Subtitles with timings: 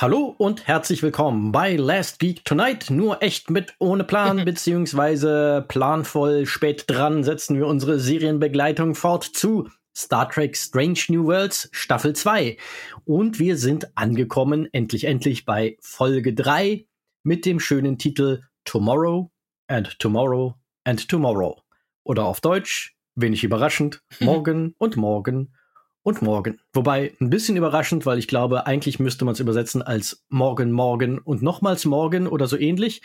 [0.00, 2.88] Hallo und herzlich willkommen bei Last Geek Tonight.
[2.88, 9.68] Nur echt mit ohne Plan, beziehungsweise planvoll spät dran setzen wir unsere Serienbegleitung fort zu
[9.96, 12.58] Star Trek Strange New Worlds Staffel 2.
[13.06, 16.86] Und wir sind angekommen, endlich, endlich bei Folge 3
[17.24, 19.32] mit dem schönen Titel Tomorrow
[19.66, 21.60] and Tomorrow and Tomorrow.
[22.04, 25.52] Oder auf Deutsch, wenig überraschend, morgen und morgen
[26.02, 26.60] und morgen.
[26.72, 31.18] Wobei ein bisschen überraschend, weil ich glaube, eigentlich müsste man es übersetzen als morgen, morgen
[31.18, 33.02] und nochmals morgen oder so ähnlich.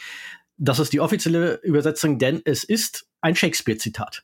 [0.57, 4.23] Das ist die offizielle Übersetzung, denn es ist ein Shakespeare-Zitat.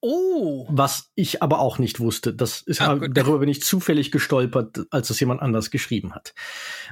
[0.00, 0.66] Oh.
[0.70, 2.34] Was ich aber auch nicht wusste.
[2.34, 6.34] Das ist, ah, darüber bin ich zufällig gestolpert, als es jemand anders geschrieben hat.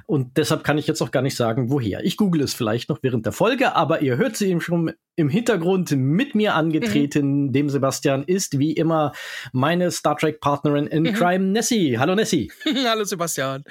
[0.06, 2.04] Und deshalb kann ich jetzt auch gar nicht sagen, woher.
[2.04, 5.28] Ich google es vielleicht noch während der Folge, aber ihr hört sie eben schon im
[5.28, 7.46] Hintergrund mit mir angetreten.
[7.46, 7.52] Mhm.
[7.52, 9.12] Dem Sebastian ist wie immer
[9.52, 11.14] meine Star Trek Partnerin in mhm.
[11.14, 11.98] Crime, Nessie.
[11.98, 12.52] Hallo Nessie.
[12.84, 13.64] Hallo Sebastian.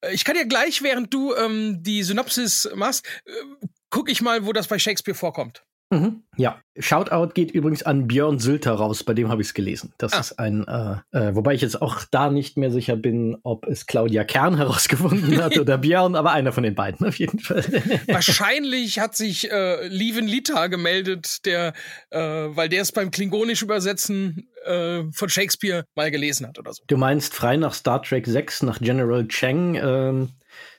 [0.00, 3.30] Äh, ich kann dir gleich, während du ähm, die Synopsis machst, äh,
[3.90, 5.62] guck ich mal, wo das bei Shakespeare vorkommt.
[5.90, 6.22] Mhm.
[6.36, 9.94] Ja, Shoutout geht übrigens an Björn Sülter raus, bei dem habe ich es gelesen.
[9.96, 10.20] Das ah.
[10.20, 13.86] ist ein, äh, äh, wobei ich jetzt auch da nicht mehr sicher bin, ob es
[13.86, 17.64] Claudia Kern herausgefunden hat oder Björn, aber einer von den beiden auf jeden Fall.
[18.06, 21.72] Wahrscheinlich hat sich äh, Lieven Lita gemeldet, der,
[22.10, 26.82] äh, weil der es beim klingonisch Übersetzen äh, von Shakespeare mal gelesen hat oder so.
[26.86, 30.28] Du meinst frei nach Star Trek 6, nach General Cheng, ähm,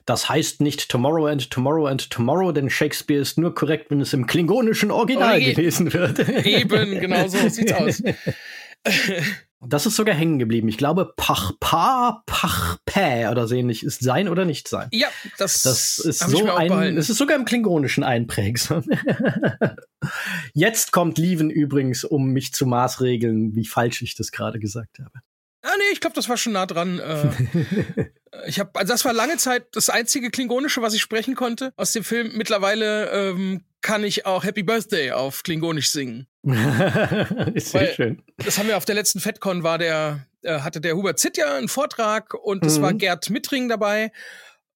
[0.10, 4.12] das heißt nicht Tomorrow and Tomorrow and Tomorrow, denn Shakespeare ist nur korrekt, wenn es
[4.14, 6.28] im klingonischen Original oh, gelesen wird.
[6.46, 8.04] Eben, genau so sieht's aus.
[9.62, 10.70] Das ist sogar hängen geblieben.
[10.70, 14.88] Ich glaube, Pach Pa, Pach Pä oder so ähnlich ist sein oder nicht sein.
[14.94, 18.86] Ja, das, das ist so ein, es ist sogar im Klingonischen einprägsam.
[20.54, 25.12] Jetzt kommt Lieven übrigens, um mich zu maßregeln, wie falsch ich das gerade gesagt habe.
[25.62, 27.00] Ah, nee, ich glaube, das war schon nah dran.
[27.00, 28.06] Äh,
[28.48, 31.92] ich habe, also das war lange Zeit das einzige Klingonische, was ich sprechen konnte aus
[31.92, 32.32] dem Film.
[32.36, 36.28] Mittlerweile ähm, kann ich auch Happy Birthday auf Klingonisch singen.
[37.54, 38.24] ist sehr Weil, schön.
[38.38, 41.56] Das haben wir auf der letzten FedCon war der, äh, hatte der Hubert Zitt ja
[41.56, 42.82] einen Vortrag und es mhm.
[42.84, 44.12] war Gerd Mittring dabei,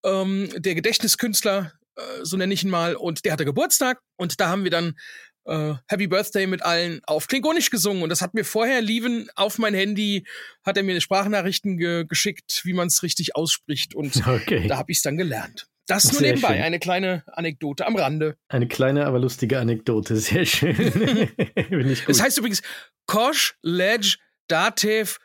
[0.04, 4.50] ähm, der Gedächtniskünstler, äh, so nenne ich ihn mal, und der hatte Geburtstag und da
[4.50, 4.98] haben wir dann
[5.46, 8.04] äh, Happy Birthday mit allen auf Klingonisch gesungen.
[8.04, 10.26] Und das hat mir vorher Lieven auf mein Handy,
[10.64, 13.96] hat er mir Sprachnachrichten ge geschickt, wie man es richtig ausspricht.
[13.96, 14.68] Und okay.
[14.68, 15.68] da habe ich es dann gelernt.
[15.88, 16.64] Das nur sehr nebenbei, schön.
[16.64, 18.38] eine kleine Anekdote am Rande.
[18.48, 20.76] Eine kleine, aber lustige Anekdote, sehr schön.
[21.36, 22.04] gut.
[22.08, 22.62] Das heißt übrigens
[23.06, 24.18] Kosh, Ledge,
[24.48, 25.20] Datev,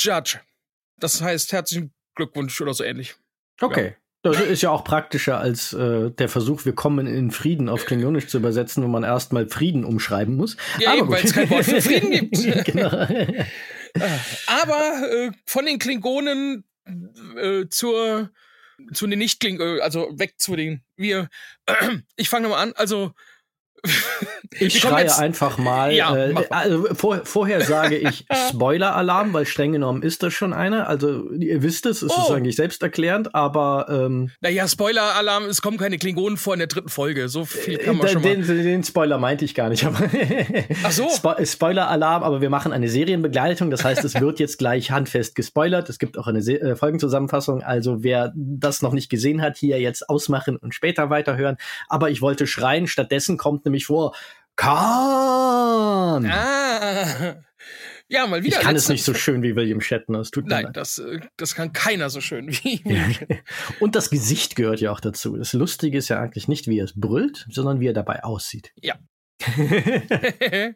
[0.00, 0.40] Judge.
[0.98, 3.14] Das heißt herzlichen Glückwunsch oder so ähnlich.
[3.60, 3.90] Okay.
[3.90, 3.99] Ja.
[4.22, 8.26] Das ist ja auch praktischer als äh, der Versuch, wir kommen in Frieden auf Klingonisch
[8.26, 10.58] zu übersetzen, wo man erstmal Frieden umschreiben muss.
[10.78, 12.36] Ja, weil es kein Wort für Frieden gibt.
[12.66, 12.90] genau.
[14.46, 16.64] Aber äh, von den Klingonen
[17.36, 18.30] äh, zur
[18.92, 21.28] zu den nicht klingonen also weg zu den wir.
[22.16, 22.72] ich fange mal an.
[22.76, 23.12] Also
[24.58, 25.92] ich schreie jetzt, einfach mal.
[25.92, 30.88] Ja, äh, also vor, vorher sage ich Spoiler-Alarm, weil streng genommen ist das schon einer.
[30.88, 32.22] Also ihr wisst es, es oh.
[32.22, 36.88] ist eigentlich selbsterklärend, aber ähm, Naja, Spoiler-Alarm, es kommen keine Klingonen vor in der dritten
[36.88, 37.28] Folge.
[37.28, 38.62] So viel kann man äh, schon den, mal.
[38.62, 39.84] Den Spoiler meinte ich gar nicht.
[39.84, 39.98] Aber
[40.84, 41.08] Ach so.
[41.16, 43.70] Spo Spoiler-Alarm, aber wir machen eine Serienbegleitung.
[43.70, 45.88] Das heißt, es wird jetzt gleich handfest gespoilert.
[45.88, 47.62] Es gibt auch eine Se äh, Folgenzusammenfassung.
[47.62, 51.56] Also wer das noch nicht gesehen hat, hier jetzt ausmachen und später weiterhören.
[51.88, 52.86] Aber ich wollte schreien.
[52.86, 54.14] Stattdessen kommt nämlich vor,
[54.56, 56.26] Khan!
[56.26, 57.36] Ah.
[58.10, 58.58] Ja, mal wieder.
[58.58, 60.18] Ich kann es nicht so schön wie William Shatner.
[60.18, 62.82] Es tut Nein, das, äh, das kann keiner so schön wie
[63.80, 65.36] Und das Gesicht gehört ja auch dazu.
[65.36, 68.72] Das Lustige ist ja eigentlich nicht, wie er es brüllt, sondern wie er dabei aussieht.
[68.74, 68.98] Ja.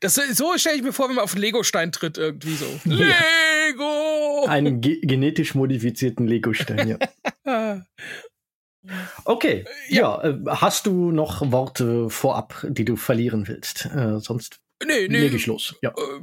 [0.00, 2.66] das, so stelle ich mir vor, wenn man auf einen Lego-Stein tritt, irgendwie so.
[2.84, 4.46] Lego!
[4.48, 6.98] Einen ge genetisch modifizierten Lego-Stein,
[7.44, 7.86] ja.
[9.24, 10.22] Okay, äh, ja.
[10.22, 10.30] ja.
[10.30, 13.86] Äh, hast du noch Worte vorab, die du verlieren willst?
[13.86, 15.74] Äh, sonst nee, nee, lege ich los.
[15.82, 15.90] Ja.
[15.90, 16.20] Äh,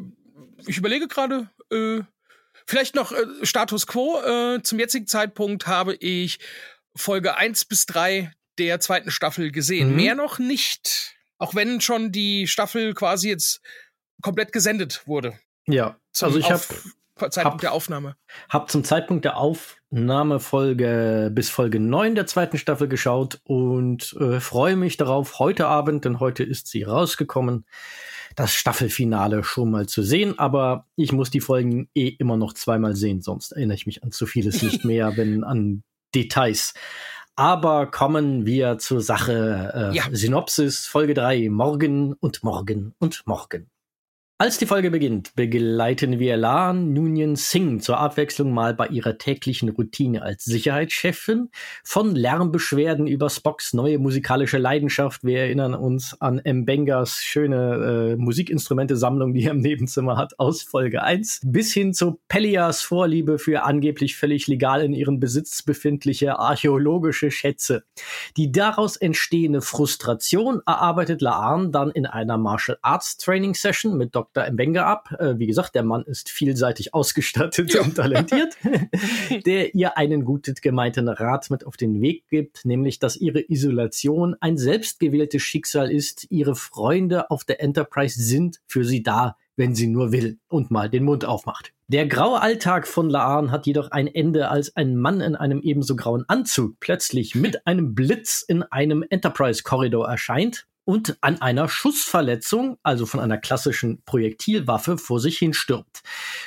[0.65, 2.01] ich überlege gerade, äh,
[2.65, 4.19] vielleicht noch äh, Status Quo.
[4.63, 6.39] zum jetzigen Zeitpunkt habe ich
[6.95, 9.91] Folge 1 bis 3 der zweiten Staffel gesehen.
[9.91, 9.95] Mhm.
[9.95, 11.15] Mehr noch nicht.
[11.37, 13.61] Auch wenn schon die Staffel quasi jetzt
[14.21, 15.39] komplett gesendet wurde.
[15.67, 16.63] Ja, also ich habe
[17.29, 18.15] Zeitpunkt hab, der Aufnahme.
[18.49, 19.37] Hab zum Zeitpunkt der
[19.89, 25.67] Aufnahme Folge bis Folge 9 der zweiten Staffel geschaut und äh, freue mich darauf, heute
[25.67, 27.65] Abend, denn heute ist sie rausgekommen,
[28.35, 30.37] das Staffelfinale schon mal zu sehen.
[30.39, 34.11] Aber ich muss die Folgen eh immer noch zweimal sehen, sonst erinnere ich mich an
[34.11, 36.73] zu vieles nicht mehr, wenn an Details.
[37.37, 39.91] Aber kommen wir zur Sache.
[39.93, 40.03] Äh, ja.
[40.11, 43.69] Synopsis, Folge 3, morgen und morgen und morgen.
[44.39, 49.69] Als die Folge beginnt, begleiten wir Lan Nunyan Singh zur Abwechslung mal bei ihrer täglichen
[49.69, 51.49] Routine als Sicherheitschefin.
[51.83, 55.23] Von Lärmbeschwerden über Spocks neue musikalische Leidenschaft.
[55.23, 61.01] Wir erinnern uns an Mbengas schöne äh, Musikinstrumente-Sammlung, die er im Nebenzimmer hat, aus Folge
[61.01, 61.41] 1.
[61.43, 67.85] Bis hin zu Pellias Vorliebe für angeblich völlig legal in ihrem Besitz befindliche archäologische Schätze.
[68.37, 74.26] Die daraus entstehende Frustration erarbeitet Laan dann in einer Martial Arts Training Session mit Dr.
[74.33, 74.51] Dr.
[74.51, 75.15] Mbenga ab.
[75.19, 77.81] Äh, wie gesagt, der Mann ist vielseitig ausgestattet ja.
[77.81, 78.55] und talentiert,
[79.45, 84.35] der ihr einen gut gemeinten Rat mit auf den Weg gibt, nämlich, dass ihre Isolation
[84.39, 86.27] ein selbstgewähltes Schicksal ist.
[86.29, 90.89] Ihre Freunde auf der Enterprise sind für sie da, wenn sie nur will und mal
[90.89, 91.73] den Mund aufmacht.
[91.87, 95.95] Der graue Alltag von Laan hat jedoch ein Ende, als ein Mann in einem ebenso
[95.95, 103.05] grauen Anzug plötzlich mit einem Blitz in einem Enterprise-Korridor erscheint und an einer Schussverletzung, also
[103.05, 106.01] von einer klassischen Projektilwaffe, vor sich hin stirbt.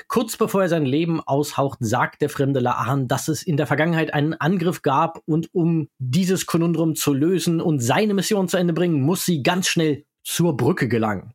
[0.08, 4.14] Kurz bevor er sein Leben aushaucht, sagt der fremde Laan, dass es in der Vergangenheit
[4.14, 9.02] einen Angriff gab und um dieses Konundrum zu lösen und seine Mission zu Ende bringen,
[9.02, 11.34] muss sie ganz schnell zur Brücke gelangen.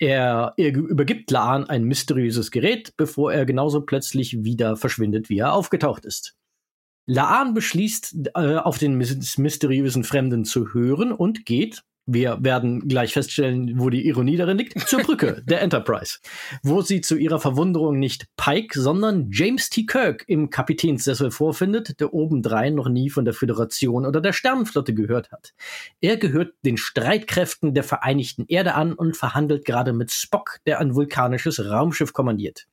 [0.00, 5.52] Er, er übergibt Laan ein mysteriöses Gerät, bevor er genauso plötzlich wieder verschwindet, wie er
[5.52, 6.34] aufgetaucht ist.
[7.06, 13.78] Laan beschließt, äh, auf den mysteriösen Fremden zu hören und geht, wir werden gleich feststellen,
[13.78, 16.18] wo die Ironie darin liegt, zur Brücke der Enterprise,
[16.62, 19.86] wo sie zu ihrer Verwunderung nicht Pike, sondern James T.
[19.86, 25.32] Kirk im Kapitänssessel vorfindet, der obendrein noch nie von der Föderation oder der Sternenflotte gehört
[25.32, 25.54] hat.
[26.00, 30.94] Er gehört den Streitkräften der Vereinigten Erde an und verhandelt gerade mit Spock, der ein
[30.94, 32.66] vulkanisches Raumschiff kommandiert.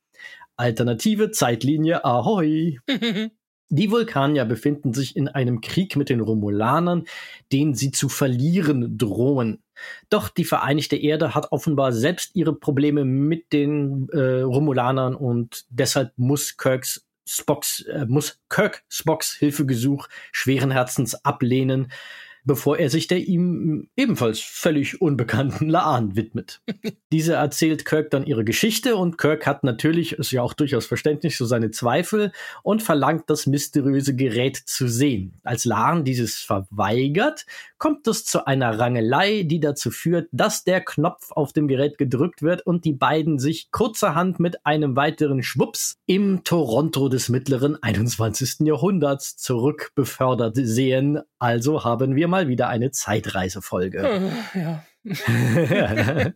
[0.58, 2.80] Alternative Zeitlinie Ahoi!
[3.74, 7.06] Die Vulkanier befinden sich in einem Krieg mit den Romulanern,
[7.54, 9.64] den sie zu verlieren drohen.
[10.10, 16.12] Doch die Vereinigte Erde hat offenbar selbst ihre Probleme mit den äh, Romulanern und deshalb
[16.18, 21.94] muss Kirks Spocks, äh, muss Kirk Spocks Hilfegesuch schweren Herzens ablehnen
[22.44, 26.62] bevor er sich der ihm ebenfalls völlig unbekannten Laan widmet.
[27.12, 31.38] Diese erzählt Kirk dann ihre Geschichte und Kirk hat natürlich, ist ja auch durchaus verständlich,
[31.38, 32.32] so seine Zweifel
[32.64, 35.40] und verlangt das mysteriöse Gerät zu sehen.
[35.44, 37.46] Als Laan dieses verweigert,
[37.82, 42.44] kommt es zu einer Rangelei, die dazu führt, dass der Knopf auf dem Gerät gedrückt
[42.44, 48.68] wird und die beiden sich kurzerhand mit einem weiteren Schwups im Toronto des mittleren 21.
[48.68, 51.22] Jahrhunderts zurückbefördert sehen.
[51.40, 54.32] Also haben wir mal wieder eine Zeitreisefolge.
[54.54, 54.86] Ja.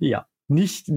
[0.00, 0.26] ja.
[0.48, 0.90] Nicht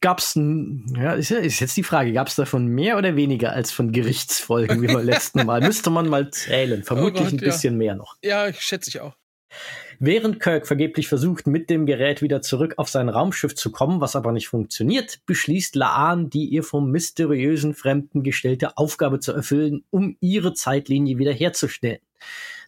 [0.00, 4.82] gab's ja, ist, ist jetzt die Frage, gab's davon mehr oder weniger als von Gerichtsfolgen
[4.82, 5.60] wie beim letzten Mal?
[5.62, 6.84] Müsste man mal zählen.
[6.84, 7.78] Vermutlich oh Gott, ein bisschen ja.
[7.78, 8.16] mehr noch.
[8.22, 9.16] Ja, schätze ich auch.
[9.98, 14.14] Während Kirk vergeblich versucht, mit dem Gerät wieder zurück auf sein Raumschiff zu kommen, was
[14.14, 20.18] aber nicht funktioniert, beschließt Laan, die ihr vom mysteriösen Fremden gestellte Aufgabe zu erfüllen, um
[20.20, 22.00] ihre Zeitlinie wiederherzustellen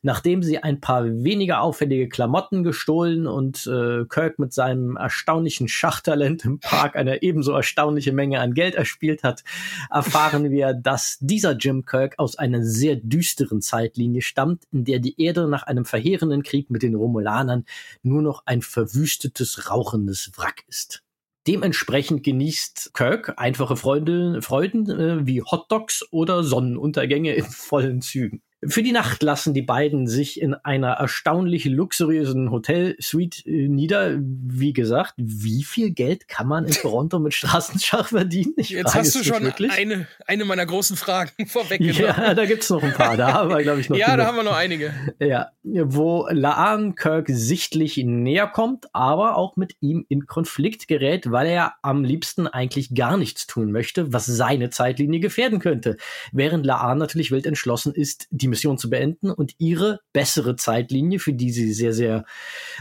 [0.03, 6.45] nachdem sie ein paar weniger auffällige Klamotten gestohlen und äh, Kirk mit seinem erstaunlichen Schachtalent
[6.45, 9.45] im Park eine ebenso erstaunliche Menge an Geld erspielt hat,
[9.91, 15.21] erfahren wir, dass dieser Jim Kirk aus einer sehr düsteren Zeitlinie stammt, in der die
[15.21, 17.65] Erde nach einem verheerenden Krieg mit den Romulanern
[18.03, 21.03] nur noch ein verwüstetes, rauchendes Wrack ist.
[21.47, 28.43] Dementsprechend genießt Kirk einfache Freunde, Freuden äh, wie Hotdogs oder Sonnenuntergänge in vollen Zügen.
[28.67, 34.17] Für die Nacht lassen die beiden sich in einer erstaunlich luxuriösen Hotelsuite äh, nieder.
[34.19, 38.55] Wie gesagt, wie viel Geld kann man in Toronto mit Straßenschach verdienen?
[38.57, 42.03] Ich Jetzt hast du schon eine, eine meiner großen Fragen vorweggenommen.
[42.03, 43.17] Ja, da gibt's noch ein paar.
[43.17, 43.97] Da haben wir, glaube ich, noch.
[43.97, 44.19] ja, genug.
[44.19, 44.93] da haben wir noch einige.
[45.21, 51.47] Ja, wo Laan Kirk sichtlich näher kommt, aber auch mit ihm in Konflikt gerät, weil
[51.47, 55.97] er am liebsten eigentlich gar nichts tun möchte, was seine Zeitlinie gefährden könnte.
[56.33, 61.19] Während Laan natürlich wild entschlossen ist, die die Mission zu beenden und ihre bessere Zeitlinie,
[61.19, 62.25] für die sie sehr, sehr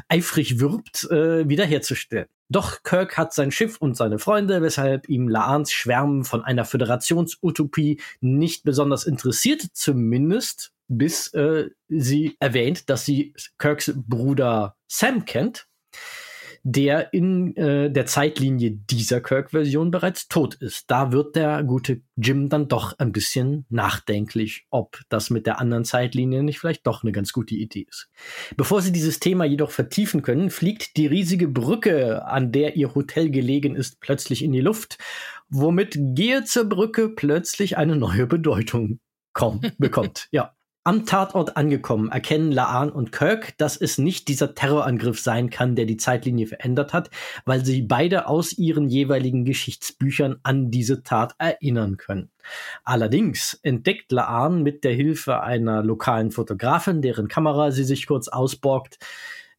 [0.07, 2.27] eifrig wirbt, äh, wiederherzustellen.
[2.50, 8.00] Doch Kirk hat sein Schiff und seine Freunde, weshalb ihm Laans Schwärmen von einer Föderationsutopie
[8.21, 15.67] nicht besonders interessiert, zumindest bis äh, sie erwähnt, dass sie Kirks Bruder Sam kennt
[16.69, 20.91] der in äh, der Zeitlinie dieser Kirk-Version bereits tot ist.
[20.91, 25.86] Da wird der gute Jim dann doch ein bisschen nachdenklich, ob das mit der anderen
[25.86, 28.09] Zeitlinie nicht vielleicht doch eine ganz gute Idee ist.
[28.57, 33.29] Bevor sie dieses Thema jedoch vertiefen können, fliegt die riesige Brücke, an der ihr Hotel
[33.29, 34.97] gelegen ist, plötzlich in die Luft,
[35.47, 39.00] womit Gehe zur Brücke plötzlich eine neue Bedeutung
[39.31, 40.27] kommt, bekommt.
[40.31, 40.56] Ja.
[40.88, 45.84] Am Tatort angekommen erkennen Laan und Kirk, dass es nicht dieser Terrorangriff sein kann, der
[45.84, 47.10] die Zeitlinie verändert hat,
[47.44, 52.32] weil sie beide aus ihren jeweiligen Geschichtsbüchern an diese Tat erinnern können.
[52.86, 58.98] Allerdings entdeckt Laan mit der Hilfe einer lokalen Fotografin, deren Kamera sie sich kurz ausborgt,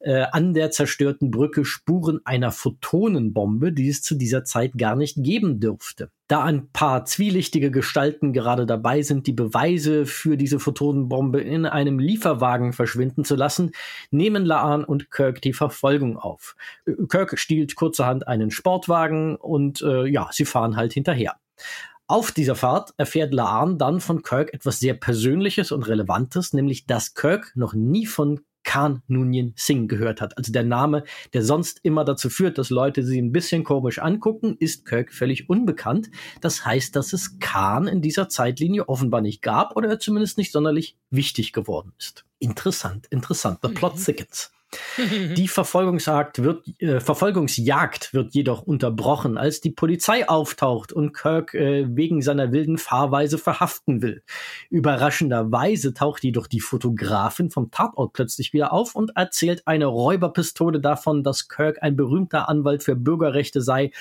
[0.01, 5.17] äh, an der zerstörten Brücke Spuren einer Photonenbombe, die es zu dieser Zeit gar nicht
[5.23, 6.11] geben dürfte.
[6.29, 11.99] Da ein paar zwielichtige Gestalten gerade dabei sind, die Beweise für diese Photonenbombe in einem
[11.99, 13.73] Lieferwagen verschwinden zu lassen,
[14.11, 16.55] nehmen Laan und Kirk die Verfolgung auf.
[17.09, 21.37] Kirk stiehlt kurzerhand einen Sportwagen und äh, ja, sie fahren halt hinterher.
[22.11, 27.15] Auf dieser Fahrt erfährt Laan dann von Kirk etwas sehr Persönliches und Relevantes, nämlich dass
[27.15, 30.37] Kirk noch nie von Khan Noonien Singh gehört hat.
[30.37, 34.59] Also der Name, der sonst immer dazu führt, dass Leute sie ein bisschen komisch angucken,
[34.61, 36.11] ist Kirk völlig unbekannt.
[36.43, 40.53] Das heißt, dass es Khan in dieser Zeitlinie offenbar nicht gab oder er zumindest nicht
[40.53, 42.27] sonderlich wichtig geworden ist.
[42.41, 43.61] Interessant, interessant.
[43.63, 44.05] The plot mhm.
[44.05, 44.53] thickens.
[45.37, 51.87] Die Verfolgungsjagd wird, äh, Verfolgungsjagd wird jedoch unterbrochen, als die Polizei auftaucht und Kirk äh,
[51.89, 54.23] wegen seiner wilden Fahrweise verhaften will.
[54.69, 61.23] Überraschenderweise taucht jedoch die Fotografin vom Tatort plötzlich wieder auf und erzählt eine Räuberpistole davon,
[61.23, 63.93] dass Kirk ein berühmter Anwalt für Bürgerrechte sei,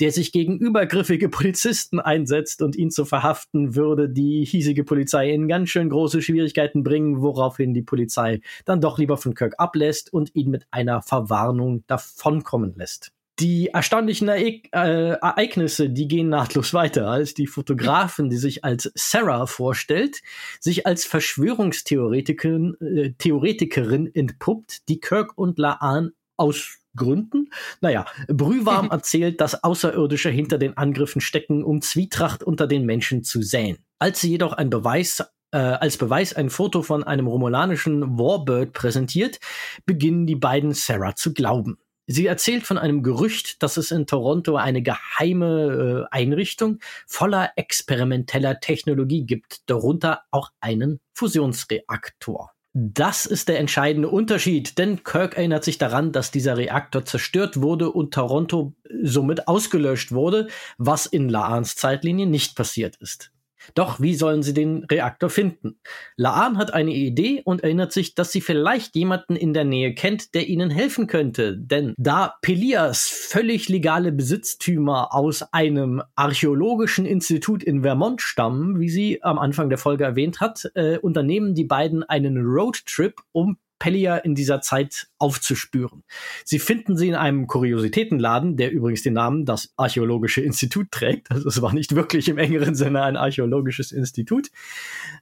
[0.00, 5.46] der sich gegen übergriffige Polizisten einsetzt und ihn zu verhaften würde die hiesige Polizei in
[5.46, 10.34] ganz schön große Schwierigkeiten bringen, woraufhin die Polizei dann doch lieber von Kirk ablässt und
[10.34, 13.12] ihn mit einer Verwarnung davonkommen lässt.
[13.38, 18.90] Die erstaunlichen Ereig äh, Ereignisse, die gehen nahtlos weiter, als die Fotografin, die sich als
[18.94, 20.22] Sarah vorstellt,
[20.58, 27.50] sich als Verschwörungstheoretikerin äh, Theoretikerin entpuppt, die Kirk und Laan aus Gründen,
[27.82, 33.42] naja, brühwarm erzählt, dass Außerirdische hinter den Angriffen stecken, um Zwietracht unter den Menschen zu
[33.42, 33.76] säen.
[33.98, 35.22] Als sie jedoch ein Beweis
[35.56, 39.40] äh, als Beweis ein Foto von einem romulanischen Warbird präsentiert,
[39.86, 41.78] beginnen die beiden Sarah zu glauben.
[42.06, 48.60] Sie erzählt von einem Gerücht, dass es in Toronto eine geheime äh, Einrichtung voller experimenteller
[48.60, 52.52] Technologie gibt, darunter auch einen Fusionsreaktor.
[52.74, 57.90] Das ist der entscheidende Unterschied, denn Kirk erinnert sich daran, dass dieser Reaktor zerstört wurde
[57.90, 63.32] und Toronto somit ausgelöscht wurde, was in Laans Zeitlinie nicht passiert ist.
[63.74, 65.78] Doch wie sollen sie den Reaktor finden?
[66.16, 70.34] Laan hat eine Idee und erinnert sich, dass sie vielleicht jemanden in der Nähe kennt,
[70.34, 71.56] der ihnen helfen könnte.
[71.56, 79.22] Denn da Pelias völlig legale Besitztümer aus einem archäologischen Institut in Vermont stammen, wie sie
[79.22, 84.34] am Anfang der Folge erwähnt hat, äh, unternehmen die beiden einen Roadtrip, um Pellier in
[84.34, 86.02] dieser Zeit aufzuspüren.
[86.44, 91.30] Sie finden sie in einem Kuriositätenladen, der übrigens den Namen das Archäologische Institut trägt.
[91.30, 94.48] Also es war nicht wirklich im engeren Sinne ein archäologisches Institut.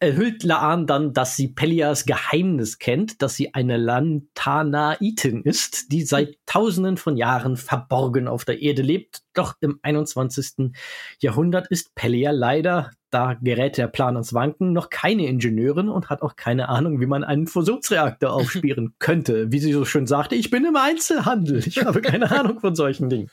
[0.01, 6.37] Erhüllt Laan dann, dass sie Pellias Geheimnis kennt, dass sie eine Lantanaitin ist, die seit
[6.47, 9.24] tausenden von Jahren verborgen auf der Erde lebt.
[9.35, 10.73] Doch im 21.
[11.21, 16.21] Jahrhundert ist Pellia leider da gerät der Plan ans Wanken, noch keine Ingenieurin und hat
[16.21, 19.53] auch keine Ahnung, wie man einen Fusionsreaktor aufspielen könnte.
[19.53, 21.59] Wie sie so schön sagte, ich bin im Einzelhandel.
[21.59, 23.31] Ich habe keine Ahnung von solchen Dingen.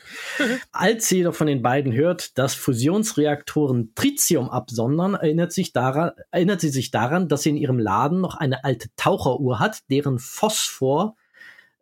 [0.72, 6.62] Als sie jedoch von den beiden hört, dass Fusionsreaktoren Tritium absondern, erinnert, sich daran, erinnert
[6.62, 11.16] sie sich daran, dass sie in ihrem Laden noch eine alte Taucheruhr hat, deren Phosphor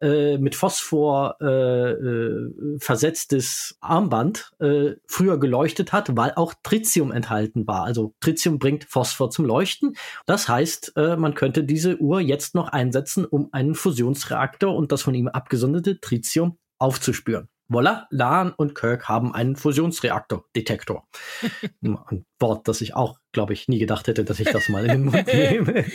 [0.01, 7.67] äh, mit Phosphor äh, äh, versetztes Armband äh, früher geleuchtet hat, weil auch Tritium enthalten
[7.67, 7.83] war.
[7.83, 9.95] Also Tritium bringt Phosphor zum Leuchten.
[10.25, 15.01] Das heißt, äh, man könnte diese Uhr jetzt noch einsetzen, um einen Fusionsreaktor und das
[15.01, 17.49] von ihm abgesonderte Tritium aufzuspüren.
[17.71, 21.07] Voila, Lan und Kirk haben einen Fusionsreaktor-Detektor.
[21.83, 24.91] Ein Wort, das ich auch, glaube ich, nie gedacht hätte, dass ich das mal in
[24.91, 25.85] den Mund nehme.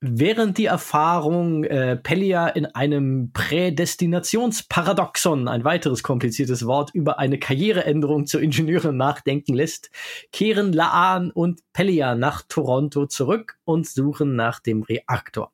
[0.00, 8.26] Während die Erfahrung äh, Pellia in einem Prädestinationsparadoxon, ein weiteres kompliziertes Wort, über eine Karriereänderung
[8.26, 9.92] zur Ingenieurin nachdenken lässt,
[10.32, 15.52] kehren Laan und Pellia nach Toronto zurück und suchen nach dem Reaktor.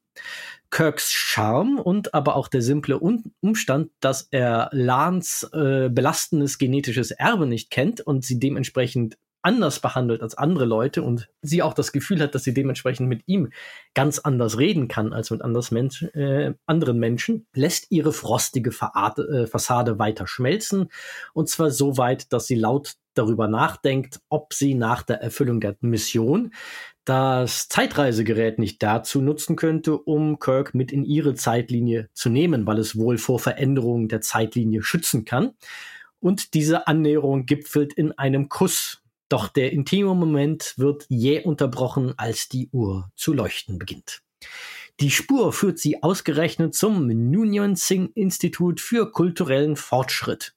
[0.70, 7.46] Kirks Charme und aber auch der simple Umstand, dass er Lans äh, belastendes genetisches Erbe
[7.46, 12.20] nicht kennt und sie dementsprechend anders behandelt als andere Leute und sie auch das Gefühl
[12.20, 13.50] hat, dass sie dementsprechend mit ihm
[13.92, 19.46] ganz anders reden kann als mit anders Mensch, äh, anderen Menschen, lässt ihre frostige äh,
[19.46, 20.88] Fassade weiter schmelzen
[21.34, 25.76] und zwar so weit, dass sie laut darüber nachdenkt, ob sie nach der Erfüllung der
[25.80, 26.54] Mission
[27.04, 32.78] das Zeitreisegerät nicht dazu nutzen könnte, um Kirk mit in ihre Zeitlinie zu nehmen, weil
[32.78, 35.52] es wohl vor Veränderungen der Zeitlinie schützen kann.
[36.20, 39.02] Und diese Annäherung gipfelt in einem Kuss.
[39.28, 44.22] Doch der intime Moment wird jäh unterbrochen, als die Uhr zu leuchten beginnt.
[45.00, 50.54] Die Spur führt sie ausgerechnet zum Nunyon Singh Institut für kulturellen Fortschritt.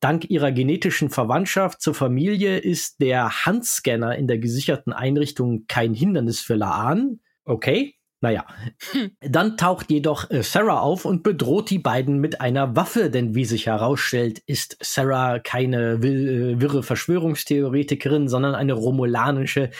[0.00, 6.40] Dank ihrer genetischen Verwandtschaft zur Familie ist der Handscanner in der gesicherten Einrichtung kein Hindernis
[6.40, 7.20] für Laan.
[7.44, 8.46] Okay, naja.
[8.92, 9.10] Hm.
[9.20, 13.44] Dann taucht jedoch äh, Sarah auf und bedroht die beiden mit einer Waffe, denn wie
[13.44, 19.70] sich herausstellt, ist Sarah keine äh, wirre Verschwörungstheoretikerin, sondern eine romulanische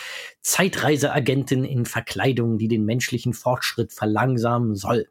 [0.43, 5.09] Zeitreiseagentin in Verkleidung, die den menschlichen Fortschritt verlangsamen soll.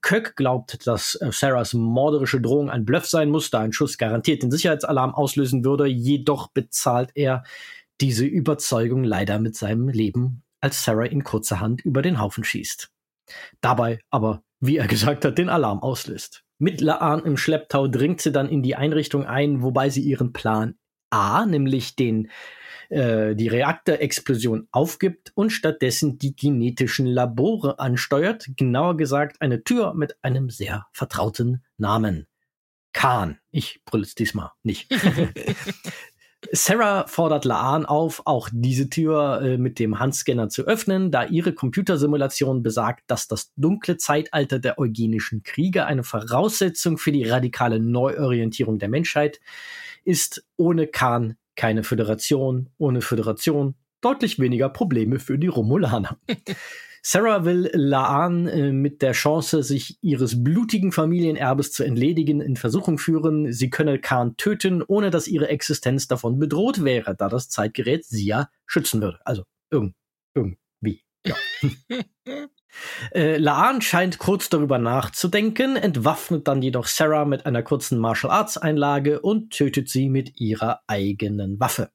[0.00, 4.42] Kirk glaubt, dass äh, Sarahs morderische Drohung ein Bluff sein muss, da ein Schuss garantiert
[4.42, 7.44] den Sicherheitsalarm auslösen würde, jedoch bezahlt er
[8.00, 12.90] diese Überzeugung leider mit seinem Leben als Sarah ihn kurzerhand über den Haufen schießt.
[13.60, 16.44] Dabei aber, wie er gesagt hat, den Alarm auslöst.
[16.58, 20.76] Mit Laan im Schlepptau dringt sie dann in die Einrichtung ein, wobei sie ihren Plan
[21.10, 22.30] A, nämlich den
[22.92, 30.16] äh, die Reaktorexplosion aufgibt und stattdessen die genetischen Labore ansteuert, genauer gesagt eine Tür mit
[30.22, 32.26] einem sehr vertrauten Namen.
[32.92, 33.38] Khan.
[33.50, 34.92] Ich brülle es diesmal nicht.
[36.52, 41.54] Sarah fordert Laan auf, auch diese Tür äh, mit dem Handscanner zu öffnen, da ihre
[41.54, 48.78] Computersimulation besagt, dass das dunkle Zeitalter der eugenischen Kriege eine Voraussetzung für die radikale Neuorientierung
[48.78, 49.40] der Menschheit
[50.04, 50.44] ist.
[50.58, 56.18] Ohne Khan keine Föderation, ohne Föderation deutlich weniger Probleme für die Romulaner.
[57.04, 62.98] Sarah will Laan äh, mit der Chance, sich ihres blutigen Familienerbes zu entledigen, in Versuchung
[62.98, 68.04] führen, sie könne Khan töten, ohne dass ihre Existenz davon bedroht wäre, da das Zeitgerät
[68.06, 69.20] sie ja schützen würde.
[69.24, 69.94] Also irgend,
[70.34, 71.04] irgendwie.
[71.24, 71.36] Ja.
[73.12, 78.56] äh, Laan scheint kurz darüber nachzudenken, entwaffnet dann jedoch Sarah mit einer kurzen Martial Arts
[78.58, 81.90] Einlage und tötet sie mit ihrer eigenen Waffe.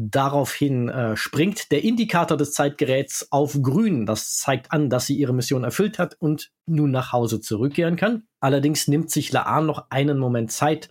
[0.00, 4.06] Daraufhin äh, springt der Indikator des Zeitgeräts auf grün.
[4.06, 8.22] Das zeigt an, dass sie ihre Mission erfüllt hat und nun nach Hause zurückkehren kann.
[8.38, 10.88] Allerdings nimmt sich Laan noch einen Moment Zeit,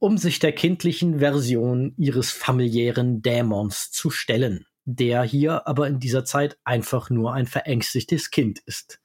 [0.00, 6.24] um sich der kindlichen Version ihres familiären Dämons zu stellen, der hier aber in dieser
[6.24, 9.00] Zeit einfach nur ein verängstigtes Kind ist.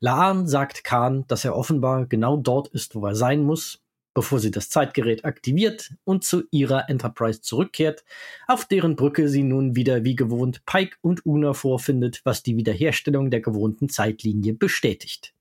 [0.00, 3.82] Laan sagt Khan, dass er offenbar genau dort ist, wo er sein muss,
[4.14, 8.04] bevor sie das Zeitgerät aktiviert und zu ihrer Enterprise zurückkehrt,
[8.46, 13.30] auf deren Brücke sie nun wieder wie gewohnt Pike und Una vorfindet, was die Wiederherstellung
[13.30, 15.34] der gewohnten Zeitlinie bestätigt.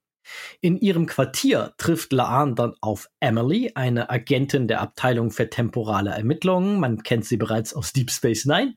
[0.61, 6.79] In ihrem Quartier trifft Laan dann auf Emily, eine Agentin der Abteilung für temporale Ermittlungen,
[6.79, 8.75] man kennt sie bereits aus Deep Space Nine,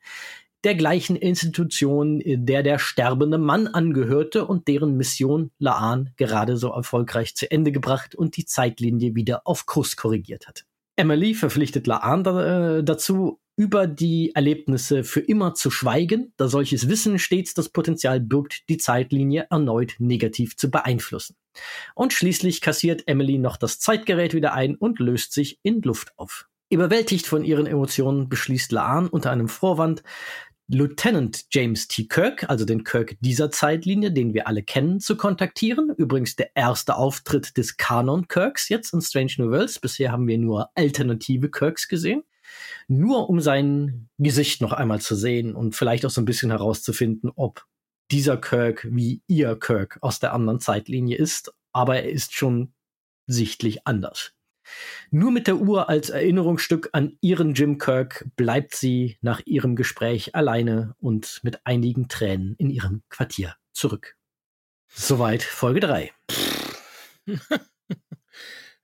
[0.66, 7.36] der gleichen Institution, der der sterbende Mann angehörte und deren Mission Laan gerade so erfolgreich
[7.36, 10.64] zu Ende gebracht und die Zeitlinie wieder auf Kurs korrigiert hat.
[10.96, 16.88] Emily verpflichtet Laan da, äh, dazu, über die Erlebnisse für immer zu schweigen, da solches
[16.88, 21.36] Wissen stets das Potenzial birgt, die Zeitlinie erneut negativ zu beeinflussen.
[21.94, 26.48] Und schließlich kassiert Emily noch das Zeitgerät wieder ein und löst sich in Luft auf.
[26.68, 30.02] Überwältigt von ihren Emotionen beschließt Laan unter einem Vorwand,
[30.68, 32.08] Lieutenant James T.
[32.08, 35.90] Kirk, also den Kirk dieser Zeitlinie, den wir alle kennen, zu kontaktieren.
[35.96, 39.78] Übrigens der erste Auftritt des Kanon Kirks jetzt in Strange New Worlds.
[39.78, 42.24] Bisher haben wir nur alternative Kirks gesehen.
[42.88, 47.30] Nur um sein Gesicht noch einmal zu sehen und vielleicht auch so ein bisschen herauszufinden,
[47.34, 47.64] ob
[48.10, 51.52] dieser Kirk wie ihr Kirk aus der anderen Zeitlinie ist.
[51.72, 52.72] Aber er ist schon
[53.26, 54.35] sichtlich anders.
[55.10, 60.34] Nur mit der Uhr als Erinnerungsstück an ihren Jim Kirk bleibt sie nach ihrem Gespräch
[60.34, 64.16] alleine und mit einigen Tränen in ihrem Quartier zurück.
[64.88, 66.12] Soweit Folge 3.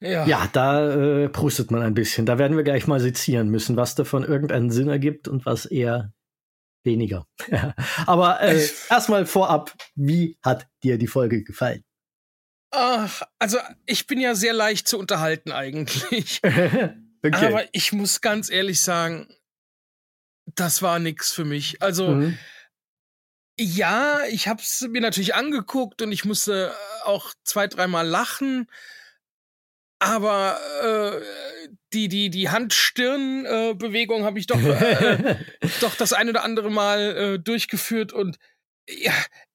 [0.00, 0.26] ja.
[0.26, 2.26] ja, da äh, prustet man ein bisschen.
[2.26, 6.12] Da werden wir gleich mal sezieren müssen, was davon irgendeinen Sinn ergibt und was eher
[6.84, 7.26] weniger.
[8.06, 11.84] Aber äh, erstmal vorab, wie hat dir die Folge gefallen?
[12.72, 16.40] Ach, also ich bin ja sehr leicht zu unterhalten eigentlich.
[16.42, 16.96] okay.
[17.22, 19.28] Aber ich muss ganz ehrlich sagen,
[20.46, 21.82] das war nix für mich.
[21.82, 22.38] Also mhm.
[23.60, 28.66] ja, ich hab's mir natürlich angeguckt und ich musste auch zwei, dreimal lachen.
[29.98, 35.36] Aber äh, die die die Hand-Stirn-Bewegung habe ich doch äh,
[35.80, 38.38] doch das ein oder andere Mal äh, durchgeführt und
[38.88, 39.12] ja,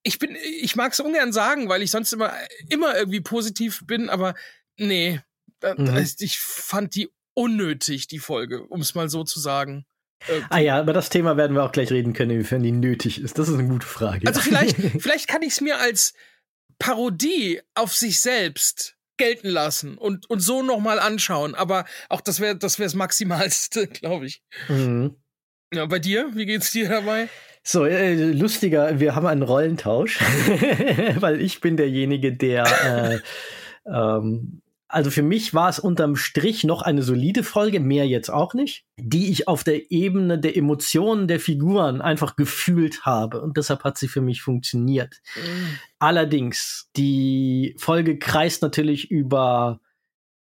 [0.07, 2.33] ich bin, ich mag es ungern sagen, weil ich sonst immer,
[2.69, 4.35] immer irgendwie positiv bin, aber
[4.77, 5.19] nee,
[5.59, 5.85] da, mhm.
[5.85, 9.85] da ist, ich fand die unnötig, die Folge, um es mal so zu sagen.
[10.27, 13.21] Äh, ah ja, über das Thema werden wir auch gleich reden können, inwiefern die nötig
[13.21, 13.37] ist.
[13.37, 14.25] Das ist eine gute Frage.
[14.27, 16.13] Also vielleicht, vielleicht kann ich es mir als
[16.79, 21.53] Parodie auf sich selbst gelten lassen und, und so nochmal anschauen.
[21.53, 24.41] Aber auch das wäre das wäre das Maximalste, glaube ich.
[24.69, 25.17] Mhm.
[25.73, 26.29] Ja, bei dir?
[26.33, 27.29] Wie geht's dir dabei?
[27.69, 30.21] So, äh, lustiger, wir haben einen Rollentausch,
[31.19, 33.19] weil ich bin derjenige, der äh,
[33.93, 38.53] ähm, also für mich war es unterm Strich noch eine solide Folge, mehr jetzt auch
[38.53, 43.83] nicht, die ich auf der Ebene der Emotionen der Figuren einfach gefühlt habe und deshalb
[43.83, 45.19] hat sie für mich funktioniert.
[45.35, 45.79] Mhm.
[45.99, 49.81] Allerdings, die Folge kreist natürlich über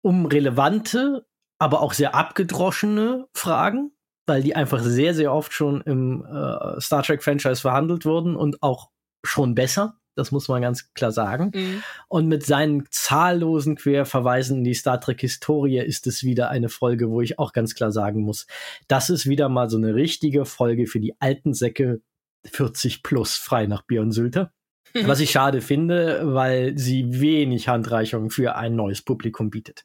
[0.01, 1.25] um relevante,
[1.59, 3.91] aber auch sehr abgedroschene Fragen,
[4.31, 8.63] weil die einfach sehr, sehr oft schon im äh, Star Trek Franchise verhandelt wurden und
[8.63, 8.89] auch
[9.25, 9.97] schon besser.
[10.15, 11.51] Das muss man ganz klar sagen.
[11.53, 11.83] Mhm.
[12.07, 17.19] Und mit seinen zahllosen Querverweisen in die Star Trek-Historie ist es wieder eine Folge, wo
[17.19, 18.47] ich auch ganz klar sagen muss,
[18.87, 21.99] das ist wieder mal so eine richtige Folge für die alten Säcke
[22.45, 24.53] 40 plus frei nach Björn Sülter.
[24.93, 25.01] Mhm.
[25.07, 29.83] Was ich schade finde, weil sie wenig Handreichung für ein neues Publikum bietet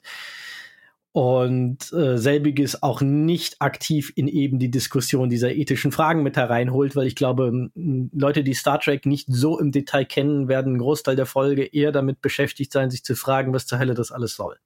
[1.16, 6.94] und äh, selbiges auch nicht aktiv in eben die Diskussion dieser ethischen Fragen mit hereinholt,
[6.94, 11.16] weil ich glaube, Leute, die Star Trek nicht so im Detail kennen, werden einen Großteil
[11.16, 14.58] der Folge eher damit beschäftigt sein, sich zu fragen, was zur Hölle das alles soll.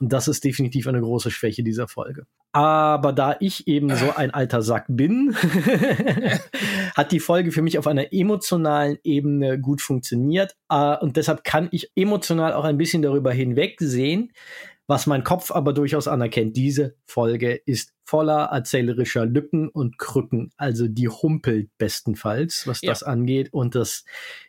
[0.00, 2.26] Und das ist definitiv eine große Schwäche dieser Folge.
[2.52, 5.34] Aber da ich eben so ein alter Sack bin,
[6.96, 10.56] hat die Folge für mich auf einer emotionalen Ebene gut funktioniert.
[10.72, 14.32] Uh, und deshalb kann ich emotional auch ein bisschen darüber hinwegsehen,
[14.86, 16.56] was mein Kopf aber durchaus anerkennt.
[16.56, 20.52] Diese Folge ist voller erzählerischer Lücken und Krücken.
[20.56, 22.90] Also die humpelt bestenfalls, was ja.
[22.90, 23.52] das angeht.
[23.52, 24.04] Und das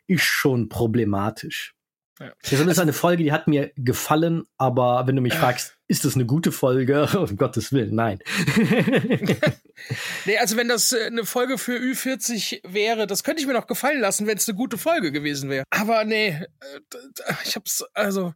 [0.07, 1.75] ist schon problematisch.
[2.19, 2.31] Ja.
[2.41, 5.37] Das ist eine Folge, die hat mir gefallen, aber wenn du mich äh.
[5.37, 7.07] fragst, ist das eine gute Folge?
[7.17, 8.19] Um Gottes Willen, nein.
[10.25, 13.67] nee, also wenn das äh, eine Folge für Ü40 wäre, das könnte ich mir noch
[13.67, 15.63] gefallen lassen, wenn es eine gute Folge gewesen wäre.
[15.71, 18.33] Aber nee, äh, ich hab's, also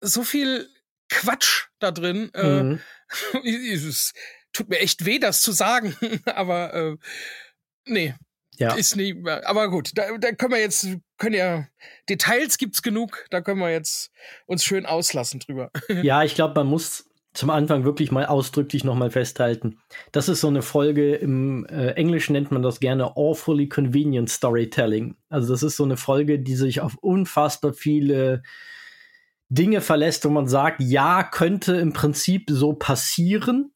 [0.00, 0.68] so viel
[1.08, 2.30] Quatsch da drin.
[2.34, 2.80] Äh, mhm.
[3.44, 4.12] Äh, es
[4.52, 5.94] tut mir echt weh, das zu sagen,
[6.26, 6.96] aber äh,
[7.86, 8.14] nee.
[8.58, 8.74] Ja.
[8.74, 10.88] Ist nie, aber gut, da, da können wir jetzt,
[11.18, 11.66] können ja,
[12.08, 14.10] Details gibt's genug, da können wir jetzt
[14.46, 15.70] uns schön auslassen drüber.
[16.02, 19.78] Ja, ich glaube, man muss zum Anfang wirklich mal ausdrücklich nochmal festhalten.
[20.10, 25.16] Das ist so eine Folge, im äh, Englischen nennt man das gerne awfully convenient storytelling.
[25.28, 28.42] Also das ist so eine Folge, die sich auf unfassbar viele
[29.48, 33.72] Dinge verlässt, wo man sagt, ja, könnte im Prinzip so passieren,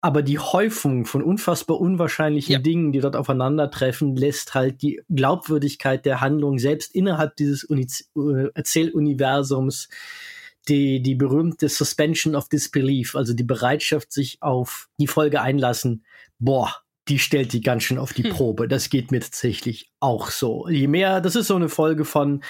[0.00, 2.58] aber die Häufung von unfassbar unwahrscheinlichen ja.
[2.58, 8.48] Dingen, die dort aufeinandertreffen, lässt halt die Glaubwürdigkeit der Handlung selbst innerhalb dieses Uni äh,
[8.54, 9.88] Erzähluniversums
[10.68, 16.04] die, die berühmte Suspension of Disbelief, also die Bereitschaft, sich auf die Folge einlassen,
[16.38, 16.74] boah,
[17.08, 18.30] die stellt die ganz schön auf die hm.
[18.30, 18.68] Probe.
[18.68, 20.68] Das geht mir tatsächlich auch so.
[20.68, 22.42] Je mehr, das ist so eine Folge von,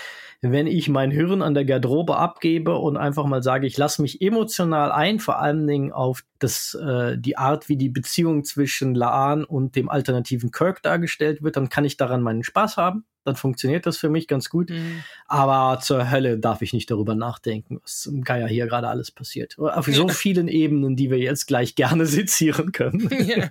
[0.42, 4.20] wenn ich mein Hirn an der Garderobe abgebe und einfach mal sage, ich lasse mich
[4.20, 9.44] emotional ein, vor allen Dingen auf das, äh, die Art, wie die Beziehung zwischen Laan
[9.44, 13.04] und dem alternativen Kirk dargestellt wird, dann kann ich daran meinen Spaß haben.
[13.24, 14.70] Dann funktioniert das für mich ganz gut.
[14.70, 15.04] Mhm.
[15.26, 19.56] Aber zur Hölle darf ich nicht darüber nachdenken, was im Geier hier gerade alles passiert.
[19.60, 23.08] Auf so vielen Ebenen, die wir jetzt gleich gerne sezieren können.
[23.24, 23.48] Ja.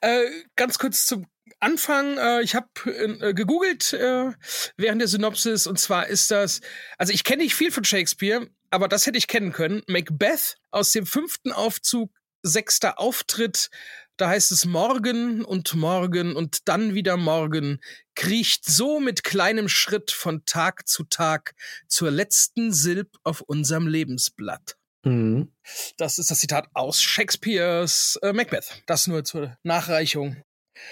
[0.00, 1.26] Äh, ganz kurz zum
[1.64, 4.32] Anfang, äh, ich habe äh, gegoogelt äh,
[4.76, 6.60] während der Synopsis und zwar ist das,
[6.98, 9.82] also ich kenne nicht viel von Shakespeare, aber das hätte ich kennen können.
[9.86, 13.70] Macbeth aus dem fünften Aufzug, sechster Auftritt.
[14.18, 17.80] Da heißt es morgen und morgen und dann wieder morgen,
[18.14, 21.54] kriecht so mit kleinem Schritt von Tag zu Tag
[21.88, 24.76] zur letzten Silb auf unserem Lebensblatt.
[25.02, 25.50] Mhm.
[25.96, 28.82] Das ist das Zitat aus Shakespeares äh, Macbeth.
[28.86, 30.42] Das nur zur Nachreichung.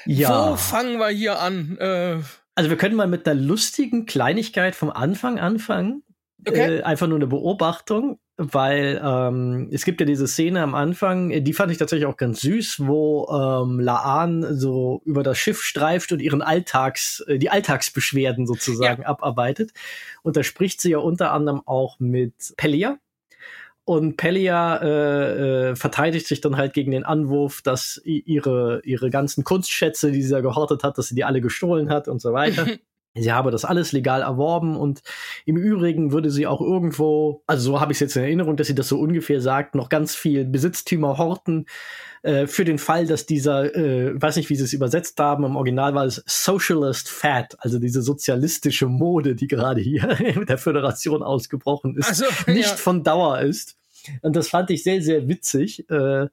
[0.07, 0.53] Ja.
[0.53, 1.77] Wo fangen wir hier an?
[1.79, 2.19] Äh,
[2.55, 6.03] also wir können mal mit einer lustigen Kleinigkeit vom Anfang anfangen.
[6.47, 6.79] Okay.
[6.79, 11.53] Äh, einfach nur eine Beobachtung, weil ähm, es gibt ja diese Szene am Anfang, die
[11.53, 16.21] fand ich tatsächlich auch ganz süß, wo ähm, Laan so über das Schiff streift und
[16.21, 19.09] ihren Alltags, äh, die Alltagsbeschwerden sozusagen ja.
[19.09, 19.73] abarbeitet.
[20.23, 22.99] Und da spricht sie ja unter anderem auch mit Pellia,
[23.85, 29.43] und Pellia äh, äh, verteidigt sich dann halt gegen den Anwurf, dass ihre, ihre ganzen
[29.43, 32.67] Kunstschätze, die sie da gehortet hat, dass sie die alle gestohlen hat und so weiter.
[33.15, 35.03] sie habe das alles legal erworben und
[35.45, 38.69] im Übrigen würde sie auch irgendwo, also so habe ich es jetzt in Erinnerung, dass
[38.69, 41.67] sie das so ungefähr sagt, noch ganz viel Besitztümer horten
[42.23, 45.57] äh, für den Fall, dass dieser, äh, weiß nicht, wie sie es übersetzt haben, im
[45.57, 51.23] Original war es Socialist Fat, also diese sozialistische Mode, die gerade hier mit der Föderation
[51.23, 52.77] ausgebrochen ist, also, nicht ja.
[52.77, 53.77] von Dauer ist.
[54.21, 56.27] Und das fand ich sehr, sehr witzig, äh,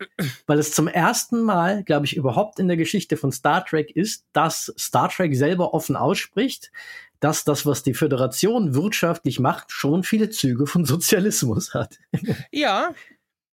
[0.47, 4.25] weil es zum ersten Mal, glaube ich, überhaupt in der Geschichte von Star Trek ist,
[4.34, 6.71] dass Star Trek selber offen ausspricht,
[7.19, 11.97] dass das, was die Föderation wirtschaftlich macht, schon viele Züge von Sozialismus hat.
[12.52, 12.93] Ja,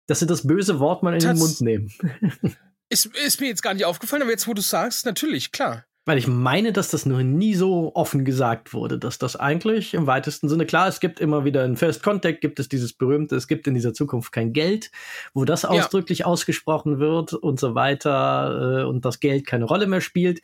[0.08, 2.56] dass sie das böse Wort mal in Tats den Mund nehmen.
[2.88, 5.86] Ist, ist mir jetzt gar nicht aufgefallen, aber jetzt, wo du sagst, natürlich, klar.
[6.08, 10.06] Weil ich meine, dass das noch nie so offen gesagt wurde, dass das eigentlich im
[10.06, 13.48] weitesten Sinne klar, es gibt immer wieder in First Contact, gibt es dieses berühmte, es
[13.48, 14.92] gibt in dieser Zukunft kein Geld,
[15.34, 15.70] wo das ja.
[15.70, 20.42] ausdrücklich ausgesprochen wird und so weiter äh, und das Geld keine Rolle mehr spielt.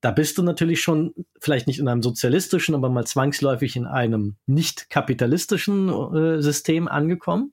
[0.00, 4.36] Da bist du natürlich schon vielleicht nicht in einem sozialistischen, aber mal zwangsläufig in einem
[4.46, 7.52] nicht kapitalistischen äh, System angekommen.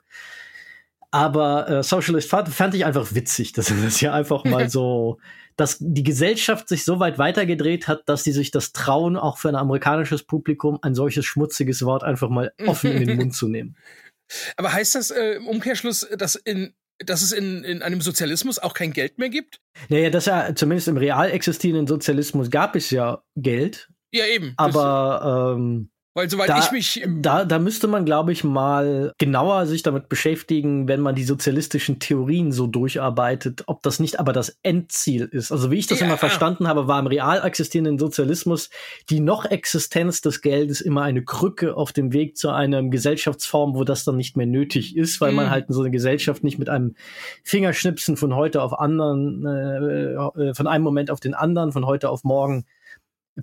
[1.17, 5.17] Aber äh, Socialist fand, fand ich einfach witzig, dass das ja einfach mal so,
[5.55, 9.49] dass die Gesellschaft sich so weit weitergedreht hat, dass sie sich das trauen, auch für
[9.49, 13.75] ein amerikanisches Publikum ein solches schmutziges Wort einfach mal offen in den Mund zu nehmen.
[14.57, 18.73] Aber heißt das äh, im Umkehrschluss, dass in dass es in, in einem Sozialismus auch
[18.73, 19.59] kein Geld mehr gibt?
[19.87, 23.87] Naja, das ja zumindest im real existierenden Sozialismus gab es ja Geld.
[24.11, 24.53] Ja, eben.
[24.57, 27.03] Aber ähm, weil soweit da, ich mich.
[27.07, 31.99] Da, da müsste man, glaube ich, mal genauer sich damit beschäftigen, wenn man die sozialistischen
[31.99, 35.51] Theorien so durcharbeitet, ob das nicht aber das Endziel ist.
[35.51, 38.71] Also wie ich das ja, immer verstanden habe, war im real existierenden Sozialismus
[39.11, 43.83] die noch Existenz des Geldes immer eine Krücke auf dem Weg zu einer Gesellschaftsform, wo
[43.83, 45.35] das dann nicht mehr nötig ist, weil mhm.
[45.35, 46.95] man halt so eine Gesellschaft nicht mit einem
[47.43, 52.09] Fingerschnipsen von heute auf anderen, äh, äh von einem Moment auf den anderen, von heute
[52.09, 52.65] auf morgen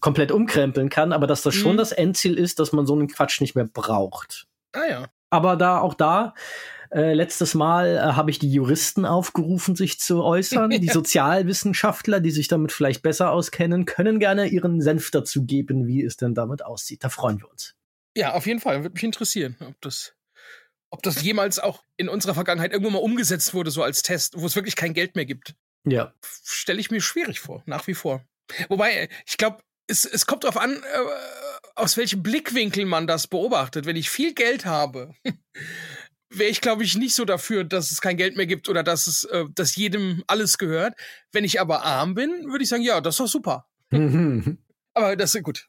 [0.01, 1.61] komplett umkrempeln kann, aber dass das mhm.
[1.61, 4.47] schon das Endziel ist, dass man so einen Quatsch nicht mehr braucht.
[4.73, 5.09] Ah ja.
[5.31, 6.35] Aber da auch da
[6.95, 10.71] äh, letztes Mal äh, habe ich die Juristen aufgerufen, sich zu äußern.
[10.81, 16.05] Die Sozialwissenschaftler, die sich damit vielleicht besser auskennen, können gerne ihren Senf dazu geben, wie
[16.05, 17.03] es denn damit aussieht.
[17.03, 17.75] Da freuen wir uns.
[18.17, 18.83] Ja, auf jeden Fall.
[18.83, 20.15] Würde mich interessieren, ob das,
[20.91, 24.47] ob das jemals auch in unserer Vergangenheit irgendwo mal umgesetzt wurde, so als Test, wo
[24.47, 25.57] es wirklich kein Geld mehr gibt.
[25.85, 26.15] Ja.
[26.45, 28.25] Stelle ich mir schwierig vor, nach wie vor.
[28.69, 30.81] Wobei, ich glaube, es, es kommt darauf an, äh,
[31.77, 33.87] aus welchem Blickwinkel man das beobachtet.
[33.87, 35.15] Wenn ich viel Geld habe,
[36.31, 39.07] wäre ich, glaube ich, nicht so dafür, dass es kein Geld mehr gibt oder dass
[39.07, 40.95] es, äh, dass jedem alles gehört.
[41.33, 43.67] Wenn ich aber arm bin, würde ich sagen, ja, das ist doch super.
[44.95, 45.67] aber das ist gut.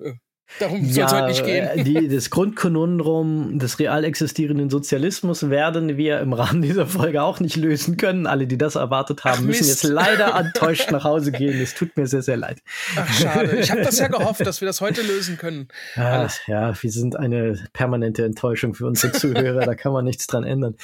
[0.60, 1.68] Darum soll es ja, heute nicht gehen.
[1.68, 7.40] Äh, die, das Grundkonundrum des real existierenden Sozialismus werden wir im Rahmen dieser Folge auch
[7.40, 8.28] nicht lösen können.
[8.28, 11.60] Alle, die das erwartet haben, Ach, müssen jetzt leider enttäuscht nach Hause gehen.
[11.62, 12.62] Es tut mir sehr, sehr leid.
[12.96, 13.58] Ach, schade.
[13.58, 15.68] Ich habe das ja gehofft, dass wir das heute lösen können.
[15.96, 19.66] Ah, ja, wir sind eine permanente Enttäuschung für unsere Zuhörer.
[19.66, 20.76] da kann man nichts dran ändern.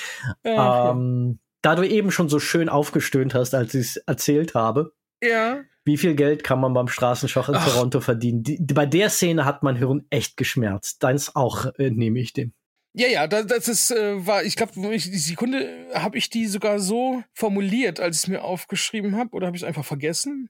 [0.43, 4.93] Ja, ähm, da du eben schon so schön aufgestöhnt hast, als ich es erzählt habe.
[5.21, 7.67] Ja wie viel Geld kann man beim Straßenschach in Ach.
[7.67, 8.43] Toronto verdienen?
[8.43, 11.01] Die, bei der Szene hat mein Hirn echt geschmerzt.
[11.03, 12.53] Deins auch, äh, nehme ich dem.
[12.93, 16.79] Ja, ja, das, das ist, äh, war, ich glaube, die Sekunde habe ich die sogar
[16.79, 20.49] so formuliert, als ich es mir aufgeschrieben habe, oder habe ich es einfach vergessen?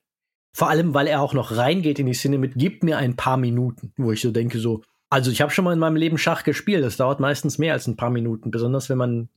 [0.54, 3.38] Vor allem, weil er auch noch reingeht in die Szene mit, gib mir ein paar
[3.38, 6.44] Minuten, wo ich so denke, so, also ich habe schon mal in meinem Leben Schach
[6.44, 9.30] gespielt, das dauert meistens mehr als ein paar Minuten, besonders wenn man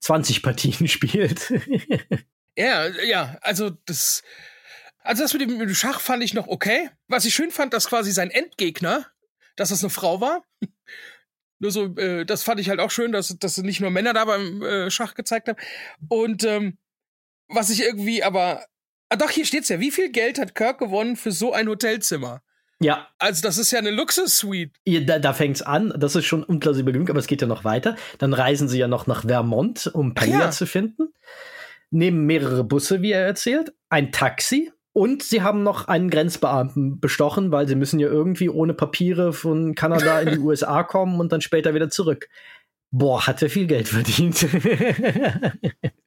[0.00, 1.50] 20 Partien spielt.
[2.56, 4.22] ja, ja, also das,
[5.02, 6.90] also das mit dem, mit dem Schach fand ich noch okay.
[7.08, 9.06] Was ich schön fand, dass quasi sein Endgegner,
[9.56, 10.44] dass das eine Frau war.
[11.58, 14.24] nur so, äh, das fand ich halt auch schön, dass, dass nicht nur Männer da
[14.24, 15.58] beim äh, Schach gezeigt haben.
[16.08, 16.78] Und ähm,
[17.48, 18.64] was ich irgendwie aber.
[19.08, 19.80] Ah, doch, hier steht's ja.
[19.80, 22.42] Wie viel Geld hat Kirk gewonnen für so ein Hotelzimmer?
[22.80, 23.08] Ja.
[23.18, 24.70] Also, das ist ja eine Luxus-Suite.
[24.86, 25.92] Ja, da, da fängt's an.
[25.98, 27.96] Das ist schon unplausibel genug, aber es geht ja noch weiter.
[28.18, 30.50] Dann reisen sie ja noch nach Vermont, um Pamela ja.
[30.52, 31.12] zu finden.
[31.90, 33.74] Nehmen mehrere Busse, wie er erzählt.
[33.88, 38.74] Ein Taxi und sie haben noch einen Grenzbeamten bestochen, weil sie müssen ja irgendwie ohne
[38.74, 42.28] Papiere von Kanada in die USA kommen und dann später wieder zurück.
[42.90, 44.46] Boah, hat er viel Geld verdient.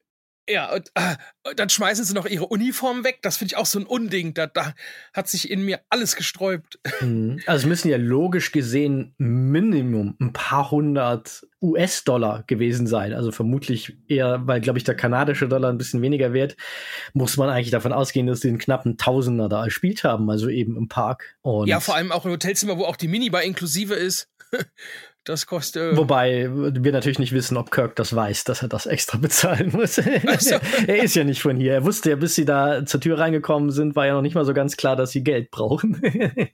[0.49, 1.15] Ja, und äh,
[1.55, 3.19] dann schmeißen sie noch ihre Uniform weg.
[3.21, 4.33] Das finde ich auch so ein Unding.
[4.33, 4.73] Da, da
[5.13, 6.79] hat sich in mir alles gesträubt.
[6.99, 7.39] Mhm.
[7.45, 13.13] Also es müssen ja logisch gesehen Minimum ein paar hundert US-Dollar gewesen sein.
[13.13, 16.57] Also vermutlich eher, weil, glaube ich, der kanadische Dollar ein bisschen weniger wert,
[17.13, 20.75] muss man eigentlich davon ausgehen, dass sie einen knappen Tausender da erspielt haben, also eben
[20.75, 21.37] im Park.
[21.41, 24.29] Und ja, vor allem auch ein Hotelzimmer, wo auch die Minibar inklusive ist.
[25.25, 25.95] Das kostet.
[25.95, 29.95] Wobei wir natürlich nicht wissen, ob Kirk das weiß, dass er das extra bezahlen muss.
[29.95, 30.01] So.
[30.87, 31.73] er ist ja nicht von hier.
[31.73, 34.45] Er wusste ja, bis sie da zur Tür reingekommen sind, war ja noch nicht mal
[34.45, 36.01] so ganz klar, dass sie Geld brauchen.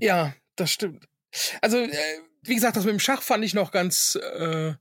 [0.00, 1.06] ja, das stimmt.
[1.60, 1.90] Also, äh,
[2.42, 4.74] wie gesagt, das mit dem Schach fand ich noch ganz, äh,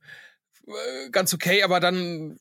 [1.12, 2.40] ganz okay, aber dann,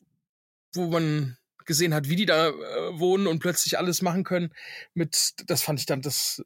[0.73, 2.53] wo man gesehen hat, wie die da äh,
[2.99, 4.53] wohnen und plötzlich alles machen können,
[4.93, 6.41] mit, das fand ich dann das.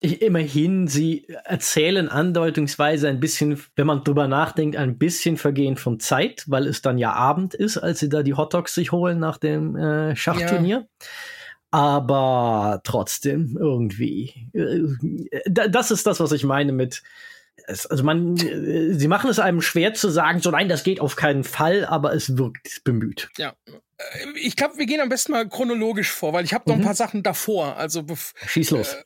[0.00, 6.44] Immerhin, sie erzählen andeutungsweise ein bisschen, wenn man drüber nachdenkt, ein bisschen Vergehen von Zeit,
[6.46, 9.76] weil es dann ja Abend ist, als sie da die Hotdogs sich holen nach dem
[9.76, 10.86] äh, Schachturnier.
[10.88, 11.06] Ja.
[11.72, 14.48] Aber trotzdem irgendwie.
[14.54, 17.02] Äh, das ist das, was ich meine mit
[17.68, 21.16] also man, äh, sie machen es einem schwer zu sagen, so nein, das geht auf
[21.16, 23.28] keinen Fall, aber es wirkt bemüht.
[23.36, 23.54] Ja.
[23.66, 26.82] Äh, ich glaube, wir gehen am besten mal chronologisch vor, weil ich habe noch mhm.
[26.82, 27.76] ein paar Sachen davor.
[27.76, 28.04] Also
[28.46, 28.94] schieß los.
[28.94, 29.02] Äh,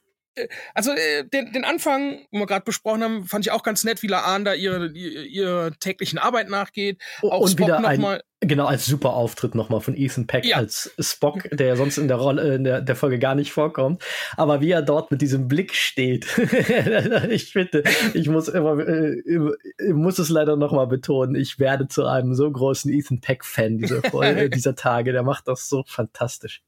[0.75, 4.03] also äh, den, den Anfang, wo wir gerade besprochen haben, fand ich auch ganz nett,
[4.03, 7.01] wie Laan da ihre, ihre, ihre täglichen Arbeit nachgeht.
[7.23, 10.57] Auch und Spock wieder ein, genau als super Auftritt nochmal von Ethan Peck ja.
[10.57, 14.03] als Spock, der ja sonst in der Rolle in der, der Folge gar nicht vorkommt.
[14.37, 16.27] Aber wie er dort mit diesem Blick steht,
[17.31, 22.35] ich finde, ich muss immer, äh, muss es leider nochmal betonen, ich werde zu einem
[22.35, 25.13] so großen Ethan Peck Fan dieser Folge, dieser Tage.
[25.13, 26.63] Der macht das so fantastisch.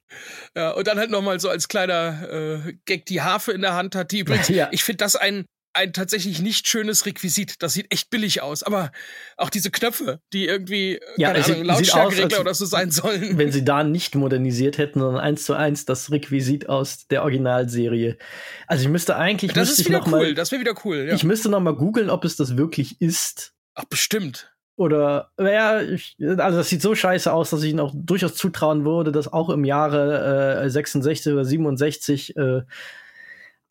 [0.54, 3.94] Ja, und dann halt nochmal so als kleiner äh, Gag die Harfe in der Hand
[3.94, 4.68] hat, die übrigens, ja.
[4.70, 7.62] ich finde das ein, ein tatsächlich nicht schönes Requisit.
[7.62, 8.62] Das sieht echt billig aus.
[8.62, 8.90] Aber
[9.36, 13.38] auch diese Knöpfe, die irgendwie, äh, ja, keine Ahnung, Lautstärkeregler oder so sein sollen.
[13.38, 18.16] Wenn sie da nicht modernisiert hätten, sondern eins zu eins das Requisit aus der Originalserie.
[18.66, 19.52] Also ich müsste eigentlich.
[19.52, 20.10] Das ist wieder cool.
[20.10, 21.06] Mal, das wäre wieder cool.
[21.08, 21.14] Ja.
[21.14, 23.52] Ich müsste noch mal googeln, ob es das wirklich ist.
[23.74, 24.52] Ach, bestimmt.
[24.78, 28.84] Oder, ja, ich, also das sieht so scheiße aus, dass ich ihn auch durchaus zutrauen
[28.84, 32.62] würde, dass auch im Jahre äh, 66 oder 67 äh,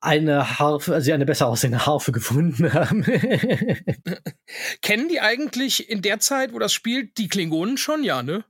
[0.05, 3.03] eine Harfe, also eine besser aussehende Harfe gefunden haben.
[4.81, 8.45] Kennen die eigentlich in der Zeit, wo das spielt, die Klingonen schon, ja, ne?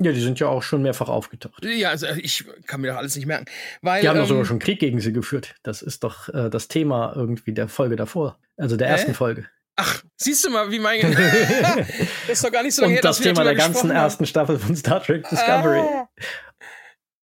[0.00, 1.64] Ja, die sind ja auch schon mehrfach aufgetaucht.
[1.64, 3.46] Ja, also ich kann mir doch alles nicht merken.
[3.82, 5.56] Weil, die haben ähm, doch sogar schon Krieg gegen sie geführt.
[5.64, 8.38] Das ist doch äh, das Thema irgendwie der Folge davor.
[8.56, 9.46] Also der ersten Folge.
[9.74, 11.00] Ach, siehst du mal, wie mein.
[11.12, 11.88] das
[12.28, 15.02] ist doch gar nicht so lange her, das Thema der ganzen ersten Staffel von Star
[15.02, 15.80] Trek Discovery.
[15.80, 16.08] Ah.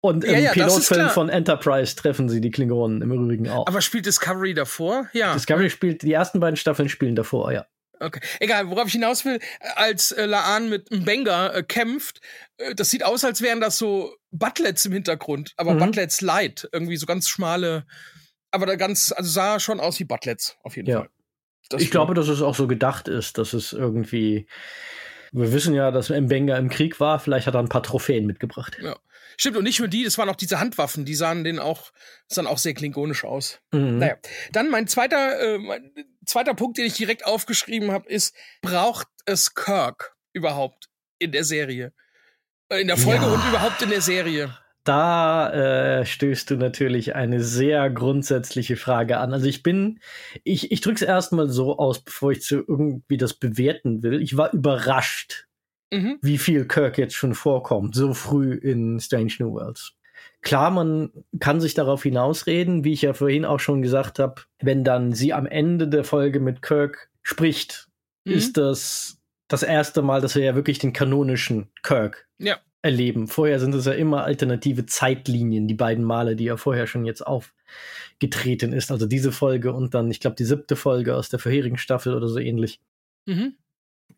[0.00, 3.66] Und im ja, ja, Pilotfilm von Enterprise treffen sie die Klingonen im Übrigen auch.
[3.66, 5.08] Aber spielt Discovery davor?
[5.12, 5.34] Ja.
[5.34, 7.66] Discovery spielt, die ersten beiden Staffeln spielen davor, ja.
[8.00, 8.20] Okay.
[8.38, 9.40] Egal, worauf ich hinaus will,
[9.74, 12.20] als äh, Laan mit Mbenga äh, kämpft,
[12.58, 15.80] äh, das sieht aus, als wären das so Butlets im Hintergrund, aber mhm.
[15.80, 17.86] Butlets light, irgendwie so ganz schmale,
[18.52, 21.00] aber da ganz, also sah schon aus wie Butlets, auf jeden ja.
[21.00, 21.10] Fall.
[21.70, 24.46] Das ich glaube, dass es auch so gedacht ist, dass es irgendwie,
[25.32, 28.78] wir wissen ja, dass Mbenga im Krieg war, vielleicht hat er ein paar Trophäen mitgebracht.
[28.82, 28.96] Ja.
[29.36, 31.92] Stimmt, und nicht nur die, das waren auch diese Handwaffen, die sahen denen auch,
[32.26, 33.60] sahen auch sehr klingonisch aus.
[33.72, 33.98] Mhm.
[33.98, 34.16] Naja.
[34.52, 35.92] Dann mein zweiter, äh, mein
[36.26, 40.88] zweiter Punkt, den ich direkt aufgeschrieben habe, ist, braucht es Kirk überhaupt
[41.18, 41.92] in der Serie?
[42.68, 43.32] Äh, in der Folge ja.
[43.32, 44.56] und überhaupt in der Serie?
[44.88, 45.50] Da
[46.00, 49.32] äh, stößt du natürlich eine sehr grundsätzliche Frage an.
[49.32, 50.00] Also ich bin,
[50.44, 54.22] ich, ich drücke es erstmal so aus, bevor ich zu irgendwie das bewerten will.
[54.22, 55.46] Ich war überrascht,
[55.92, 56.18] mhm.
[56.22, 59.92] wie viel Kirk jetzt schon vorkommt, so früh in Strange New Worlds.
[60.40, 64.84] Klar, man kann sich darauf hinausreden, wie ich ja vorhin auch schon gesagt habe, wenn
[64.84, 67.88] dann sie am Ende der Folge mit Kirk spricht,
[68.24, 68.32] mhm.
[68.32, 72.58] ist das das erste Mal, dass wir ja wirklich den kanonischen Kirk ja.
[72.82, 73.26] Erleben.
[73.26, 77.26] Vorher sind es ja immer alternative Zeitlinien, die beiden Male, die er vorher schon jetzt
[77.26, 78.90] aufgetreten ist.
[78.90, 82.28] Also diese Folge und dann, ich glaube, die siebte Folge aus der vorherigen Staffel oder
[82.28, 82.80] so ähnlich.
[83.26, 83.54] Mhm.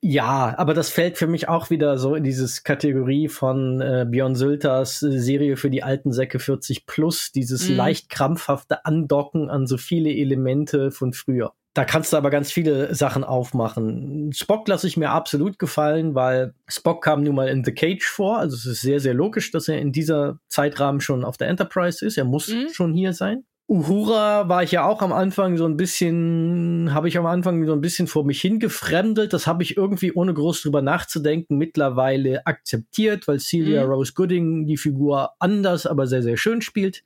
[0.02, 4.34] Ja, aber das fällt für mich auch wieder so in dieses Kategorie von äh, Björn
[4.34, 7.74] Sülters äh, Serie für die alten Säcke 40 plus, dieses mm.
[7.74, 11.52] leicht krampfhafte Andocken an so viele Elemente von früher.
[11.72, 14.32] Da kannst du aber ganz viele Sachen aufmachen.
[14.32, 18.38] Spock lasse ich mir absolut gefallen, weil Spock kam nun mal in The Cage vor.
[18.38, 22.04] Also es ist sehr, sehr logisch, dass er in dieser Zeitrahmen schon auf der Enterprise
[22.04, 22.18] ist.
[22.18, 22.72] Er muss mm.
[22.72, 23.44] schon hier sein.
[23.70, 27.72] Uhura war ich ja auch am Anfang so ein bisschen, habe ich am Anfang so
[27.72, 29.32] ein bisschen vor mich hingefremdelt.
[29.32, 33.92] Das habe ich irgendwie ohne groß drüber nachzudenken mittlerweile akzeptiert, weil Celia mhm.
[33.92, 37.04] Rose Gooding die Figur anders, aber sehr, sehr schön spielt.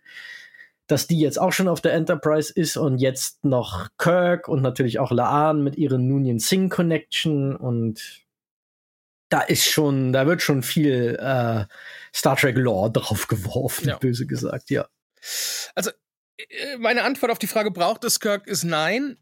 [0.87, 4.99] Dass die jetzt auch schon auf der Enterprise ist und jetzt noch Kirk und natürlich
[4.99, 8.25] auch Laan mit ihren Noonien Singh Connection und
[9.31, 11.65] da ist schon, da wird schon viel äh,
[12.15, 13.97] Star Trek Lore drauf geworfen, ja.
[13.99, 14.87] böse gesagt, ja.
[15.75, 15.91] Also
[16.37, 19.17] äh, meine Antwort auf die Frage, braucht es Kirk, ist nein,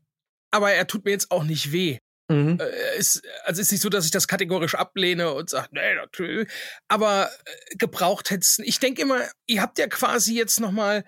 [0.50, 1.98] aber er tut mir jetzt auch nicht weh.
[2.28, 2.58] Mhm.
[2.60, 6.48] Äh, ist, also ist nicht so, dass ich das kategorisch ablehne und sage, nee, natürlich.
[6.88, 8.58] Aber äh, gebraucht hätte es.
[8.60, 11.04] Ich denke immer, ihr habt ja quasi jetzt noch mal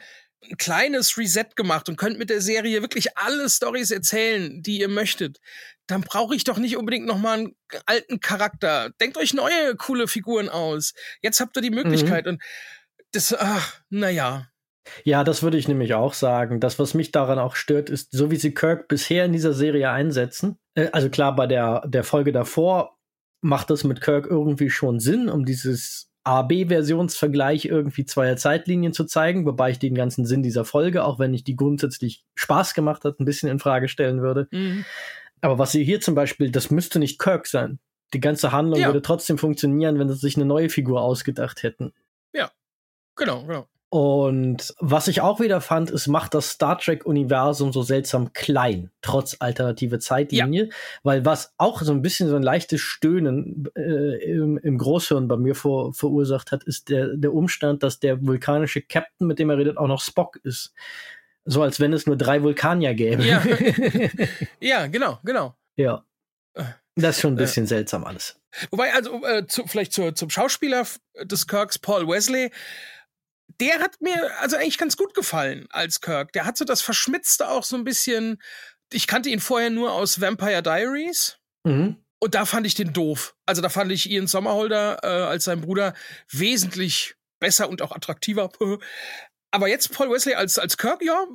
[0.51, 4.89] ein kleines Reset gemacht und könnt mit der Serie wirklich alle Stories erzählen, die ihr
[4.89, 5.39] möchtet.
[5.87, 7.55] Dann brauche ich doch nicht unbedingt noch mal einen
[7.85, 8.91] alten Charakter.
[9.01, 10.95] Denkt euch neue coole Figuren aus.
[11.21, 11.75] Jetzt habt ihr die.
[11.75, 12.33] Möglichkeit mhm.
[12.33, 12.43] und
[13.13, 14.49] das, ach, naja.
[15.05, 16.61] Ja, das würde ich nämlich auch sagen.
[16.61, 19.91] Das, was mich daran auch stört, ist, so wie sie Kirk bisher in dieser Serie
[19.91, 20.59] einsetzen.
[20.75, 22.99] Äh, also klar, bei der, der Folge davor
[23.41, 29.45] macht das mit Kirk irgendwie schon Sinn, um dieses A-B-Versionsvergleich irgendwie zweier Zeitlinien zu zeigen,
[29.45, 33.21] wobei ich den ganzen Sinn dieser Folge, auch wenn ich die grundsätzlich Spaß gemacht hat,
[33.21, 34.49] ein bisschen in Frage stellen würde.
[34.51, 34.85] Mhm.
[35.43, 37.79] Aber was sie hier zum Beispiel, das müsste nicht Kirk sein.
[38.15, 38.87] Die ganze Handlung ja.
[38.87, 41.93] würde trotzdem funktionieren, wenn sie sich eine neue Figur ausgedacht hätten.
[42.33, 42.51] Ja,
[43.17, 43.69] genau, genau.
[43.95, 49.37] Und was ich auch wieder fand, ist, macht das Star Trek-Universum so seltsam klein, trotz
[49.39, 50.65] alternative Zeitlinie.
[50.65, 50.75] Ja.
[51.05, 55.37] Weil was auch so ein bisschen so ein leichtes Stöhnen äh, im, im Großhirn bei
[55.37, 59.59] mir vor, verursacht hat, ist der, der Umstand, dass der vulkanische Captain, mit dem er
[59.59, 60.75] redet, auch noch Spock ist.
[61.45, 63.25] So als wenn es nur drei Vulkanier gäbe.
[63.25, 63.45] Ja,
[64.61, 65.55] ja genau, genau.
[65.77, 66.05] Ja.
[66.55, 66.65] Äh,
[66.97, 67.43] das ist schon ein äh.
[67.43, 68.41] bisschen äh, seltsam alles.
[68.73, 70.85] Wobei, also äh, zu, vielleicht zu, zum Schauspieler
[71.23, 72.51] des Kirks, Paul Wesley,
[73.61, 76.33] der hat mir also eigentlich ganz gut gefallen als Kirk.
[76.33, 78.41] Der hat so das Verschmitzte auch so ein bisschen.
[78.93, 81.39] Ich kannte ihn vorher nur aus Vampire Diaries.
[81.65, 81.97] Mhm.
[82.21, 83.35] Und da fand ich den doof.
[83.47, 85.95] Also da fand ich Ian Sommerholder äh, als sein Bruder
[86.31, 88.51] wesentlich besser und auch attraktiver.
[89.51, 91.27] Aber jetzt Paul Wesley als, als Kirk, ja,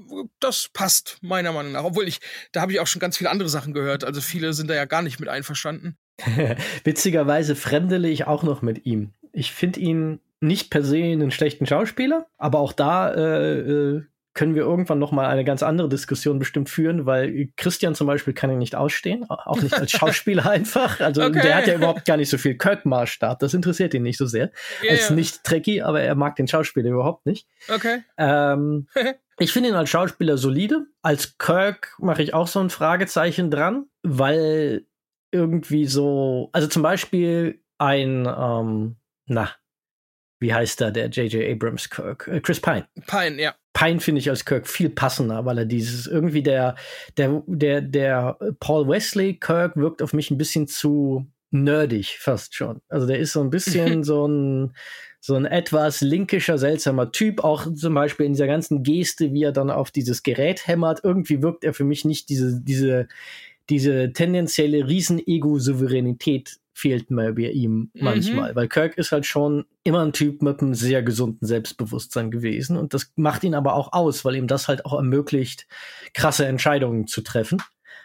[0.42, 1.86] das passt meiner Meinung nach.
[1.86, 2.20] Obwohl ich,
[2.52, 4.04] da habe ich auch schon ganz viele andere Sachen gehört.
[4.04, 5.96] Also viele sind da ja gar nicht mit einverstanden.
[6.84, 9.14] Witzigerweise fremdele ich auch noch mit ihm.
[9.32, 14.56] Ich finde ihn nicht per se einen schlechten Schauspieler, aber auch da äh, äh, können
[14.56, 18.50] wir irgendwann noch mal eine ganz andere Diskussion bestimmt führen, weil Christian zum Beispiel kann
[18.50, 21.02] ihn nicht ausstehen, auch nicht als Schauspieler einfach.
[21.02, 21.42] Also okay.
[21.42, 23.40] der hat ja überhaupt gar nicht so viel Kirk-Maßstab.
[23.40, 26.92] Das interessiert ihn nicht so sehr yeah, als nicht Trekkie, aber er mag den Schauspieler
[26.92, 27.48] überhaupt nicht.
[27.68, 28.04] Okay.
[28.18, 28.88] Ähm,
[29.40, 30.86] ich finde ihn als Schauspieler solide.
[31.02, 34.86] Als Kirk mache ich auch so ein Fragezeichen dran, weil
[35.32, 39.50] irgendwie so, also zum Beispiel ein, ähm, na,
[40.40, 41.52] wie heißt da der J.J.
[41.52, 42.28] Abrams Kirk?
[42.28, 42.88] Äh, Chris Pine.
[43.08, 43.56] Pine, ja.
[43.74, 46.76] Pine finde ich als Kirk viel passender, weil er dieses irgendwie der,
[47.18, 52.82] der, der, der Paul Wesley Kirk wirkt auf mich ein bisschen zu nerdig fast schon.
[52.90, 54.74] Also der ist so ein bisschen so ein,
[55.20, 59.52] so ein etwas linkischer, seltsamer Typ, auch zum Beispiel in dieser ganzen Geste, wie er
[59.52, 61.02] dann auf dieses Gerät hämmert.
[61.04, 63.08] Irgendwie wirkt er für mich nicht diese, diese,
[63.70, 68.04] diese tendenzielle Riesen-Ego-Souveränität fehlt mir bei ihm mhm.
[68.04, 68.56] manchmal, mhm.
[68.56, 72.94] weil Kirk ist halt schon immer ein Typ mit einem sehr gesunden Selbstbewusstsein gewesen und
[72.94, 75.68] das macht ihn aber auch aus, weil ihm das halt auch ermöglicht,
[76.14, 77.62] krasse Entscheidungen zu treffen.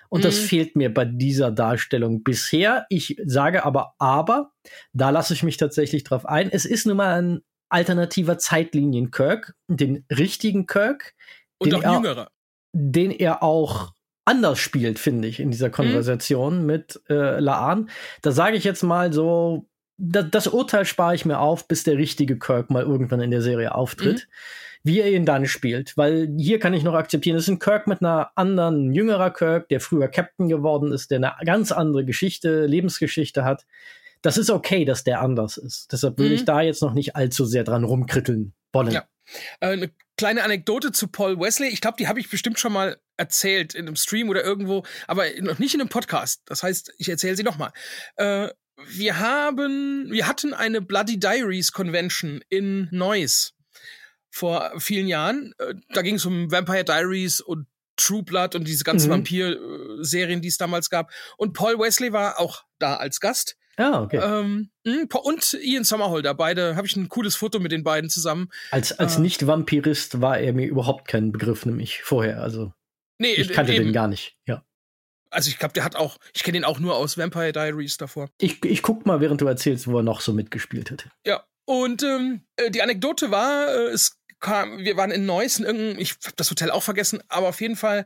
[0.08, 0.24] Und mhm.
[0.24, 2.86] das fehlt mir bei dieser Darstellung bisher.
[2.88, 4.52] Ich sage aber, aber,
[4.92, 6.50] da lasse ich mich tatsächlich drauf ein.
[6.52, 11.14] Es ist nun mal ein alternativer Zeitlinien Kirk, den richtigen Kirk.
[11.58, 12.28] Und auch jüngerer.
[12.72, 13.92] Den er auch
[14.24, 15.72] anders spielt, finde ich, in dieser mhm.
[15.72, 16.66] Konversation mhm.
[16.66, 17.90] mit äh, Laan.
[18.22, 19.66] Da sage ich jetzt mal so,
[19.96, 23.42] da, das Urteil spare ich mir auf, bis der richtige Kirk mal irgendwann in der
[23.42, 24.26] Serie auftritt.
[24.28, 24.34] Mhm.
[24.86, 27.86] Wie er ihn dann spielt, weil hier kann ich noch akzeptieren, es ist ein Kirk
[27.86, 32.66] mit einer anderen, jüngerer Kirk, der früher Captain geworden ist, der eine ganz andere Geschichte,
[32.66, 33.64] Lebensgeschichte hat.
[34.20, 35.90] Das ist okay, dass der anders ist.
[35.90, 36.34] Deshalb will mhm.
[36.34, 38.90] ich da jetzt noch nicht allzu sehr dran rumkritteln wollen.
[38.90, 39.04] Ja.
[39.60, 41.68] Äh, eine kleine Anekdote zu Paul Wesley.
[41.68, 45.24] Ich glaube, die habe ich bestimmt schon mal erzählt in einem Stream oder irgendwo, aber
[45.40, 46.42] noch nicht in einem Podcast.
[46.46, 47.72] Das heißt, ich erzähle sie nochmal.
[48.16, 48.48] Äh,
[48.88, 53.54] wir haben, wir hatten eine Bloody Diaries Convention in Neuss
[54.30, 55.54] vor vielen Jahren.
[55.58, 59.12] Äh, da ging es um Vampire Diaries und True Blood und diese ganzen mhm.
[59.14, 61.12] Vampir-Serien, die es damals gab.
[61.36, 63.56] Und Paul Wesley war auch da als Gast.
[63.76, 64.18] Ah, okay.
[64.22, 68.50] Ähm, hm, und Ian Sommerholder, beide, habe ich ein cooles Foto mit den beiden zusammen.
[68.70, 72.40] Als, als äh, Nicht-Vampirist war er mir überhaupt kein Begriff, nämlich vorher.
[72.40, 72.72] Also
[73.24, 73.86] nee, ich kannte eben.
[73.86, 74.64] den gar nicht, ja.
[75.30, 78.30] Also ich glaube, der hat auch, ich kenne ihn auch nur aus Vampire Diaries davor.
[78.38, 81.08] Ich, ich guck mal, während du erzählst, wo er noch so mitgespielt hat.
[81.26, 81.44] Ja.
[81.64, 85.98] Und ähm, äh, die Anekdote war, äh, es kam, wir waren in Neuss in irgendeinem,
[85.98, 88.04] ich habe das Hotel auch vergessen, aber auf jeden Fall,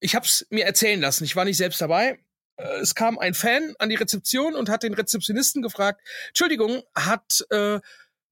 [0.00, 1.24] ich habe es mir erzählen lassen.
[1.24, 2.18] Ich war nicht selbst dabei
[2.56, 7.44] äh, es kam ein Fan an die Rezeption und hat den Rezeptionisten gefragt, Entschuldigung, hat
[7.50, 7.80] äh,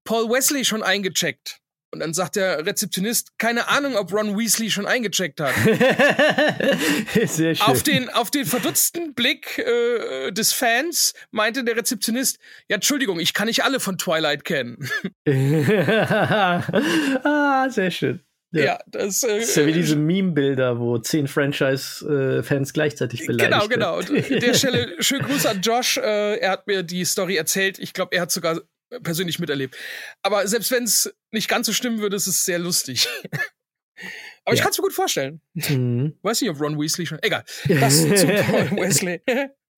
[0.05, 1.62] Paul Wesley schon eingecheckt?
[1.93, 5.53] Und dann sagt der Rezeptionist, keine Ahnung, ob Ron Weasley schon eingecheckt hat.
[7.27, 7.67] Sehr schön.
[7.67, 12.39] Auf den, auf den verdutzten Blick äh, des Fans meinte der Rezeptionist,
[12.69, 14.89] ja, Entschuldigung, ich kann nicht alle von Twilight kennen.
[17.25, 18.23] ah, sehr schön.
[18.53, 23.51] Ja, ja das, äh, das ist ja wie diese Meme-Bilder, wo zehn Franchise-Fans gleichzeitig beleidigt
[23.51, 23.99] Genau, genau.
[23.99, 25.97] Und an der Stelle schönen Gruß an Josh.
[25.97, 27.79] Äh, er hat mir die Story erzählt.
[27.79, 28.61] Ich glaube, er hat sogar
[29.03, 29.77] persönlich miterlebt.
[30.23, 33.09] Aber selbst wenn es nicht ganz so stimmen würde, ist es sehr lustig.
[34.45, 34.55] Aber ja.
[34.55, 35.41] ich kann es mir gut vorstellen.
[35.55, 36.19] Mhm.
[36.23, 37.19] Weiß nicht, ob Ron Weasley schon.
[37.23, 37.45] Egal.
[37.69, 39.21] Das zu Paul Wesley.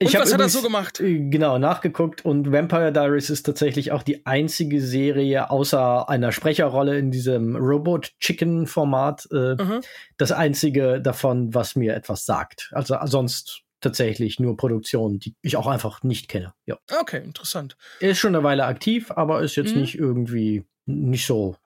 [0.01, 1.01] Und ich was hat er so gemacht?
[1.01, 6.99] Äh, genau, nachgeguckt und Vampire Diaries ist tatsächlich auch die einzige Serie außer einer Sprecherrolle
[6.99, 9.81] in diesem Robot Chicken Format, äh, mhm.
[10.17, 12.71] das einzige davon, was mir etwas sagt.
[12.73, 16.55] Also sonst tatsächlich nur Produktionen, die ich auch einfach nicht kenne.
[16.67, 16.79] Ja.
[17.01, 17.77] Okay, interessant.
[18.01, 19.83] Er ist schon eine Weile aktiv, aber ist jetzt mhm.
[19.83, 21.57] nicht irgendwie nicht so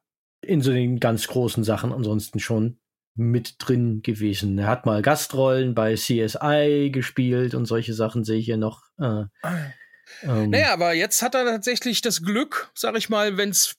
[0.41, 2.79] in so den ganz großen Sachen ansonsten schon
[3.15, 4.57] mit drin gewesen.
[4.59, 8.83] Er hat mal Gastrollen bei CSI gespielt und solche Sachen sehe ich hier noch.
[8.99, 9.73] Äh, ah.
[10.23, 13.77] ähm, naja, aber jetzt hat er tatsächlich das Glück, sag ich mal, wenn's,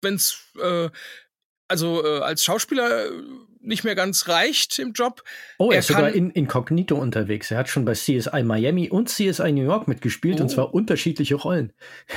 [0.00, 0.88] wenn's äh,
[1.68, 3.10] also äh, als Schauspieler äh,
[3.68, 5.22] nicht mehr ganz reicht im Job.
[5.58, 7.50] Oh, er, er ist sogar in Inkognito unterwegs.
[7.50, 10.42] Er hat schon bei CSI Miami und CSI New York mitgespielt oh.
[10.42, 11.72] und zwar unterschiedliche Rollen.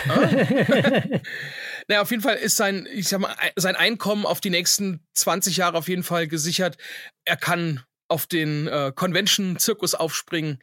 [0.08, 0.20] Ah.
[1.88, 5.58] naja, auf jeden Fall ist sein, ich sag mal, sein Einkommen auf die nächsten 20
[5.58, 6.78] Jahre auf jeden Fall gesichert.
[7.26, 10.62] Er kann auf den äh, Convention-Zirkus aufspringen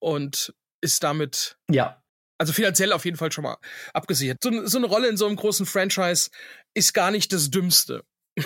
[0.00, 2.00] und ist damit ja.
[2.36, 3.56] Also finanziell auf jeden Fall schon mal
[3.92, 4.42] abgesichert.
[4.42, 6.30] So, so eine Rolle in so einem großen Franchise
[6.74, 8.04] ist gar nicht das Dümmste.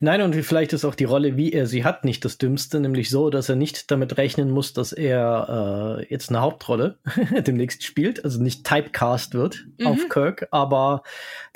[0.00, 3.10] Nein, und vielleicht ist auch die Rolle, wie er sie hat, nicht das Dümmste, nämlich
[3.10, 6.98] so, dass er nicht damit rechnen muss, dass er äh, jetzt eine Hauptrolle
[7.46, 9.86] demnächst spielt, also nicht typecast wird mhm.
[9.88, 11.02] auf Kirk, aber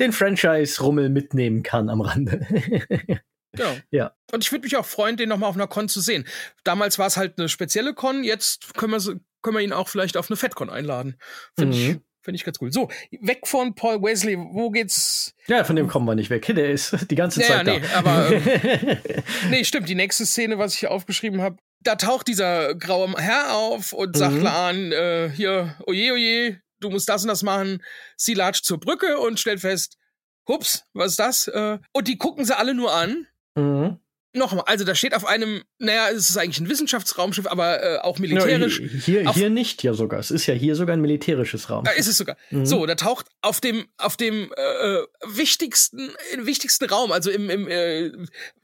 [0.00, 2.46] den Franchise-Rummel mitnehmen kann am Rande.
[3.54, 3.76] Genau.
[3.90, 4.14] Ja.
[4.32, 6.26] Und ich würde mich auch freuen, den nochmal auf einer Con zu sehen.
[6.64, 10.16] Damals war es halt eine spezielle Con, jetzt können wir, können wir ihn auch vielleicht
[10.16, 11.18] auf eine FedCon einladen.
[11.54, 11.82] Finde mhm.
[11.82, 12.72] ich Finde ich ganz cool.
[12.72, 12.88] So,
[13.20, 15.34] weg von Paul Wesley, wo geht's?
[15.48, 16.46] Ja, von dem kommen wir nicht weg.
[16.54, 17.98] Der ist die ganze Zeit ja, nee, da.
[17.98, 18.98] aber ähm,
[19.50, 19.88] nee, stimmt.
[19.88, 24.16] Die nächste Szene, was ich hier aufgeschrieben habe, da taucht dieser graue Herr auf und
[24.16, 24.42] sagt mhm.
[24.42, 27.82] Laan, äh, hier, oje, oje, du musst das und das machen.
[28.16, 29.98] Sie latscht zur Brücke und stellt fest,
[30.46, 31.48] hups, was ist das?
[31.48, 33.26] Äh, und die gucken sie alle nur an.
[33.56, 33.98] Mhm.
[34.34, 38.18] Nochmal, also da steht auf einem, naja, es ist eigentlich ein Wissenschaftsraumschiff, aber äh, auch
[38.18, 38.80] militärisch.
[38.80, 40.20] Ja, hier, hier nicht ja sogar.
[40.20, 41.94] Es ist ja hier sogar ein militärisches Raumschiff.
[41.94, 42.36] Da ist es sogar.
[42.50, 42.64] Mhm.
[42.64, 47.68] So, da taucht auf dem, auf dem äh, äh wichtigsten, wichtigsten Raum, also im, im
[47.68, 48.10] äh,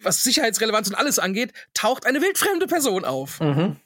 [0.01, 3.41] was Sicherheitsrelevanz und alles angeht, taucht eine wildfremde Person auf.
[3.41, 3.77] Mhm.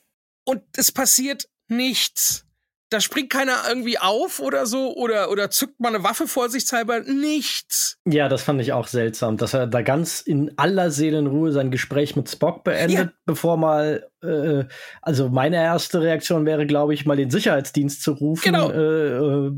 [0.44, 2.44] Und es passiert nichts
[2.92, 7.00] da springt keiner irgendwie auf oder so oder, oder zückt mal eine Waffe vorsichtshalber.
[7.00, 7.98] Nichts.
[8.06, 12.16] Ja, das fand ich auch seltsam, dass er da ganz in aller Seelenruhe sein Gespräch
[12.16, 13.12] mit Spock beendet, ja.
[13.24, 14.64] bevor mal, äh,
[15.00, 18.70] also meine erste Reaktion wäre, glaube ich, mal den Sicherheitsdienst zu rufen genau.
[18.70, 19.50] äh,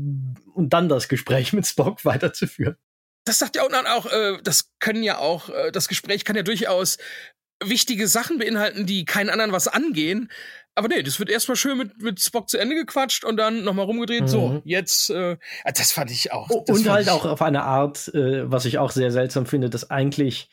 [0.53, 2.77] und dann das Gespräch mit Spock weiterzuführen.
[3.25, 6.43] Das sagt ja auch, auch äh, das können ja auch, äh, das Gespräch kann ja
[6.43, 6.97] durchaus
[7.63, 10.29] wichtige Sachen beinhalten, die keinen anderen was angehen.
[10.75, 13.85] Aber nee, das wird erstmal schön mit, mit Spock zu Ende gequatscht und dann nochmal
[13.85, 14.23] rumgedreht.
[14.23, 14.27] Mhm.
[14.27, 16.49] So, jetzt, äh, ah, das fand ich auch.
[16.49, 20.49] und halt auch auf eine Art, äh, was ich auch sehr seltsam finde, dass eigentlich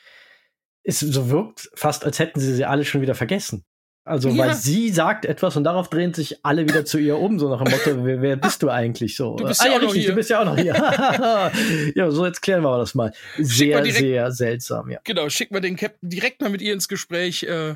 [0.84, 3.64] es so wirkt, fast als hätten sie sie alle schon wieder vergessen.
[4.04, 4.38] Also, ja.
[4.38, 7.62] weil sie sagt etwas und darauf drehen sich alle wieder zu ihr um, so nach
[7.62, 9.36] dem Motto, wer, wer bist du eigentlich so?
[9.36, 10.74] Du bist ah, ja, auch richtig, du bist ja auch noch hier.
[11.94, 13.12] ja, so jetzt klären wir das mal.
[13.38, 14.98] Sehr, direkt, sehr seltsam, ja.
[15.04, 17.44] Genau, schick mal den Captain direkt mal mit ihr ins Gespräch.
[17.44, 17.74] Äh,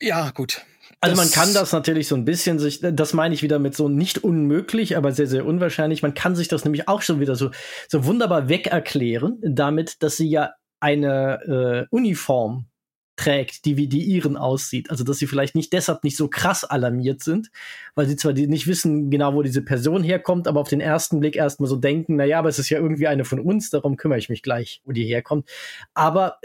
[0.00, 0.62] ja, gut.
[1.00, 3.88] Also man kann das natürlich so ein bisschen sich, das meine ich wieder mit so
[3.88, 6.02] nicht unmöglich, aber sehr, sehr unwahrscheinlich.
[6.02, 7.50] Man kann sich das nämlich auch schon wieder so,
[7.88, 12.66] so wunderbar wegerklären, damit, dass sie ja eine äh, Uniform
[13.18, 14.90] trägt, die wie die ihren aussieht.
[14.90, 17.50] Also dass sie vielleicht nicht deshalb nicht so krass alarmiert sind,
[17.94, 21.36] weil sie zwar nicht wissen genau, wo diese Person herkommt, aber auf den ersten Blick
[21.36, 24.18] erstmal so denken, na ja, aber es ist ja irgendwie eine von uns, darum kümmere
[24.18, 25.48] ich mich gleich, wo die herkommt.
[25.94, 26.38] Aber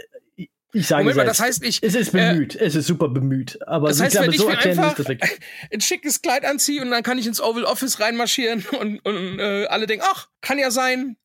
[0.74, 1.82] ich sage Moment mal, das heißt nicht.
[1.82, 3.58] Es ist bemüht, äh, es ist super bemüht.
[3.66, 4.98] Aber das heißt, wenn ich so mir einfach
[5.72, 9.66] ein schickes Kleid anziehe und dann kann ich ins Oval Office reinmarschieren und, und äh,
[9.66, 11.16] alle denken, ach, kann ja sein,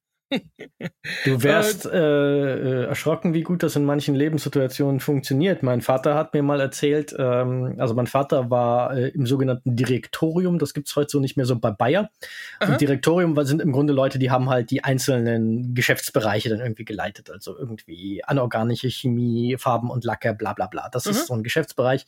[1.26, 5.64] Du wärst äh, äh, erschrocken, wie gut das in manchen Lebenssituationen funktioniert.
[5.64, 10.60] Mein Vater hat mir mal erzählt, ähm, also mein Vater war äh, im sogenannten Direktorium,
[10.60, 12.12] das gibt's heute so nicht mehr so bei Bayer.
[12.60, 12.72] Aha.
[12.72, 17.32] Und Direktorium sind im Grunde Leute, die haben halt die einzelnen Geschäftsbereiche dann irgendwie geleitet.
[17.32, 20.90] Also irgendwie anorganische Chemie, Farben und Lacke, bla bla bla.
[20.90, 21.12] Das mhm.
[21.12, 22.06] ist so ein Geschäftsbereich.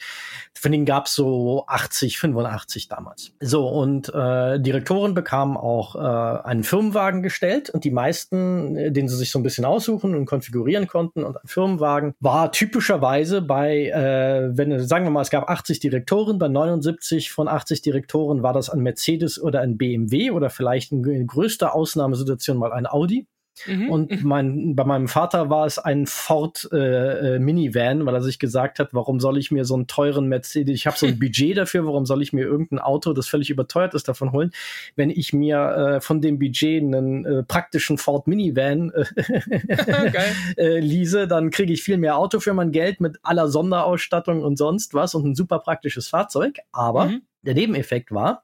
[0.54, 3.34] Von denen gab's so 80, 85 damals.
[3.40, 8.92] So, und äh, Direktoren bekamen auch äh, einen Firmenwagen gestellt und die meisten meisten, äh,
[8.92, 13.42] den sie sich so ein bisschen aussuchen und konfigurieren konnten und ein Firmenwagen, war typischerweise
[13.42, 18.44] bei, äh, wenn, sagen wir mal, es gab 80 Direktoren, bei 79 von 80 Direktoren
[18.44, 23.28] war das ein Mercedes oder ein BMW oder vielleicht in größter Ausnahmesituation mal ein Audi.
[23.68, 23.90] Mhm.
[23.90, 24.28] Und mhm.
[24.28, 28.80] mein, bei meinem Vater war es ein Ford äh, äh, Minivan, weil er sich gesagt
[28.80, 31.86] hat, warum soll ich mir so einen teuren Mercedes, ich habe so ein Budget dafür,
[31.86, 34.52] warum soll ich mir irgendein Auto, das völlig überteuert ist, davon holen,
[34.96, 39.06] wenn ich mir äh, von dem Budget einen äh, praktischen Ford Minivan äh,
[40.58, 44.58] äh, lease, dann kriege ich viel mehr Auto für mein Geld mit aller Sonderausstattung und
[44.58, 46.60] sonst was und ein super praktisches Fahrzeug.
[46.72, 47.22] Aber mhm.
[47.42, 48.44] Der Nebeneffekt war,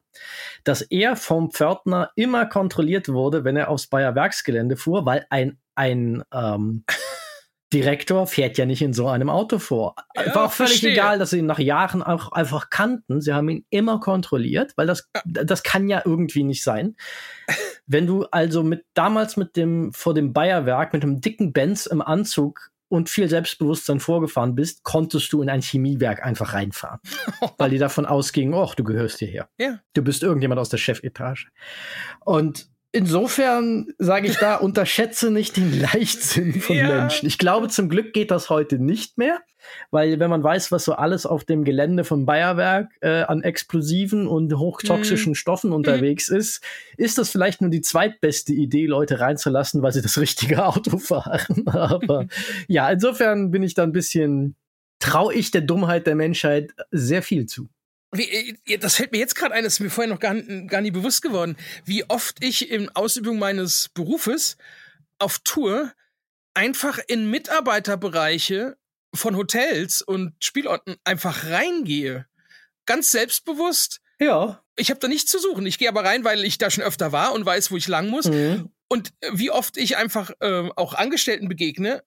[0.63, 5.59] dass er vom Pförtner immer kontrolliert wurde, wenn er aufs Bayer Werksgelände fuhr, weil ein,
[5.75, 6.83] ein ähm,
[7.73, 9.95] Direktor fährt ja nicht in so einem Auto vor.
[10.15, 10.93] Ja, War auch völlig verstehe.
[10.93, 13.19] egal, dass sie ihn nach Jahren auch einfach kannten.
[13.19, 16.95] Sie haben ihn immer kontrolliert, weil das, das kann ja irgendwie nicht sein.
[17.85, 22.01] Wenn du also mit damals mit dem vor dem Bayerwerk mit einem dicken Benz im
[22.01, 26.99] Anzug und viel Selbstbewusstsein vorgefahren bist, konntest du in ein Chemiewerk einfach reinfahren.
[27.57, 29.49] weil die davon ausgingen, oh, du gehörst hierher.
[29.57, 29.79] Ja.
[29.93, 31.49] Du bist irgendjemand aus der Chefetage.
[32.23, 36.87] Und Insofern sage ich da, unterschätze nicht den Leichtsinn von ja.
[36.87, 37.27] Menschen.
[37.27, 39.39] Ich glaube, zum Glück geht das heute nicht mehr,
[39.91, 44.27] weil wenn man weiß, was so alles auf dem Gelände von Bayerwerk äh, an explosiven
[44.27, 45.35] und hochtoxischen mm.
[45.35, 46.37] Stoffen unterwegs mm.
[46.37, 46.63] ist,
[46.97, 51.67] ist das vielleicht nur die zweitbeste Idee, Leute reinzulassen, weil sie das richtige Auto fahren.
[51.67, 52.25] Aber
[52.67, 54.55] ja, insofern bin ich da ein bisschen,
[54.97, 57.69] traue ich der Dummheit der Menschheit sehr viel zu.
[58.11, 60.81] Wie, äh, das fällt mir jetzt gerade ein, das ist mir vorher noch gar, gar
[60.81, 64.57] nie bewusst geworden, wie oft ich in Ausübung meines Berufes
[65.19, 65.93] auf Tour
[66.53, 68.77] einfach in Mitarbeiterbereiche
[69.13, 72.27] von Hotels und Spielorten einfach reingehe.
[72.85, 73.99] Ganz selbstbewusst.
[74.19, 74.63] Ja.
[74.75, 75.65] Ich habe da nichts zu suchen.
[75.65, 78.09] Ich gehe aber rein, weil ich da schon öfter war und weiß, wo ich lang
[78.09, 78.25] muss.
[78.25, 78.71] Mhm.
[78.87, 82.03] Und wie oft ich einfach äh, auch Angestellten begegne,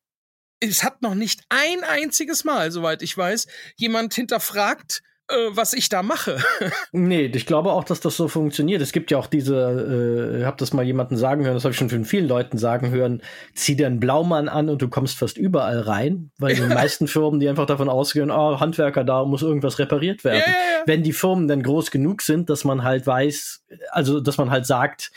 [0.61, 3.47] es hat noch nicht ein einziges Mal, soweit ich weiß,
[3.77, 5.10] jemand hinterfragt, äh,
[5.53, 6.39] was ich da mache.
[6.93, 8.83] nee, ich glaube auch, dass das so funktioniert.
[8.83, 11.73] Es gibt ja auch diese, äh, ich habe das mal jemanden sagen hören, das habe
[11.73, 13.23] ich schon von vielen Leuten sagen hören,
[13.55, 17.41] zieh dir einen Blaumann an und du kommst fast überall rein, weil die meisten Firmen,
[17.41, 20.43] die einfach davon ausgehen, oh, Handwerker, da muss irgendwas repariert werden.
[20.47, 20.83] Ja, ja, ja.
[20.87, 24.67] Wenn die Firmen dann groß genug sind, dass man halt weiß, also dass man halt
[24.67, 25.11] sagt,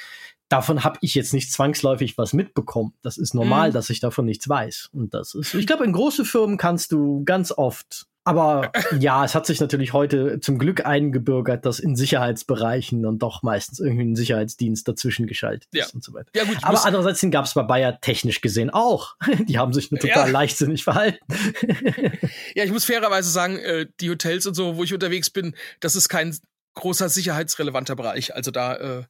[0.50, 2.94] davon habe ich jetzt nicht zwangsläufig was mitbekommen.
[3.02, 3.74] Das ist normal, mhm.
[3.74, 4.90] dass ich davon nichts weiß.
[4.94, 9.36] Und das ist, ich glaube, in große Firmen kannst du ganz oft aber ja, es
[9.36, 14.16] hat sich natürlich heute zum Glück eingebürgert, dass in Sicherheitsbereichen dann doch meistens irgendwie ein
[14.16, 15.86] Sicherheitsdienst dazwischen geschaltet ja.
[15.86, 16.30] ist und so weiter.
[16.36, 19.16] Ja, gut, Aber andererseits den gab es bei Bayer technisch gesehen auch.
[19.48, 20.32] Die haben sich nur total ja.
[20.32, 21.20] leichtsinnig verhalten.
[22.56, 25.96] ja, ich muss fairerweise sagen, äh, die Hotels und so, wo ich unterwegs bin, das
[25.96, 26.38] ist kein
[26.76, 28.36] großer sicherheitsrelevanter Bereich.
[28.36, 29.04] Also da äh,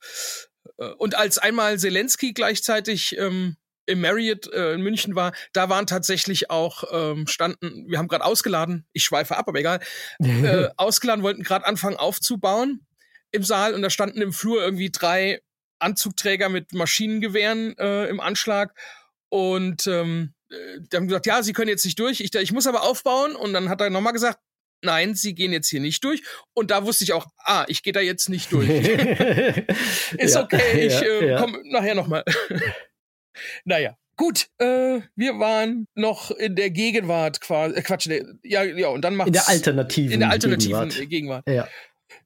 [0.79, 5.87] äh und als einmal Zelensky gleichzeitig ähm, im Marriott äh, in München war, da waren
[5.87, 9.79] tatsächlich auch ähm, standen, wir haben gerade ausgeladen, ich schweife ab, aber egal,
[10.19, 12.85] äh, ausgeladen, wollten gerade anfangen aufzubauen
[13.31, 15.41] im Saal und da standen im Flur irgendwie drei
[15.79, 18.73] Anzugträger mit Maschinengewehren äh, im Anschlag
[19.29, 22.67] und ähm, äh, die haben gesagt, ja, sie können jetzt nicht durch, ich, ich muss
[22.67, 24.39] aber aufbauen und dann hat er nochmal gesagt,
[24.83, 26.21] nein, sie gehen jetzt hier nicht durch.
[26.53, 28.67] Und da wusste ich auch, ah, ich gehe da jetzt nicht durch.
[30.17, 31.41] Ist ja, okay, ich äh, ja.
[31.41, 32.23] komme nachher nochmal.
[33.65, 33.97] Naja.
[34.15, 39.01] Gut, äh, wir waren noch in der Gegenwart quasi, äh, Quatsch, ne, ja, ja, und
[39.01, 41.09] dann macht In der alternativen In der alternativen Gegenwart.
[41.09, 41.49] Gegenwart.
[41.49, 41.67] Ja.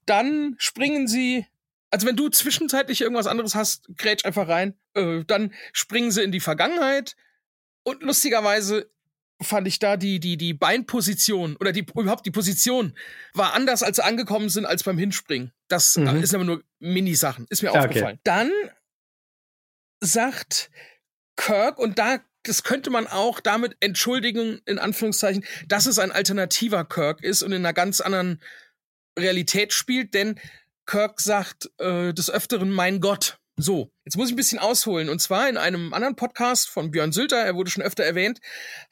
[0.05, 1.45] Dann springen sie,
[1.89, 6.33] also wenn du zwischenzeitlich irgendwas anderes hast, grätsch einfach rein, äh, dann springen sie in
[6.33, 7.15] die Vergangenheit
[7.83, 8.89] und lustigerweise
[9.41, 12.97] fand ich da die, die, die Beinposition oder die, überhaupt die Position
[13.33, 15.53] war anders, als sie angekommen sind, als beim Hinspringen.
[15.67, 16.21] Das mhm.
[16.21, 17.79] ist aber nur Mini-Sachen, ist mir okay.
[17.79, 18.19] aufgefallen.
[18.23, 18.51] Dann
[20.01, 20.69] sagt
[21.38, 26.85] Kirk und da das könnte man auch damit entschuldigen, in Anführungszeichen, dass es ein alternativer
[26.85, 28.41] Kirk ist und in einer ganz anderen
[29.19, 30.39] Realität spielt, denn
[30.85, 33.39] Kirk sagt äh, des Öfteren mein Gott.
[33.57, 35.09] So, jetzt muss ich ein bisschen ausholen.
[35.09, 38.39] Und zwar in einem anderen Podcast von Björn Sülter, er wurde schon öfter erwähnt,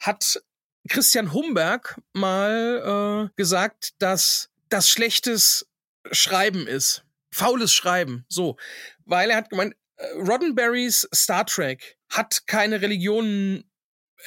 [0.00, 0.42] hat
[0.88, 5.68] Christian Humberg mal äh, gesagt, dass das schlechtes
[6.10, 7.04] Schreiben ist.
[7.30, 8.24] Faules Schreiben.
[8.28, 8.56] So.
[9.04, 9.74] Weil er hat gemeint,
[10.14, 13.64] Roddenberrys Star Trek hat keine Religionen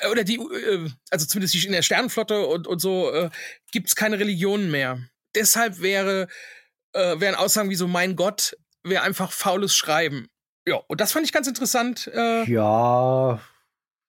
[0.01, 3.30] äh, oder die, äh, also zumindest in der Sternenflotte und, und so, äh,
[3.72, 4.99] gibt es keine Religionen mehr.
[5.36, 6.28] Deshalb wäre,
[6.93, 10.28] äh, wären Aussagen wie so, mein Gott, wäre einfach faules Schreiben.
[10.67, 12.09] Ja, und das fand ich ganz interessant.
[12.13, 13.41] Äh, ja,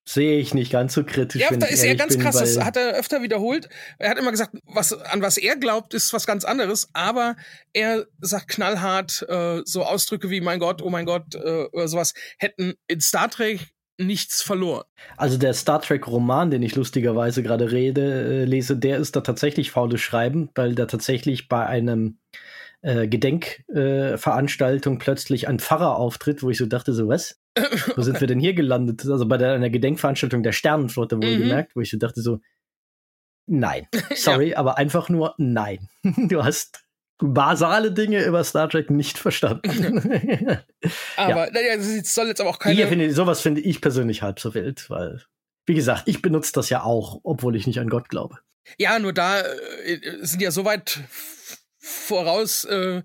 [0.04, 1.40] sehe ich nicht ganz so kritisch.
[1.40, 3.68] Ja, da ist er ganz bin, krass, das hat er öfter wiederholt.
[3.98, 7.36] Er hat immer gesagt, was, an was er glaubt, ist was ganz anderes, aber
[7.72, 12.14] er sagt knallhart, äh, so Ausdrücke wie mein Gott, oh mein Gott, äh, oder sowas,
[12.38, 14.84] hätten in Star Trek nichts verloren.
[15.16, 19.20] Also der Star Trek Roman, den ich lustigerweise gerade rede, äh, lese, der ist da
[19.20, 22.18] tatsächlich faules Schreiben, weil da tatsächlich bei einem
[22.82, 27.39] äh, Gedenkveranstaltung äh, plötzlich ein Pfarrer auftritt, wo ich so dachte, so was?
[27.96, 29.04] Wo sind wir denn hier gelandet?
[29.06, 31.78] Also bei der, einer Gedenkveranstaltung der Sternenflotte wohlgemerkt, mhm.
[31.78, 32.40] wo ich so dachte so,
[33.46, 34.58] nein, sorry, ja.
[34.58, 35.88] aber einfach nur nein.
[36.02, 36.84] Du hast
[37.18, 39.98] basale Dinge über Star Trek nicht verstanden.
[41.16, 41.50] aber ja.
[41.50, 42.74] naja, das soll jetzt aber auch keine.
[42.74, 45.22] Hier finde, sowas finde ich persönlich halb so wild, weil,
[45.66, 48.38] wie gesagt, ich benutze das ja auch, obwohl ich nicht an Gott glaube.
[48.78, 51.00] Ja, nur da äh, sind ja so weit
[51.78, 53.02] voraus äh,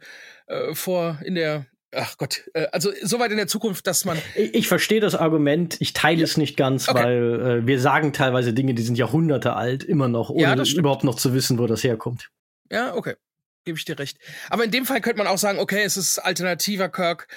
[0.47, 1.65] äh, vor in der
[1.95, 4.17] ach Gott, äh, also so weit in der Zukunft, dass man.
[4.35, 7.03] Ich, verstehe das Argument, ich teile es nicht ganz, okay.
[7.03, 11.03] weil äh, wir sagen teilweise Dinge, die sind Jahrhunderte alt, immer noch, ohne ja, überhaupt
[11.03, 12.29] noch zu wissen, wo das herkommt.
[12.71, 13.15] Ja, okay.
[13.65, 14.17] Gebe ich dir recht.
[14.49, 17.27] Aber in dem Fall könnte man auch sagen, okay, es ist alternativer Kirk.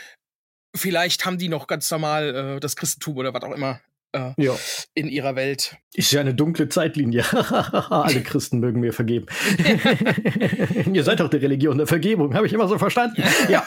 [0.76, 3.80] Vielleicht haben die noch ganz normal äh, das Christentum oder was auch immer
[4.12, 4.56] äh, ja.
[4.94, 5.76] in ihrer Welt.
[5.94, 7.24] Ist ja eine dunkle Zeitlinie.
[7.32, 9.26] Alle Christen mögen mir vergeben.
[10.92, 13.22] Ihr seid doch die Religion der Vergebung, habe ich immer so verstanden.
[13.48, 13.66] ja.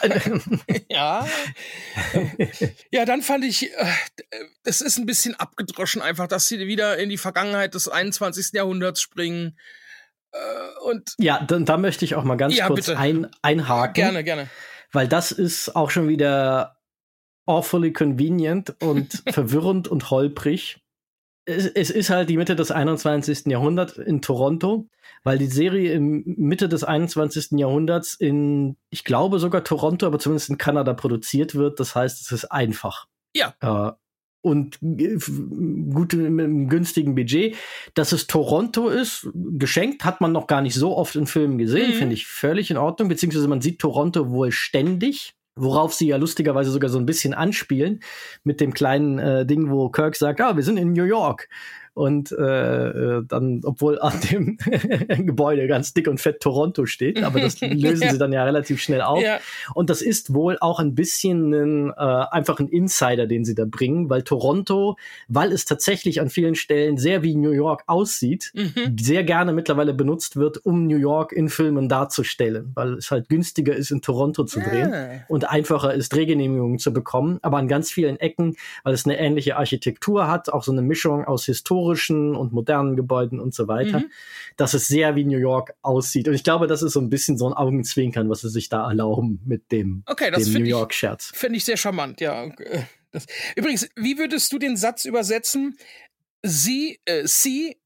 [0.89, 1.27] ja.
[2.91, 3.85] ja, dann fand ich, äh,
[4.63, 8.53] es ist ein bisschen abgedroschen einfach, dass sie wieder in die Vergangenheit des 21.
[8.53, 9.57] Jahrhunderts springen.
[10.31, 10.37] Äh,
[10.85, 13.93] und ja, dann, da möchte ich auch mal ganz ja, kurz ein, einhaken.
[13.93, 14.49] Gerne, gerne.
[14.91, 16.80] Weil das ist auch schon wieder
[17.45, 20.81] awfully convenient und verwirrend und holprig.
[21.45, 23.47] Es, es, ist halt die Mitte des 21.
[23.47, 24.87] Jahrhunderts in Toronto,
[25.23, 27.59] weil die Serie im Mitte des 21.
[27.59, 31.79] Jahrhunderts in, ich glaube sogar Toronto, aber zumindest in Kanada produziert wird.
[31.79, 33.07] Das heißt, es ist einfach.
[33.35, 33.55] Ja.
[33.59, 33.91] Äh,
[34.41, 37.55] und gut mit einem günstigen Budget.
[37.93, 41.91] Dass es Toronto ist, geschenkt, hat man noch gar nicht so oft in Filmen gesehen,
[41.91, 41.95] mhm.
[41.95, 43.07] finde ich völlig in Ordnung.
[43.07, 45.35] Beziehungsweise man sieht Toronto wohl ständig.
[45.55, 47.99] Worauf sie ja lustigerweise sogar so ein bisschen anspielen
[48.43, 51.49] mit dem kleinen äh, Ding, wo Kirk sagt, ah, wir sind in New York
[51.93, 54.57] und äh, äh, dann, obwohl an dem
[55.25, 59.01] Gebäude ganz dick und fett Toronto steht, aber das lösen sie dann ja relativ schnell
[59.01, 59.21] auf.
[59.21, 59.39] Ja.
[59.73, 63.65] Und das ist wohl auch ein bisschen ein, äh, einfach ein Insider, den sie da
[63.65, 64.95] bringen, weil Toronto,
[65.27, 68.95] weil es tatsächlich an vielen Stellen sehr wie New York aussieht, mhm.
[68.97, 73.75] sehr gerne mittlerweile benutzt wird, um New York in Filmen darzustellen, weil es halt günstiger
[73.75, 75.09] ist, in Toronto zu drehen ja.
[75.27, 79.57] und einfacher ist, Drehgenehmigungen zu bekommen, aber an ganz vielen Ecken, weil es eine ähnliche
[79.57, 83.99] Architektur hat, auch so eine Mischung aus Historie historischen und modernen Gebäuden und so weiter,
[83.99, 84.11] mhm.
[84.57, 86.27] dass es sehr wie New York aussieht.
[86.27, 88.87] Und ich glaube, das ist so ein bisschen so ein Augenzwinkern, was sie sich da
[88.87, 91.31] erlauben mit dem, okay, dem New York-Scherz.
[91.33, 92.49] Finde ich sehr charmant, ja.
[93.11, 93.25] Das,
[93.55, 95.77] übrigens, wie würdest du den Satz übersetzen?
[96.43, 97.77] Sie, äh, sie,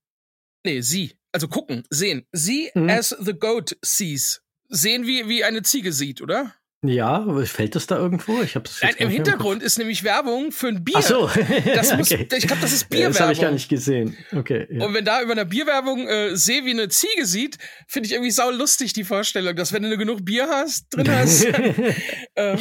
[0.64, 2.26] nee, sie, also gucken, sehen.
[2.32, 2.90] Sie mhm.
[2.90, 4.42] as the goat sees.
[4.70, 6.54] Sehen wie, wie eine Ziege sieht, oder?
[6.88, 8.42] Ja, fällt das da irgendwo?
[8.42, 10.96] Ich hab's Nein, Im Hintergrund ist nämlich Werbung für ein Bier.
[10.98, 11.30] Ach so.
[11.74, 12.28] das muss, okay.
[12.36, 13.14] Ich glaube, das ist Bierwerbung.
[13.14, 14.18] Das habe ich gar nicht gesehen.
[14.34, 14.68] Okay.
[14.70, 14.86] Ja.
[14.86, 17.58] Und wenn da über einer Bierwerbung äh, sehe, wie eine Ziege sieht,
[17.88, 21.46] finde ich irgendwie sau lustig die Vorstellung, dass wenn du genug Bier hast, drin hast,
[22.36, 22.58] äh,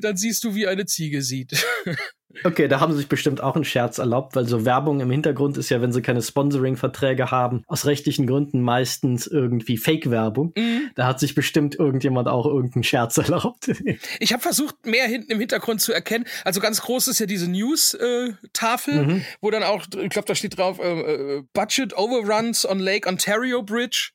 [0.00, 1.64] dann siehst du, wie eine Ziege sieht.
[2.44, 5.58] Okay, da haben sie sich bestimmt auch einen Scherz erlaubt, weil so Werbung im Hintergrund
[5.58, 10.52] ist ja, wenn sie keine Sponsoring-Verträge haben, aus rechtlichen Gründen meistens irgendwie Fake-Werbung.
[10.56, 10.90] Mhm.
[10.94, 13.70] Da hat sich bestimmt irgendjemand auch irgendeinen Scherz erlaubt.
[14.18, 16.24] Ich habe versucht, mehr hinten im Hintergrund zu erkennen.
[16.44, 19.24] Also ganz groß ist ja diese News-Tafel, mhm.
[19.40, 23.62] wo dann auch, ich glaube, da steht drauf, äh, äh, Budget Overruns on Lake Ontario
[23.62, 24.12] Bridge.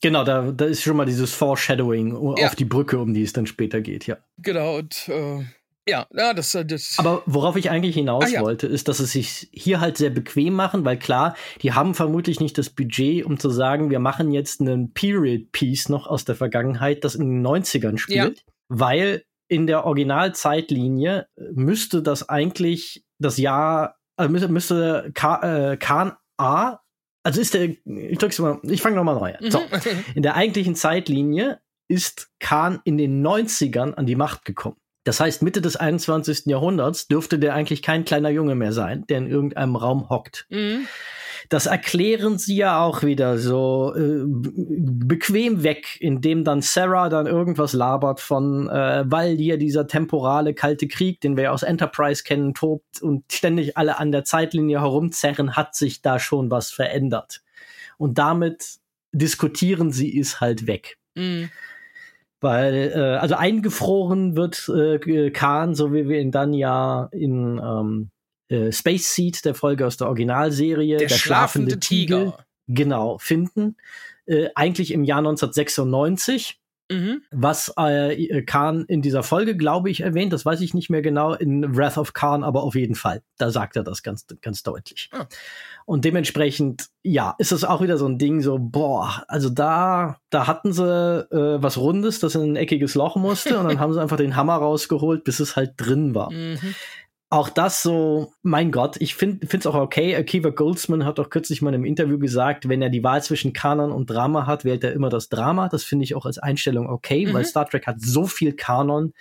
[0.00, 2.46] Genau, da, da ist schon mal dieses Foreshadowing ja.
[2.46, 4.18] auf die Brücke, um die es dann später geht, ja.
[4.38, 5.44] Genau, und äh,
[5.88, 6.96] ja, ja, das, äh, das.
[6.98, 8.40] Aber worauf ich eigentlich hinaus ah, ja.
[8.42, 12.40] wollte, ist, dass es sich hier halt sehr bequem machen, weil klar, die haben vermutlich
[12.40, 17.04] nicht das Budget, um zu sagen, wir machen jetzt einen Period-Piece noch aus der Vergangenheit,
[17.04, 24.30] das in den 90ern spielt, weil in der Originalzeitlinie müsste das eigentlich das Jahr, also
[24.30, 26.80] müsste, müsste Ka, äh, Khan A,
[27.22, 29.50] also ist der, ich drück's mal, ich fange nochmal neu an.
[29.50, 29.62] So,
[30.14, 34.76] in der eigentlichen Zeitlinie ist Khan in den 90ern an die Macht gekommen.
[35.04, 36.46] Das heißt, Mitte des 21.
[36.46, 40.46] Jahrhunderts dürfte der eigentlich kein kleiner Junge mehr sein, der in irgendeinem Raum hockt.
[40.50, 40.86] Mhm.
[41.48, 47.72] Das erklären sie ja auch wieder so äh, bequem weg, indem dann Sarah dann irgendwas
[47.72, 52.52] labert von, äh, weil hier dieser temporale kalte Krieg, den wir ja aus Enterprise kennen,
[52.52, 57.42] tobt und ständig alle an der Zeitlinie herumzerren, hat sich da schon was verändert.
[57.96, 58.78] Und damit
[59.12, 60.98] diskutieren sie es halt weg.
[61.14, 61.50] Mhm.
[62.40, 68.10] Weil, äh, also eingefroren wird äh, Khan, so wie wir ihn dann ja in ähm,
[68.48, 72.18] äh, Space Seed, der Folge aus der Originalserie, der, der schlafende, schlafende Tiger.
[72.18, 73.76] Tiger, genau, finden.
[74.26, 76.60] Äh, eigentlich im Jahr 1996.
[76.90, 77.22] Mhm.
[77.30, 81.34] Was äh, Khan in dieser Folge, glaube ich, erwähnt, das weiß ich nicht mehr genau,
[81.34, 83.22] in Wrath of Khan, aber auf jeden Fall.
[83.36, 85.10] Da sagt er das ganz, ganz deutlich.
[85.12, 85.26] Ah.
[85.84, 90.46] Und dementsprechend, ja, ist es auch wieder so ein Ding, so, boah, also da, da
[90.46, 94.00] hatten sie äh, was Rundes, das in ein eckiges Loch musste, und dann haben sie
[94.00, 96.32] einfach den Hammer rausgeholt, bis es halt drin war.
[96.32, 96.74] Mhm
[97.30, 100.16] auch das so, mein Gott, ich finde es auch okay.
[100.16, 103.92] Akiva Goldsman hat auch kürzlich mal im Interview gesagt, wenn er die Wahl zwischen Kanon
[103.92, 105.68] und Drama hat, wählt er immer das Drama.
[105.68, 107.34] Das finde ich auch als Einstellung okay, mhm.
[107.34, 109.12] weil Star Trek hat so viel Kanon,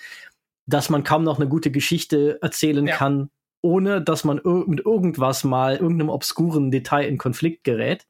[0.65, 2.95] dass man kaum noch eine gute Geschichte erzählen ja.
[2.95, 3.29] kann,
[3.61, 8.07] ohne dass man mit irgendwas mal, irgendeinem obskuren Detail in Konflikt gerät.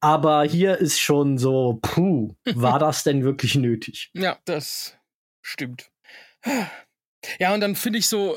[0.00, 4.10] Aber hier ist schon so, puh, war das denn wirklich nötig?
[4.12, 4.94] Ja, das
[5.40, 5.90] stimmt.
[7.38, 8.36] Ja, und dann finde ich so,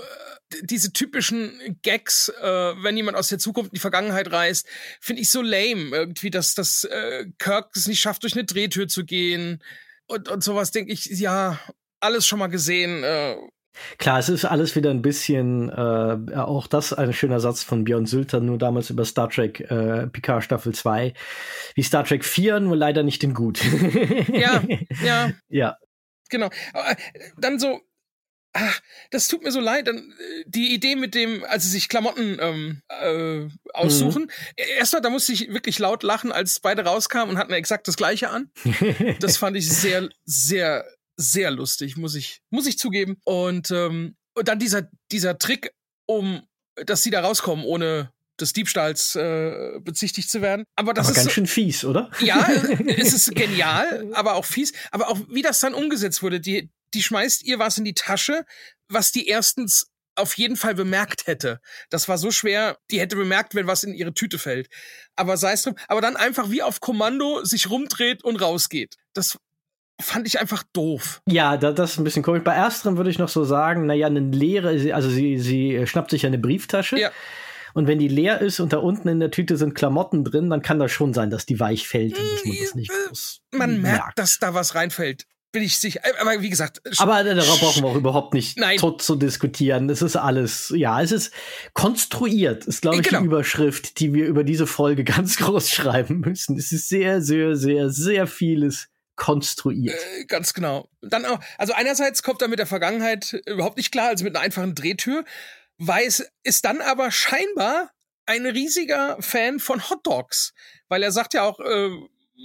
[0.63, 4.67] diese typischen Gags, äh, wenn jemand aus der Zukunft in die Vergangenheit reist,
[4.99, 5.95] finde ich so lame.
[5.95, 9.61] Irgendwie, dass, dass äh, Kirk es nicht schafft, durch eine Drehtür zu gehen
[10.07, 11.59] und, und sowas, denke ich, ja,
[11.99, 13.03] alles schon mal gesehen.
[13.03, 13.35] Äh.
[13.97, 18.07] Klar, es ist alles wieder ein bisschen, äh, auch das ein schöner Satz von Björn
[18.07, 21.13] Sülter, nur damals über Star Trek äh, Picard Staffel 2,
[21.75, 23.61] wie Star Trek 4, nur leider nicht in gut.
[24.33, 24.63] ja,
[25.03, 25.31] ja.
[25.49, 25.77] Ja.
[26.29, 26.49] Genau.
[26.73, 26.95] Aber
[27.37, 27.81] dann so,
[28.59, 28.81] ach,
[29.11, 29.87] das tut mir so leid.
[29.87, 34.23] Dann äh, die Idee mit dem, als sie sich Klamotten ähm, äh, aussuchen.
[34.23, 34.63] Mhm.
[34.77, 38.29] Erstmal, da musste ich wirklich laut lachen, als beide rauskamen und hatten exakt das gleiche
[38.29, 38.49] an.
[39.19, 40.85] das fand ich sehr, sehr,
[41.17, 43.17] sehr lustig, muss ich, muss ich zugeben.
[43.25, 45.71] Und, ähm, und dann dieser, dieser Trick,
[46.05, 46.43] um,
[46.85, 50.63] dass sie da rauskommen, ohne des Diebstahls äh, bezichtigt zu werden.
[50.77, 52.09] Aber das aber ist ganz so, schön fies, oder?
[52.21, 52.47] Ja,
[52.97, 54.71] es ist genial, aber auch fies.
[54.91, 58.45] Aber auch wie das dann umgesetzt wurde, die, die schmeißt ihr was in die Tasche,
[58.87, 59.87] was die erstens
[60.19, 61.59] auf jeden Fall bemerkt hätte.
[61.89, 64.67] Das war so schwer, die hätte bemerkt, wenn was in ihre Tüte fällt.
[65.15, 68.95] Aber sei es drum, aber dann einfach wie auf Kommando sich rumdreht und rausgeht.
[69.13, 69.37] Das
[70.01, 71.21] fand ich einfach doof.
[71.27, 72.43] Ja, da, das ist ein bisschen komisch.
[72.43, 76.25] Bei ersterem würde ich noch so sagen, naja, eine leere, also sie, sie schnappt sich
[76.25, 76.99] eine Brieftasche.
[76.99, 77.11] Ja.
[77.73, 80.61] Und wenn die leer ist und da unten in der Tüte sind Klamotten drin, dann
[80.61, 83.81] kann das schon sein, dass die weich fällt und dass man das nicht äh, Man
[83.81, 86.01] merkt, merkt, dass da was reinfällt bin ich sicher.
[86.03, 86.81] Äh, aber wie gesagt.
[86.99, 88.77] Aber darauf brauchen wir auch überhaupt nicht Nein.
[88.77, 89.89] tot zu diskutieren.
[89.89, 91.33] Es ist alles, ja, es ist
[91.73, 93.21] konstruiert, ist, glaube ich, genau.
[93.21, 96.57] die Überschrift, die wir über diese Folge ganz groß schreiben müssen.
[96.57, 99.99] Es ist sehr, sehr, sehr, sehr vieles konstruiert.
[100.17, 100.89] Äh, ganz genau.
[101.01, 104.43] Dann auch, also einerseits kommt er mit der Vergangenheit überhaupt nicht klar, also mit einer
[104.43, 105.25] einfachen Drehtür,
[105.77, 107.91] weiß, ist dann aber scheinbar
[108.25, 110.53] ein riesiger Fan von Hot Dogs,
[110.87, 111.89] weil er sagt ja auch, äh,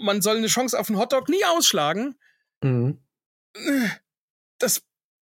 [0.03, 2.17] man soll eine Chance auf einen Hotdog nie ausschlagen.
[2.65, 2.99] Mhm.
[4.59, 4.83] Das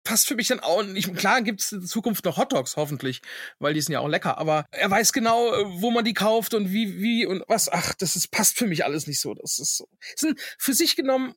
[0.04, 1.14] passt für mich dann auch nicht.
[1.16, 3.20] Klar gibt es in Zukunft noch Hotdogs, hoffentlich,
[3.58, 4.38] weil die sind ja auch lecker.
[4.38, 7.68] Aber er weiß genau, äh, wo man die kauft und wie, wie und was.
[7.70, 9.34] Ach, das ist, passt für mich alles nicht so.
[9.34, 9.88] Das ist so.
[10.12, 11.34] Das sind für sich genommen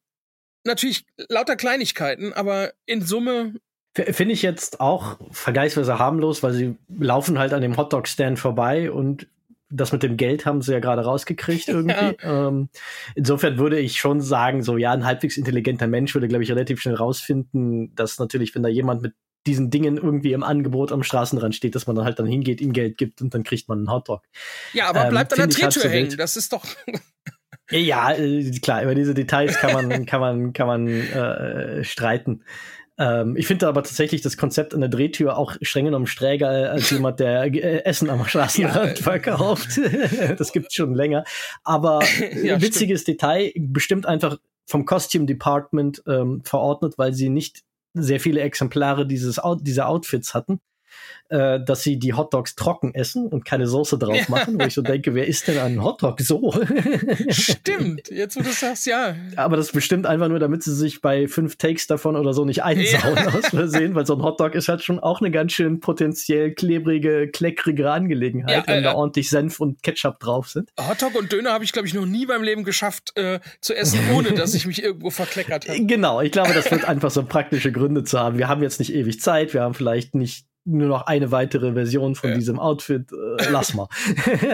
[0.63, 3.55] natürlich lauter Kleinigkeiten, aber in Summe.
[3.95, 9.27] Finde ich jetzt auch vergleichsweise harmlos, weil sie laufen halt an dem Hotdog-Stand vorbei und
[9.71, 12.15] das mit dem Geld haben sie ja gerade rausgekriegt irgendwie.
[12.21, 12.47] Ja.
[12.47, 12.69] Ähm,
[13.15, 16.81] insofern würde ich schon sagen, so ja, ein halbwegs intelligenter Mensch würde, glaube ich, relativ
[16.81, 19.13] schnell rausfinden, dass natürlich, wenn da jemand mit
[19.47, 22.73] diesen Dingen irgendwie im Angebot am Straßenrand steht, dass man dann halt dann hingeht, ihm
[22.73, 24.21] Geld gibt und dann kriegt man einen Hotdog.
[24.73, 26.65] Ja, aber ähm, bleibt an der Drehtür hängen, das ist doch.
[27.71, 32.43] ja, äh, klar, über diese Details kann man, kann man, kann man äh, streiten.
[32.99, 36.89] Ähm, ich finde aber tatsächlich das Konzept an der Drehtür auch streng genommen sträger als
[36.89, 39.03] jemand, der äh, Essen am Straßenrand ja.
[39.03, 39.79] verkauft.
[40.37, 41.23] das gibt's schon länger.
[41.63, 42.01] Aber
[42.43, 43.21] ja, witziges stimmt.
[43.21, 49.39] Detail, bestimmt einfach vom Costume Department ähm, verordnet, weil sie nicht sehr viele Exemplare dieses,
[49.61, 50.59] dieser Outfits hatten
[51.29, 54.81] äh, dass sie die Hotdogs trocken essen und keine Soße drauf machen, wo ich so
[54.81, 56.53] denke, wer isst denn einen Hotdog so?
[57.29, 59.15] Stimmt, jetzt wo du sagst, ja.
[59.35, 62.63] Aber das bestimmt einfach nur, damit sie sich bei fünf Takes davon oder so nicht
[62.63, 63.27] einsauen ja.
[63.27, 67.29] aus Versehen, weil so ein Hotdog ist halt schon auch eine ganz schön potenziell klebrige,
[67.29, 70.71] kleckrige Angelegenheit, ja, wenn äh, da ordentlich Senf und Ketchup drauf sind.
[70.79, 73.99] Hotdog und Döner habe ich, glaube ich, noch nie beim Leben geschafft äh, zu essen,
[74.13, 75.85] ohne dass ich mich irgendwo verkleckert habe.
[75.85, 78.37] Genau, ich glaube, das wird einfach so praktische Gründe zu haben.
[78.37, 82.15] Wir haben jetzt nicht ewig Zeit, wir haben vielleicht nicht nur noch eine weitere Version
[82.15, 82.35] von ja.
[82.35, 83.87] diesem Outfit, äh, lass mal.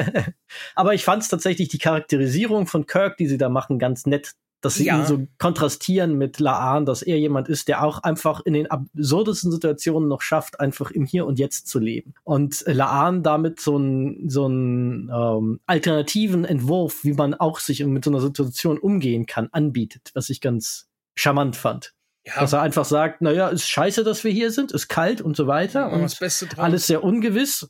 [0.76, 4.34] Aber ich fand es tatsächlich die Charakterisierung von Kirk, die sie da machen, ganz nett,
[4.62, 4.98] dass sie ja.
[4.98, 9.52] ihn so kontrastieren mit Laan, dass er jemand ist, der auch einfach in den absurdesten
[9.52, 12.16] Situationen noch schafft, einfach im Hier und Jetzt zu leben.
[12.24, 18.04] Und Laan damit so einen so einen ähm, alternativen Entwurf, wie man auch sich mit
[18.04, 21.95] so einer Situation umgehen kann, anbietet, was ich ganz charmant fand.
[22.26, 22.40] Ja.
[22.40, 25.46] Dass er einfach sagt, naja, ist scheiße, dass wir hier sind, ist kalt und so
[25.46, 25.82] weiter.
[25.82, 27.70] Ja, und alles sehr ungewiss.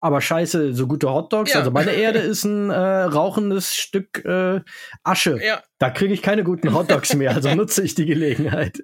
[0.00, 1.52] Aber scheiße, so gute Hotdogs.
[1.52, 1.58] Ja.
[1.58, 4.60] Also meine Erde ist ein äh, rauchendes Stück äh,
[5.02, 5.42] Asche.
[5.42, 5.62] Ja.
[5.78, 8.78] Da kriege ich keine guten Hotdogs mehr, also nutze ich die Gelegenheit.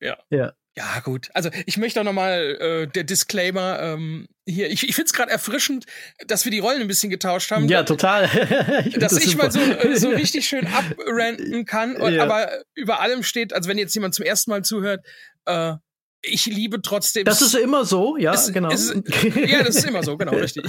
[0.00, 0.16] Ja.
[0.30, 0.52] Ja.
[0.76, 1.30] Ja, gut.
[1.34, 4.68] Also ich möchte auch nochmal äh, der Disclaimer ähm, hier.
[4.70, 5.86] Ich, ich finde es gerade erfrischend,
[6.26, 7.68] dass wir die Rollen ein bisschen getauscht haben.
[7.68, 8.24] Ja, total.
[8.84, 9.44] ich dass das ich super.
[9.44, 11.96] mal so, äh, so richtig schön abranten kann.
[11.96, 12.24] Und, ja.
[12.24, 15.06] Aber über allem steht, also wenn jetzt jemand zum ersten Mal zuhört,
[15.44, 15.74] äh,
[16.26, 17.24] ich liebe trotzdem.
[17.24, 18.70] Das ist immer so, ja, es, genau.
[18.70, 18.92] Es,
[19.46, 20.64] ja, das ist immer so, genau, richtig.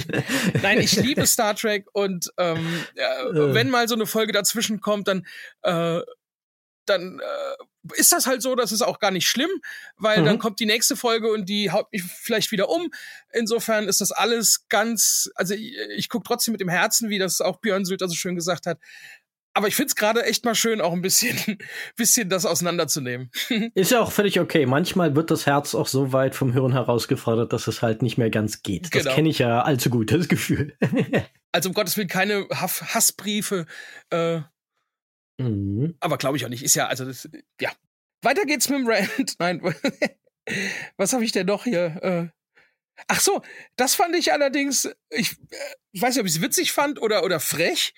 [0.62, 5.08] Nein, ich liebe Star Trek und ähm, äh, wenn mal so eine Folge dazwischen kommt,
[5.08, 5.26] dann
[5.62, 6.02] äh,
[6.84, 9.50] dann äh, ist das halt so, das ist auch gar nicht schlimm,
[9.96, 10.26] weil mhm.
[10.26, 12.90] dann kommt die nächste Folge und die haut mich vielleicht wieder um.
[13.32, 17.40] Insofern ist das alles ganz, also ich, ich gucke trotzdem mit dem Herzen, wie das
[17.40, 18.78] auch Björn Sülter so schön gesagt hat.
[19.56, 21.56] Aber ich finde es gerade echt mal schön, auch ein bisschen,
[21.96, 23.30] bisschen das auseinanderzunehmen.
[23.74, 24.66] Ist ja auch völlig okay.
[24.66, 28.28] Manchmal wird das Herz auch so weit vom Hirn herausgefordert, dass es halt nicht mehr
[28.28, 28.90] ganz geht.
[28.90, 29.04] Genau.
[29.04, 30.76] Das kenne ich ja allzu gut, das Gefühl.
[31.52, 33.64] also um Gottes Willen keine Hassbriefe.
[34.10, 34.40] Äh,
[35.38, 35.96] Mhm.
[36.00, 36.62] Aber glaube ich auch nicht.
[36.62, 37.28] Ist ja, also das,
[37.60, 37.70] ja.
[38.22, 39.34] Weiter geht's mit dem Rand.
[39.38, 39.60] Nein.
[40.96, 41.96] Was habe ich denn noch hier?
[42.02, 42.28] Äh,
[43.08, 43.42] ach so,
[43.76, 45.56] das fand ich allerdings, ich, äh,
[45.92, 47.94] ich weiß nicht, ob ich es witzig fand oder, oder frech,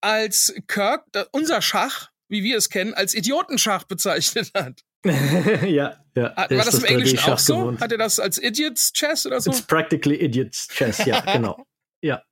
[0.00, 4.84] als Kirk da, unser Schach, wie wir es kennen, als Idiotenschach bezeichnet hat.
[5.04, 6.36] ja, ja.
[6.36, 7.58] Hat, war das im Englischen auch so?
[7.58, 7.80] Gewohnt.
[7.80, 9.50] Hat er das als Idiots Chess oder so?
[9.50, 11.66] It's practically Idiots Chess, ja, genau.
[12.02, 12.22] Ja.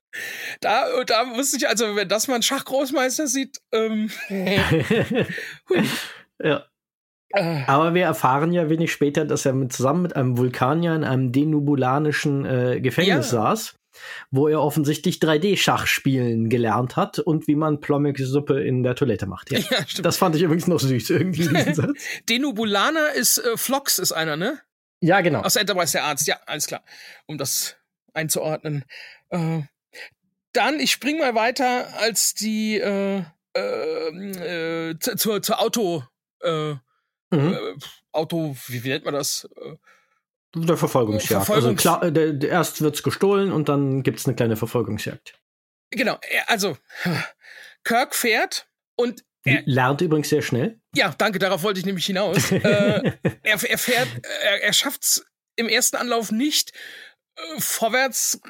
[0.60, 4.10] Da, da wusste ich, also, wenn das mal ein Schachgroßmeister sieht, ähm,
[6.42, 6.64] ja.
[7.30, 7.64] Äh.
[7.66, 11.32] Aber wir erfahren ja wenig später, dass er mit, zusammen mit einem Vulkanier in einem
[11.32, 13.42] denubulanischen äh, Gefängnis ja.
[13.42, 13.74] saß,
[14.30, 19.50] wo er offensichtlich 3D-Schach spielen gelernt hat und wie man Plommick-Suppe in der Toilette macht.
[19.50, 19.58] Ja.
[19.70, 21.48] ja das fand ich übrigens noch süß irgendwie.
[22.28, 24.60] Denubulaner ist äh, Flox ist einer, ne?
[25.00, 25.42] Ja, genau.
[25.42, 26.82] Aus Enterprise der Arzt, ja, alles klar.
[27.26, 27.76] Um das
[28.14, 28.84] einzuordnen.
[29.28, 29.62] Äh,
[30.58, 33.22] dann, ich spring mal weiter als die äh,
[33.56, 36.02] äh, äh, zur, zur Auto
[36.42, 36.78] äh, mhm.
[37.30, 37.58] äh,
[38.12, 39.48] Auto, wie, wie, nennt man das?
[39.56, 39.76] Äh,
[40.54, 41.32] der Verfolgungsjagd.
[41.32, 45.38] Also Verfolgungs also klar, der, der erst wird's gestohlen und dann gibt's eine kleine Verfolgungsjagd.
[45.90, 46.76] Genau, also
[47.84, 50.80] Kirk fährt und er lernt übrigens sehr schnell.
[50.94, 52.50] Ja, danke, darauf wollte ich nämlich hinaus.
[52.50, 52.60] äh,
[53.42, 54.08] er, er fährt,
[54.42, 55.24] er, er schafft's
[55.56, 56.72] im ersten Anlauf nicht,
[57.56, 58.40] äh, vorwärts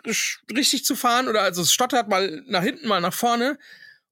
[0.55, 3.59] richtig zu fahren oder also es stottert mal nach hinten, mal nach vorne.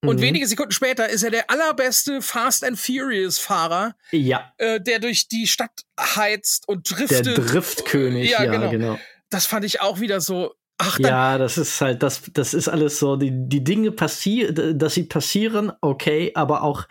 [0.03, 0.23] Und mhm.
[0.23, 4.53] wenige Sekunden später ist er der allerbeste Fast and Furious Fahrer, ja.
[4.59, 7.27] äh, der durch die Stadt heizt und driftet.
[7.27, 8.71] Der Driftkönig, ja, ja genau.
[8.71, 8.99] genau.
[9.31, 10.55] Das fand ich auch wieder so.
[10.79, 14.93] Ach, ja, das ist halt, das, das ist alles so, die, die Dinge passieren, dass
[14.93, 16.87] sie passieren, okay, aber auch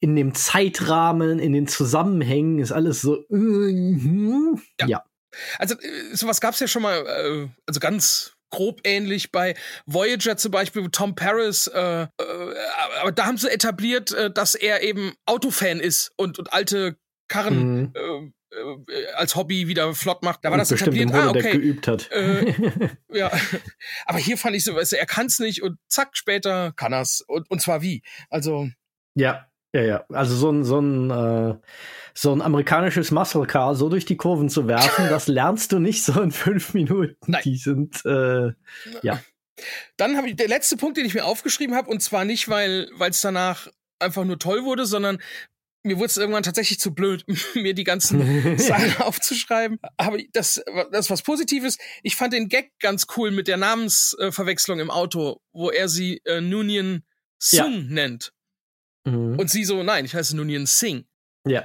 [0.00, 4.86] in dem Zeitrahmen, in den Zusammenhängen ist alles so, uh, ja.
[4.86, 5.04] ja.
[5.58, 9.54] Also, äh, sowas gab es ja schon mal, äh, also ganz grob ähnlich bei
[9.86, 12.08] Voyager zum Beispiel, Tom Paris, äh, äh,
[13.00, 16.96] aber da haben sie etabliert, äh, dass er eben Autofan ist und, und alte
[17.28, 18.34] Karren mhm.
[19.14, 20.44] als Hobby wieder flott macht.
[20.44, 21.10] Da war und das etabliert.
[21.14, 21.52] ah, okay.
[21.52, 22.10] geübt hat.
[23.10, 23.30] Ja,
[24.06, 26.92] aber hier fand ich so, weißt du, er kann es nicht und zack, später kann
[26.92, 28.02] er's und, und zwar wie.
[28.28, 28.68] Also
[29.14, 30.04] ja, ja, ja.
[30.10, 31.54] Also so ein, so ein, äh,
[32.14, 36.04] so ein amerikanisches Muscle Car so durch die Kurven zu werfen, das lernst du nicht
[36.04, 37.16] so in fünf Minuten.
[37.26, 37.42] Nein.
[37.44, 38.52] Die sind, äh,
[39.02, 39.20] ja.
[39.96, 42.88] Dann habe ich der letzte Punkt, den ich mir aufgeschrieben habe, und zwar nicht, weil
[43.00, 43.68] es danach
[43.98, 45.18] einfach nur toll wurde, sondern
[45.84, 49.78] mir wurde es irgendwann tatsächlich zu blöd, mir die ganzen Sachen aufzuschreiben.
[49.96, 51.78] Aber das, das ist was Positives.
[52.02, 56.40] Ich fand den Gag ganz cool mit der Namensverwechslung im Auto, wo er sie äh,
[56.40, 57.04] Nunien
[57.38, 57.82] Sung ja.
[57.88, 58.32] nennt.
[59.04, 59.38] Mhm.
[59.38, 61.04] Und sie so, nein, ich heiße Nunien Singh.
[61.46, 61.64] Ja.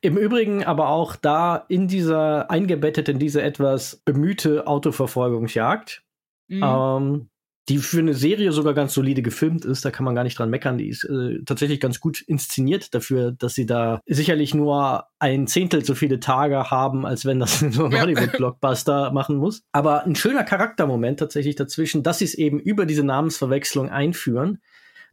[0.00, 6.04] Im Übrigen aber auch da in dieser, eingebettet in diese etwas bemühte Autoverfolgungsjagd,
[6.48, 6.62] mhm.
[6.62, 7.30] ähm,
[7.68, 10.50] die für eine Serie sogar ganz solide gefilmt ist, da kann man gar nicht dran
[10.50, 15.46] meckern, die ist äh, tatsächlich ganz gut inszeniert dafür, dass sie da sicherlich nur ein
[15.46, 18.02] Zehntel so viele Tage haben, als wenn das so ein ja.
[18.02, 19.62] Hollywood-Blockbuster machen muss.
[19.72, 24.58] Aber ein schöner Charaktermoment tatsächlich dazwischen, dass sie es eben über diese Namensverwechslung einführen,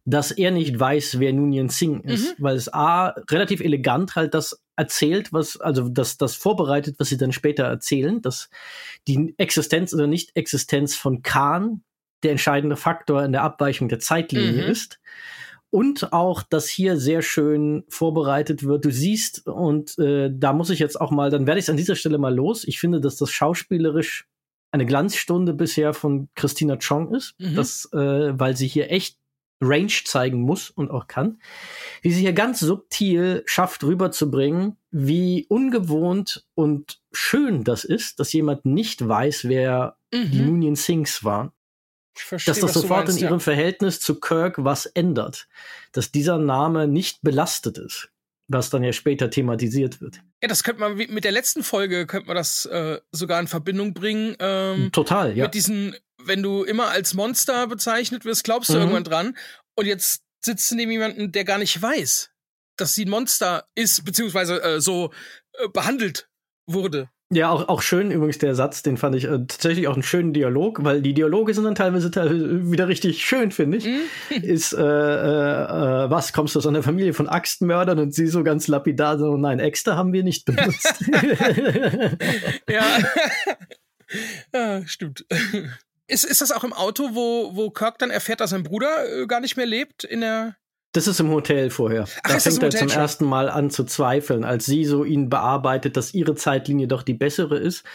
[0.06, 2.44] dass er nicht weiß, wer Nunien Singh ist, mhm.
[2.44, 7.18] weil es A, relativ elegant halt das erzählt, was, also das, das vorbereitet, was sie
[7.18, 8.50] dann später erzählen, dass
[9.08, 11.84] die Existenz oder Nicht-Existenz von Khan
[12.24, 14.72] der entscheidende Faktor in der Abweichung der Zeitlinie mhm.
[14.72, 15.00] ist.
[15.70, 18.84] Und auch, dass hier sehr schön vorbereitet wird.
[18.84, 21.78] Du siehst, und äh, da muss ich jetzt auch mal, dann werde ich es an
[21.78, 22.66] dieser Stelle mal los.
[22.66, 24.28] Ich finde, dass das schauspielerisch
[24.72, 27.56] eine Glanzstunde bisher von Christina Chong ist, mhm.
[27.56, 29.18] das, äh, weil sie hier echt
[29.62, 31.40] Range zeigen muss und auch kann,
[32.02, 38.66] wie sie hier ganz subtil schafft rüberzubringen, wie ungewohnt und schön das ist, dass jemand
[38.66, 40.32] nicht weiß, wer mhm.
[40.32, 41.52] die Nunien Singhs waren.
[42.14, 43.40] Verstehe, dass das sofort meinst, in ihrem ja.
[43.40, 45.48] Verhältnis zu Kirk was ändert.
[45.94, 48.10] Dass dieser Name nicht belastet ist.
[48.48, 50.22] Was dann ja später thematisiert wird.
[50.42, 53.94] Ja, das könnte man mit der letzten Folge könnte man das äh, sogar in Verbindung
[53.94, 54.36] bringen.
[54.40, 55.46] Ähm, Total, ja.
[55.46, 55.96] Mit diesen
[56.26, 58.80] wenn du immer als Monster bezeichnet wirst, glaubst du mhm.
[58.80, 59.38] irgendwann dran.
[59.76, 62.32] Und jetzt sitzt neben jemanden, der gar nicht weiß,
[62.78, 65.12] dass sie ein Monster ist, beziehungsweise äh, so
[65.54, 66.30] äh, behandelt
[66.66, 67.10] wurde.
[67.34, 70.34] Ja, auch, auch schön übrigens der Satz, den fand ich äh, tatsächlich auch einen schönen
[70.34, 73.86] Dialog, weil die Dialoge sind dann teilweise, teilweise wieder richtig schön, finde ich.
[73.86, 74.02] Mhm.
[74.44, 78.44] Ist, äh, äh, äh, was, kommst du aus einer Familie von Axtmördern und sie so
[78.44, 81.06] ganz lapidar so, nein, Äxte haben wir nicht benutzt.
[82.70, 82.84] ja.
[84.54, 85.26] ja, stimmt.
[86.12, 89.28] Ist, ist das auch im Auto, wo, wo Kirk dann erfährt, dass sein Bruder äh,
[89.28, 90.58] gar nicht mehr lebt in der
[90.94, 92.04] das ist im Hotel vorher.
[92.24, 93.00] Ach, da fängt er zum schon?
[93.00, 97.14] ersten Mal an zu zweifeln, als sie so ihn bearbeitet, dass ihre Zeitlinie doch die
[97.14, 97.86] bessere ist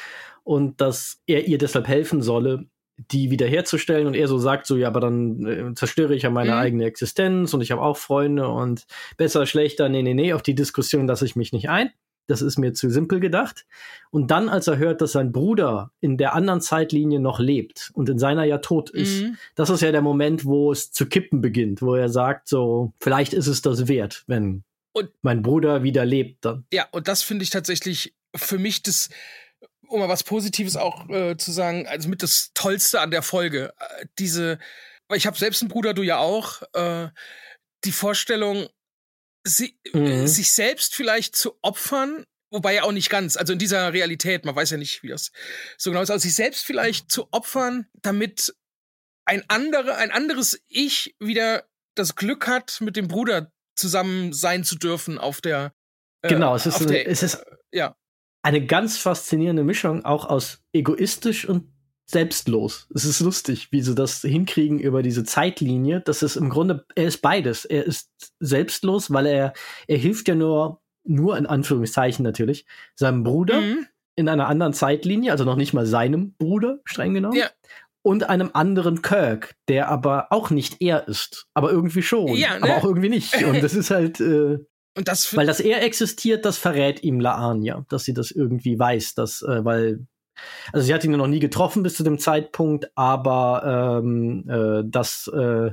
[0.45, 2.65] und dass er ihr deshalb helfen solle,
[2.97, 4.07] die wiederherzustellen.
[4.07, 6.57] Und er so sagt so, ja, aber dann äh, zerstöre ich ja meine mhm.
[6.57, 8.87] eigene Existenz und ich habe auch Freunde und
[9.19, 11.91] besser, schlechter, nee, nee, nee, auf die Diskussion lasse ich mich nicht ein.
[12.27, 13.67] Das ist mir zu simpel gedacht.
[14.11, 18.09] Und dann, als er hört, dass sein Bruder in der anderen Zeitlinie noch lebt und
[18.09, 19.37] in seiner ja tot ist, mhm.
[19.55, 23.33] das ist ja der Moment, wo es zu kippen beginnt, wo er sagt, so, vielleicht
[23.33, 26.65] ist es das wert, wenn und, mein Bruder wieder lebt dann.
[26.73, 29.11] Ja, und das finde ich tatsächlich für mich das,
[29.89, 33.75] um mal was Positives auch äh, zu sagen, also mit das Tollste an der Folge.
[33.79, 34.59] Äh, diese,
[35.09, 37.09] weil ich habe selbst einen Bruder, du ja auch, äh,
[37.85, 38.69] die Vorstellung,
[39.47, 40.27] sie, mhm.
[40.27, 44.57] sich selbst vielleicht zu opfern, wobei ja auch nicht ganz, also in dieser Realität, man
[44.57, 45.31] weiß ja nicht, wie das
[45.79, 48.55] so genau ist, also sich selbst vielleicht zu opfern, damit
[49.25, 54.77] ein andere, ein anderes Ich wieder das Glück hat, mit dem Bruder zusammen sein zu
[54.77, 55.73] dürfen auf der
[56.23, 57.97] äh, Genau, es ist, der, es ist äh, ja.
[58.43, 61.73] eine ganz faszinierende Mischung, auch aus egoistisch und
[62.07, 62.87] selbstlos.
[62.95, 66.01] Es ist lustig, wie sie das hinkriegen über diese Zeitlinie.
[66.01, 67.65] Das ist im Grunde, er ist beides.
[67.65, 69.53] Er ist selbstlos, weil er,
[69.89, 73.87] er hilft ja nur, nur in Anführungszeichen natürlich, seinem Bruder mhm.
[74.15, 77.37] in einer anderen Zeitlinie, also noch nicht mal seinem Bruder, streng genommen.
[77.37, 77.51] Ja.
[78.03, 82.63] Und einem anderen Kirk, der aber auch nicht er ist, aber irgendwie schon, ja, ne?
[82.63, 83.35] aber auch irgendwie nicht.
[83.43, 84.59] Und das ist halt, äh,
[84.95, 89.15] das weil das er existiert, das verrät ihm Laan ja, dass sie das irgendwie weiß,
[89.15, 90.07] dass, äh, weil
[90.73, 95.29] also sie hat ihn noch nie getroffen bis zu dem Zeitpunkt, aber ähm, äh, dass
[95.29, 95.71] äh,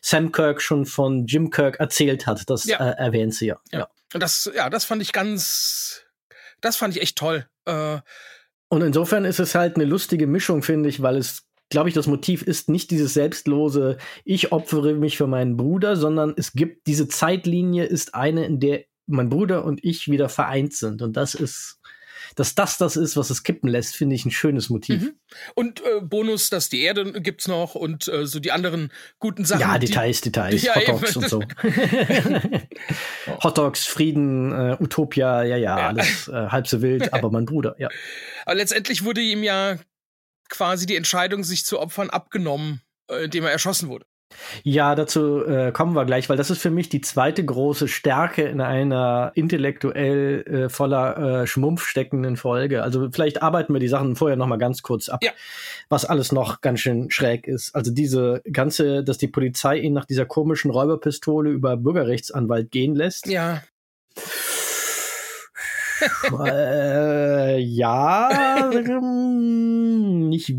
[0.00, 2.78] Sam Kirk schon von Jim Kirk erzählt hat, das ja.
[2.78, 3.60] äh, erwähnt sie ja.
[3.72, 3.88] ja.
[4.12, 6.02] Und das, ja, das fand ich ganz,
[6.60, 7.46] das fand ich echt toll.
[7.64, 7.98] Äh,
[8.68, 12.06] und insofern ist es halt eine lustige Mischung, finde ich, weil es, glaube ich, das
[12.06, 17.08] Motiv ist nicht dieses selbstlose, ich opfere mich für meinen Bruder, sondern es gibt diese
[17.08, 21.02] Zeitlinie ist eine, in der mein Bruder und ich wieder vereint sind.
[21.02, 21.78] Und das ist
[22.34, 25.02] dass das das ist, was es kippen lässt, finde ich ein schönes Motiv.
[25.02, 25.14] Mhm.
[25.54, 29.60] Und äh, Bonus, dass die Erde gibt's noch und äh, so die anderen guten Sachen.
[29.60, 31.42] Ja, Details, die, Details, ja, Hotdogs und so.
[33.42, 35.88] Hotdogs, Frieden, äh, Utopia, ja, ja, ja.
[35.88, 37.88] alles äh, halb so wild, aber mein Bruder, ja.
[38.46, 39.78] Aber letztendlich wurde ihm ja
[40.50, 44.04] quasi die Entscheidung, sich zu opfern, abgenommen, äh, indem er erschossen wurde.
[44.62, 48.42] Ja, dazu äh, kommen wir gleich, weil das ist für mich die zweite große Stärke
[48.42, 52.82] in einer intellektuell äh, voller äh, Schmumpf steckenden Folge.
[52.82, 55.32] Also vielleicht arbeiten wir die Sachen vorher noch mal ganz kurz ab, ja.
[55.88, 57.74] was alles noch ganz schön schräg ist.
[57.74, 63.26] Also diese ganze, dass die Polizei ihn nach dieser komischen Räuberpistole über Bürgerrechtsanwalt gehen lässt.
[63.26, 63.62] Ja.
[66.46, 68.70] Äh, ja,
[70.28, 70.54] nicht,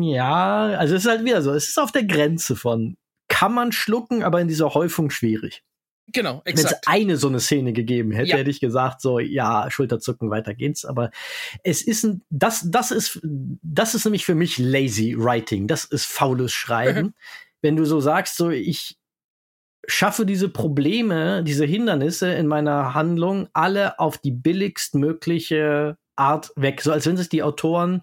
[0.00, 2.96] ja, also es ist halt wieder so, es ist auf der Grenze von,
[3.28, 5.62] kann man schlucken, aber in dieser Häufung schwierig.
[6.12, 6.70] Genau, exakt.
[6.70, 8.36] Wenn es eine so eine Szene gegeben hätte, ja.
[8.38, 10.86] hätte ich gesagt, so, ja, Schulterzucken, weiter geht's.
[10.86, 11.10] Aber
[11.62, 15.66] es ist ein, das, das ist, das ist nämlich für mich lazy writing.
[15.66, 17.14] Das ist faules Schreiben.
[17.60, 18.96] Wenn du so sagst, so, ich,
[19.88, 26.82] schaffe diese Probleme, diese Hindernisse in meiner Handlung alle auf die billigstmögliche Art weg.
[26.82, 28.02] So als wenn sich die Autoren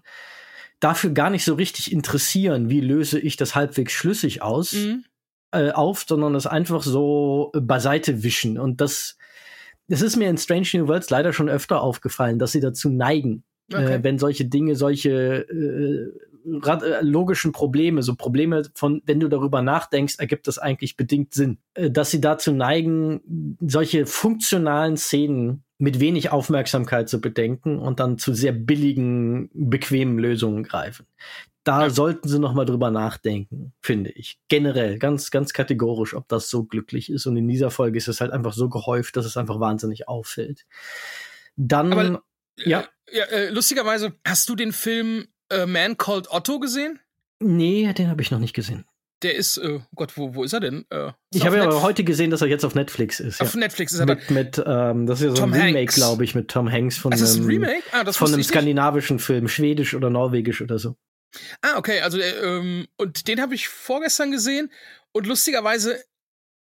[0.80, 5.04] dafür gar nicht so richtig interessieren, wie löse ich das halbwegs schlüssig aus, mhm.
[5.52, 8.58] äh, auf, sondern es einfach so beiseite wischen.
[8.58, 9.16] Und das,
[9.88, 13.44] das ist mir in Strange New Worlds leider schon öfter aufgefallen, dass sie dazu neigen,
[13.72, 13.94] äh, okay.
[13.94, 16.12] äh, wenn solche Dinge, solche äh, äh,
[16.46, 21.58] logischen Probleme, so Probleme von, wenn du darüber nachdenkst, ergibt das eigentlich bedingt Sinn.
[21.74, 28.18] Äh, dass sie dazu neigen, solche funktionalen Szenen mit wenig Aufmerksamkeit zu bedenken und dann
[28.18, 31.06] zu sehr billigen, bequemen Lösungen greifen.
[31.64, 31.90] Da ja.
[31.90, 34.38] sollten sie noch mal drüber nachdenken, finde ich.
[34.48, 37.26] Generell, ganz, ganz kategorisch, ob das so glücklich ist.
[37.26, 40.64] Und in dieser Folge ist es halt einfach so gehäuft, dass es einfach wahnsinnig auffällt.
[41.56, 42.22] Dann, Aber,
[42.56, 42.86] ja.
[43.06, 47.00] Äh, ja äh, lustigerweise, hast du den Film äh, Man Called Otto gesehen?
[47.40, 48.86] Nee, den habe ich noch nicht gesehen.
[49.22, 50.84] Der ist, äh, Gott, wo, wo ist er denn?
[50.90, 53.40] Äh, ich habe ja aber heute gesehen, dass er jetzt auf Netflix ist.
[53.40, 53.60] Auf ja.
[53.60, 56.34] Netflix ist er mit, mit ähm, das ist ja so Tom ein Remake, glaube ich,
[56.34, 57.82] mit Tom Hanks von also einem, ein Remake?
[57.92, 60.96] Ah, das von einem skandinavischen Film, schwedisch oder norwegisch oder so.
[61.62, 64.70] Ah, okay, also äh, ähm, und den habe ich vorgestern gesehen
[65.12, 66.02] und lustigerweise,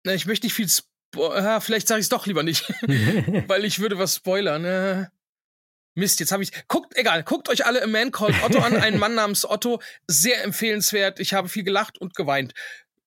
[0.04, 2.72] na, ich möchte nicht viel Spo vielleicht sage ich es doch lieber nicht,
[3.48, 5.08] weil ich würde was spoilern.
[5.94, 6.50] Mist, jetzt habe ich.
[6.68, 9.80] Guckt, egal, guckt euch alle A Man Called Otto an, einen Mann namens Otto.
[10.08, 11.20] Sehr empfehlenswert.
[11.20, 12.52] Ich habe viel gelacht und geweint.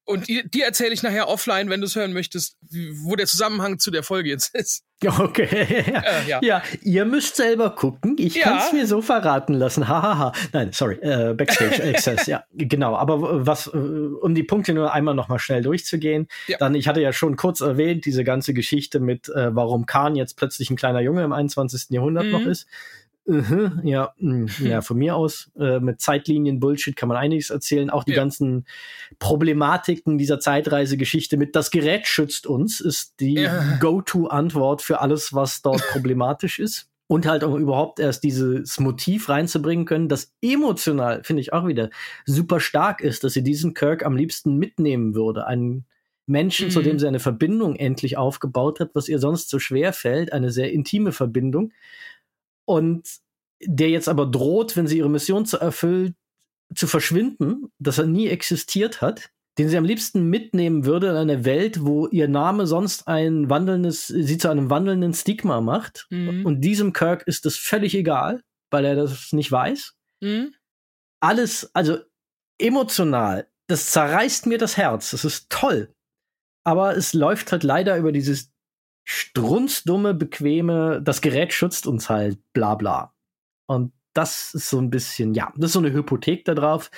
[0.07, 2.55] Und die, erzähle ich nachher offline, wenn du es hören möchtest,
[3.03, 4.84] wo der Zusammenhang zu der Folge jetzt ist.
[5.05, 5.43] Okay.
[5.43, 6.39] Äh, ja.
[6.41, 6.63] ja.
[6.81, 8.15] ihr müsst selber gucken.
[8.17, 8.45] Ich ja.
[8.45, 9.88] kann es mir so verraten lassen.
[9.88, 10.31] Hahaha.
[10.53, 10.95] Nein, sorry.
[10.95, 12.25] Äh, Backstage Access.
[12.25, 12.95] ja, genau.
[12.95, 16.27] Aber was, äh, um die Punkte nur einmal noch mal schnell durchzugehen.
[16.47, 16.57] Ja.
[16.57, 20.35] Dann, ich hatte ja schon kurz erwähnt, diese ganze Geschichte mit, äh, warum Khan jetzt
[20.35, 21.91] plötzlich ein kleiner Junge im 21.
[21.91, 22.31] Jahrhundert mhm.
[22.31, 22.65] noch ist
[23.28, 25.52] Uh ja, hm, ja, von mir aus.
[25.60, 27.90] Äh, mit Zeitlinien-Bullshit kann man einiges erzählen.
[27.90, 28.18] Auch die ja.
[28.18, 28.66] ganzen
[29.20, 33.78] Problematiken dieser Zeitreisegeschichte mit das Gerät schützt uns, ist die ja.
[33.82, 36.90] Go-To-Antwort für alles, was dort problematisch ist.
[37.10, 41.90] Und halt auch überhaupt erst dieses Motiv reinzubringen können, das emotional, finde ich auch wieder,
[42.26, 45.48] super stark ist, dass sie diesen Kirk am liebsten mitnehmen würde.
[45.48, 45.86] Einen
[46.26, 46.72] Menschen, mhm.
[46.72, 46.99] zu dem mhm.
[46.99, 51.14] sie eine Verbindung endlich aufgebaut hat, was ihr sonst so schwer fällt, eine sehr intime
[51.14, 51.72] Verbindung.
[52.68, 53.07] Und
[53.64, 56.14] der jetzt aber droht, wenn sie ihre Mission zu erfüllt,
[56.76, 61.45] zu verschwinden, dass er nie existiert hat, den sie am liebsten mitnehmen würde in eine
[61.45, 66.07] Welt, wo ihr Name sonst ein wandelndes, sie zu einem wandelnden Stigma macht.
[66.10, 66.45] Mhm.
[66.45, 69.95] Und diesem Kirk ist das völlig egal, weil er das nicht weiß.
[70.22, 70.53] Mhm.
[71.19, 71.98] Alles, also
[72.60, 75.11] emotional, das zerreißt mir das Herz.
[75.11, 75.95] Das ist toll
[76.68, 78.52] aber es läuft halt leider über dieses
[79.09, 83.13] strunzdumme, bequeme, das Gerät schützt uns halt, bla bla.
[83.65, 86.91] Und das ist so ein bisschen, ja, das ist so eine Hypothek da drauf.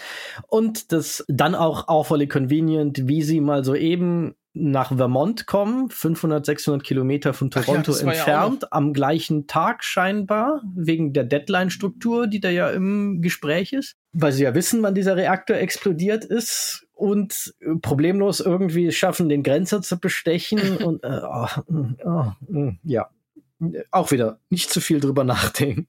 [0.47, 6.43] Und das dann auch awfully convenient, wie sie mal so eben nach Vermont kommen, 500,
[6.47, 12.39] 600 Kilometer von Toronto ja, entfernt, ja am gleichen Tag scheinbar, wegen der Deadline-Struktur, die
[12.39, 17.55] da ja im Gespräch ist, weil sie ja wissen, wann dieser Reaktor explodiert ist und
[17.81, 21.47] problemlos irgendwie schaffen, den Grenzer zu bestechen und äh, oh,
[22.03, 23.09] oh, ja,
[23.91, 25.87] auch wieder nicht zu viel drüber nachdenken.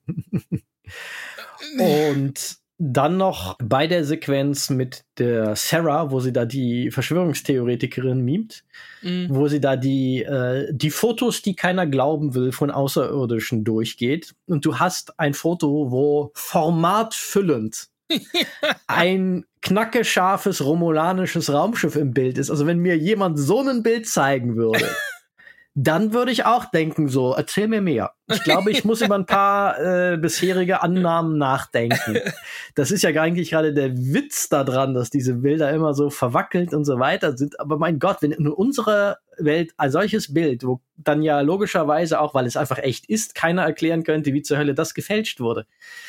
[1.77, 8.63] und dann noch bei der Sequenz mit der Sarah, wo sie da die Verschwörungstheoretikerin mimt,
[9.03, 9.27] mhm.
[9.29, 14.33] wo sie da die, äh, die Fotos, die keiner glauben will, von Außerirdischen durchgeht.
[14.47, 17.90] Und du hast ein Foto, wo formatfüllend
[18.87, 22.49] ein knackescharfes romulanisches Raumschiff im Bild ist.
[22.49, 24.85] Also wenn mir jemand so ein Bild zeigen würde,
[25.73, 28.11] dann würde ich auch denken, so, erzähl mir mehr.
[28.29, 32.19] Ich glaube, ich muss über ein paar äh, bisherige Annahmen nachdenken.
[32.75, 36.85] Das ist ja eigentlich gerade der Witz daran, dass diese Bilder immer so verwackelt und
[36.85, 37.59] so weiter sind.
[37.59, 42.33] Aber mein Gott, wenn in unserer Welt ein solches Bild, wo dann ja logischerweise auch,
[42.33, 45.65] weil es einfach echt ist, keiner erklären könnte, wie zur Hölle das gefälscht wurde.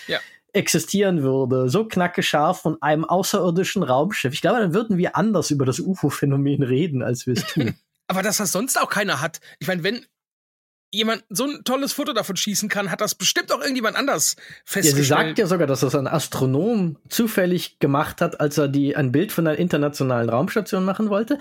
[0.06, 0.18] Ja
[0.52, 4.34] existieren würde, so knackescharf von einem außerirdischen Raumschiff.
[4.34, 7.74] Ich glaube, dann würden wir anders über das UFO-Phänomen reden, als wir es tun.
[8.08, 9.40] Aber dass das sonst auch keiner hat.
[9.58, 10.04] Ich meine, wenn
[10.94, 15.08] jemand so ein tolles Foto davon schießen kann, hat das bestimmt auch irgendjemand anders festgestellt.
[15.08, 18.94] Ja, sie sagt ja sogar, dass das ein Astronom zufällig gemacht hat, als er die
[18.94, 21.38] ein Bild von einer internationalen Raumstation machen wollte.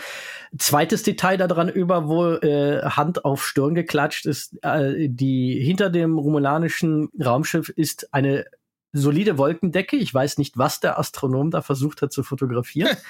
[0.57, 6.17] Zweites Detail daran über, wo äh, Hand auf Stirn geklatscht ist, äh, die hinter dem
[6.17, 8.45] romulanischen Raumschiff ist eine
[8.93, 9.95] solide Wolkendecke.
[9.95, 12.97] Ich weiß nicht, was der Astronom da versucht hat zu fotografieren.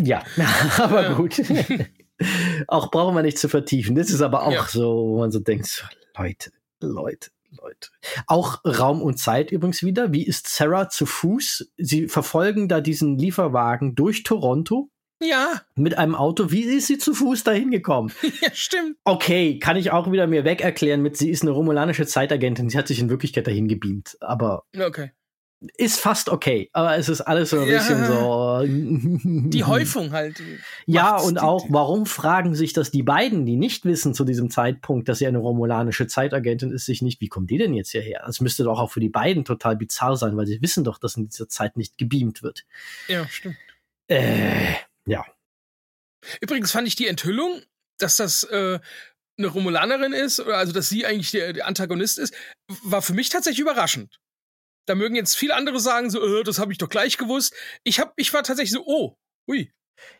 [0.00, 0.22] Ja,
[0.78, 1.42] aber gut.
[2.68, 3.96] auch brauchen wir nicht zu vertiefen.
[3.96, 4.64] Das ist aber auch ja.
[4.68, 5.84] so, wo man so denkt,
[6.16, 7.88] Leute, Leute, Leute.
[8.26, 10.12] Auch Raum und Zeit übrigens wieder.
[10.12, 11.72] Wie ist Sarah zu Fuß?
[11.76, 14.90] Sie verfolgen da diesen Lieferwagen durch Toronto.
[15.20, 15.62] Ja.
[15.74, 16.50] Mit einem Auto.
[16.50, 18.12] Wie ist sie zu Fuß dahin gekommen?
[18.40, 18.96] ja, stimmt.
[19.04, 22.70] Okay, kann ich auch wieder mir weg erklären mit, sie ist eine romulanische Zeitagentin.
[22.70, 24.16] Sie hat sich in Wirklichkeit dahin gebeamt.
[24.20, 24.64] Aber.
[24.78, 25.10] Okay
[25.76, 27.78] ist fast okay, aber es ist alles so ein ja.
[27.78, 28.62] bisschen so.
[29.50, 30.40] Die Häufung halt.
[30.86, 35.08] Ja, und auch, warum fragen sich das die beiden, die nicht wissen zu diesem Zeitpunkt,
[35.08, 38.22] dass sie eine romulanische Zeitagentin ist, sich nicht, wie kommt die denn jetzt hierher?
[38.24, 41.16] Das müsste doch auch für die beiden total bizarr sein, weil sie wissen doch, dass
[41.16, 42.64] in dieser Zeit nicht gebeamt wird.
[43.08, 43.56] Ja, stimmt.
[44.06, 44.74] Äh,
[45.08, 45.24] ja.
[46.40, 47.62] Übrigens fand ich die Enthüllung,
[47.98, 48.78] dass das äh,
[49.38, 52.34] eine Romulanerin ist, also dass sie eigentlich der, der Antagonist ist,
[52.82, 54.20] war für mich tatsächlich überraschend.
[54.86, 57.54] Da mögen jetzt viele andere sagen, so, äh, das habe ich doch gleich gewusst.
[57.84, 59.16] Ich, hab, ich war tatsächlich so, oh,
[59.48, 59.72] ui.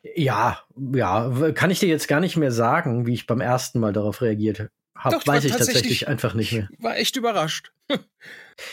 [0.02, 3.92] Ja, ja, kann ich dir jetzt gar nicht mehr sagen, wie ich beim ersten Mal
[3.92, 5.16] darauf reagiert habe.
[5.24, 6.68] Weiß ich tatsächlich einfach nicht mehr.
[6.78, 7.72] War echt überrascht.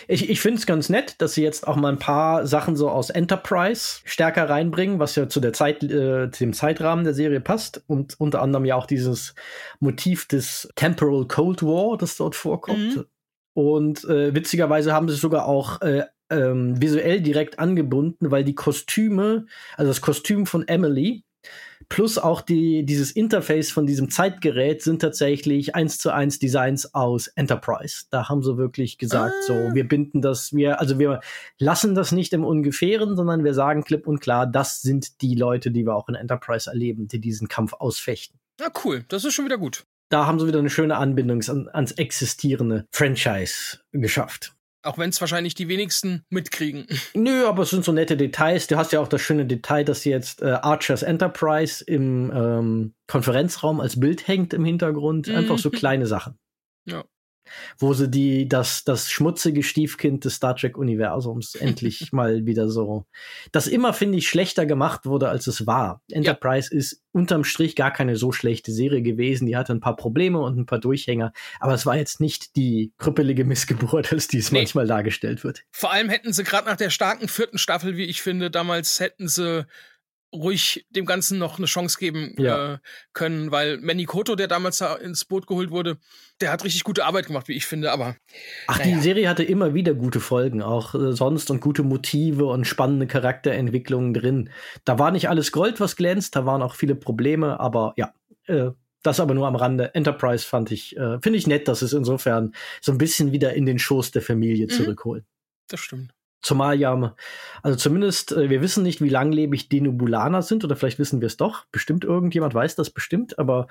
[0.07, 2.89] ich ich finde es ganz nett, dass sie jetzt auch mal ein paar Sachen so
[2.89, 7.83] aus Enterprise stärker reinbringen, was ja zu der Zeit, äh, dem Zeitrahmen der Serie passt
[7.87, 9.35] und unter anderem ja auch dieses
[9.79, 12.97] Motiv des Temporal Cold War, das dort vorkommt.
[12.97, 13.05] Mhm.
[13.53, 19.45] Und äh, witzigerweise haben sie sogar auch äh, ähm, visuell direkt angebunden, weil die Kostüme,
[19.77, 21.23] also das Kostüm von Emily,
[21.89, 27.27] plus auch die, dieses Interface von diesem Zeitgerät sind tatsächlich eins zu eins Designs aus
[27.27, 28.05] Enterprise.
[28.09, 29.43] Da haben sie wirklich gesagt, ah.
[29.47, 31.21] so, wir binden das, wir, also wir
[31.57, 35.71] lassen das nicht im Ungefähren, sondern wir sagen klipp und klar, das sind die Leute,
[35.71, 38.39] die wir auch in Enterprise erleben, die diesen Kampf ausfechten.
[38.59, 39.03] Ja, cool.
[39.07, 42.87] Das ist schon wieder gut da haben sie wieder eine schöne Anbindung an, ans existierende
[42.91, 44.54] Franchise geschafft.
[44.85, 46.85] Auch wenn es wahrscheinlich die wenigsten mitkriegen.
[47.15, 48.67] Nö, aber es sind so nette Details.
[48.67, 53.79] Du hast ja auch das schöne Detail, dass jetzt äh, Archers Enterprise im ähm, Konferenzraum
[53.79, 55.27] als Bild hängt im Hintergrund.
[55.29, 55.73] Einfach so mhm.
[55.73, 56.37] kleine Sachen.
[56.85, 57.03] Ja.
[57.77, 63.05] Wo sie die, das, das schmutzige Stiefkind des Star Trek-Universums endlich mal wieder so,
[63.51, 66.01] das immer, finde ich, schlechter gemacht wurde, als es war.
[66.11, 66.79] Enterprise ja.
[66.79, 69.45] ist unterm Strich gar keine so schlechte Serie gewesen.
[69.47, 72.93] Die hatte ein paar Probleme und ein paar Durchhänger, aber es war jetzt nicht die
[72.97, 74.59] krüppelige Missgeburt, als die es nee.
[74.59, 75.63] manchmal dargestellt wird.
[75.71, 79.27] Vor allem hätten sie gerade nach der starken vierten Staffel, wie ich finde, damals hätten
[79.27, 79.65] sie
[80.35, 82.73] ruhig dem Ganzen noch eine Chance geben ja.
[82.73, 82.77] äh,
[83.13, 85.97] können, weil Manny Koto, der damals da ins Boot geholt wurde,
[86.41, 88.15] der hat richtig gute Arbeit gemacht, wie ich finde, aber.
[88.67, 88.95] Ach, naja.
[88.95, 93.07] die Serie hatte immer wieder gute Folgen, auch äh, sonst und gute Motive und spannende
[93.07, 94.49] Charakterentwicklungen drin.
[94.83, 98.13] Da war nicht alles Gold, was glänzt, da waren auch viele Probleme, aber ja,
[98.47, 98.71] äh,
[99.05, 99.93] das aber nur am Rande.
[99.93, 103.65] Enterprise fand ich, äh, finde ich nett, dass es insofern so ein bisschen wieder in
[103.65, 104.71] den Schoß der Familie mhm.
[104.71, 105.25] zurückholen.
[105.67, 106.11] Das stimmt.
[106.45, 107.15] Zumal ja,
[107.63, 111.37] also zumindest, äh, wir wissen nicht, wie langlebig Denubulaner sind, oder vielleicht wissen wir es
[111.37, 111.65] doch.
[111.71, 113.65] Bestimmt irgendjemand weiß das bestimmt, aber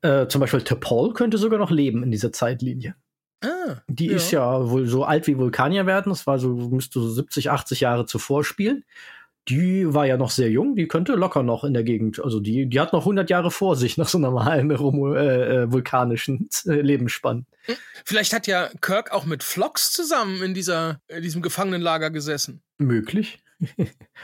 [0.00, 2.94] äh, zum Beispiel T'Pol könnte sogar noch leben in dieser Zeitlinie.
[3.44, 4.16] Ah, die ja.
[4.16, 6.08] ist ja wohl so alt wie Vulkanier werden.
[6.08, 8.82] Das war so, müsste so 70, 80 Jahre zuvor spielen
[9.48, 12.66] die war ja noch sehr jung, die könnte locker noch in der Gegend, also die,
[12.66, 17.46] die hat noch 100 Jahre vor sich nach so normalen äh, äh, vulkanischen äh, Lebensspann.
[18.04, 22.62] Vielleicht hat ja Kirk auch mit Flox zusammen in dieser, in diesem Gefangenenlager gesessen.
[22.78, 23.38] Möglich.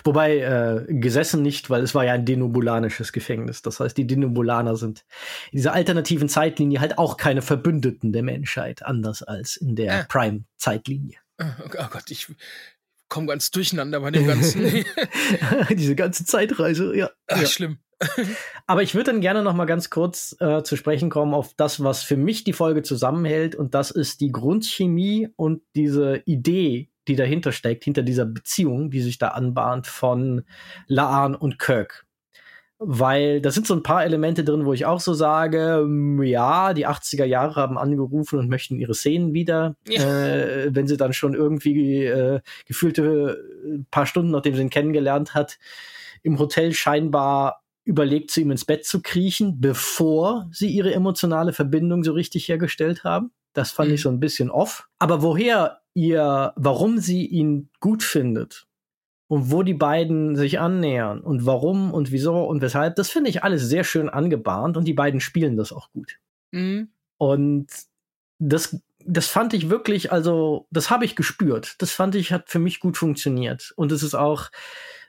[0.05, 3.63] Wobei äh, gesessen nicht, weil es war ja ein denobulanisches Gefängnis.
[3.63, 5.05] Das heißt, die Denobulaner sind
[5.51, 10.05] in dieser alternativen Zeitlinie halt auch keine Verbündeten der Menschheit, anders als in der äh.
[10.05, 11.17] Prime-Zeitlinie.
[11.41, 12.29] Oh, oh Gott, ich,
[13.13, 14.65] komme ganz durcheinander bei dem ganzen.
[15.71, 17.11] Diese ganze Zeitreise, ja.
[17.27, 17.47] Ach, ja.
[17.47, 17.77] schlimm.
[18.67, 21.85] Aber ich würde dann gerne noch mal ganz kurz äh, zu sprechen kommen auf das,
[21.85, 23.55] was für mich die Folge zusammenhält.
[23.55, 29.03] Und das ist die Grundchemie und diese Idee, die dahinter steckt, hinter dieser Beziehung, die
[29.03, 30.45] sich da anbahnt von
[30.87, 32.07] Laan und Kirk
[32.85, 36.75] weil da sind so ein paar Elemente drin, wo ich auch so sage, ähm, ja,
[36.75, 40.03] die 80er Jahre haben angerufen und möchten ihre Szenen wieder, ja.
[40.03, 45.35] äh, wenn sie dann schon irgendwie äh, gefühlte äh, paar Stunden, nachdem sie ihn kennengelernt
[45.35, 45.59] hat,
[46.23, 52.05] im Hotel scheinbar überlegt, zu ihm ins Bett zu kriechen, bevor sie ihre emotionale Verbindung
[52.05, 53.33] so richtig hergestellt haben.
[53.55, 53.95] Das fand mhm.
[53.97, 54.89] ich so ein bisschen off.
[54.99, 58.67] Aber woher ihr, warum sie ihn gut findet,
[59.33, 63.43] und wo die beiden sich annähern und warum und wieso und weshalb, das finde ich
[63.43, 66.19] alles sehr schön angebahnt und die beiden spielen das auch gut.
[66.51, 66.91] Mhm.
[67.17, 67.69] Und
[68.39, 71.77] das, das fand ich wirklich, also, das habe ich gespürt.
[71.79, 73.73] Das fand ich, hat für mich gut funktioniert.
[73.77, 74.51] Und es ist auch,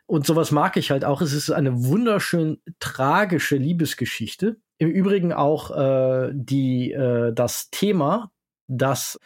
[0.05, 4.55] und sowas mag ich halt auch, es ist eine wunderschön tragische Liebesgeschichte.
[4.77, 8.31] Im Übrigen auch äh, die, äh, das Thema,
[8.67, 9.19] das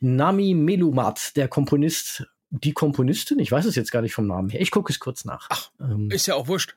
[0.00, 4.60] Nami Melumat, der Komponist die Komponistin, ich weiß es jetzt gar nicht vom Namen her,
[4.60, 5.46] ich gucke es kurz nach.
[5.50, 6.76] Ach, ähm, ist ja auch wurscht.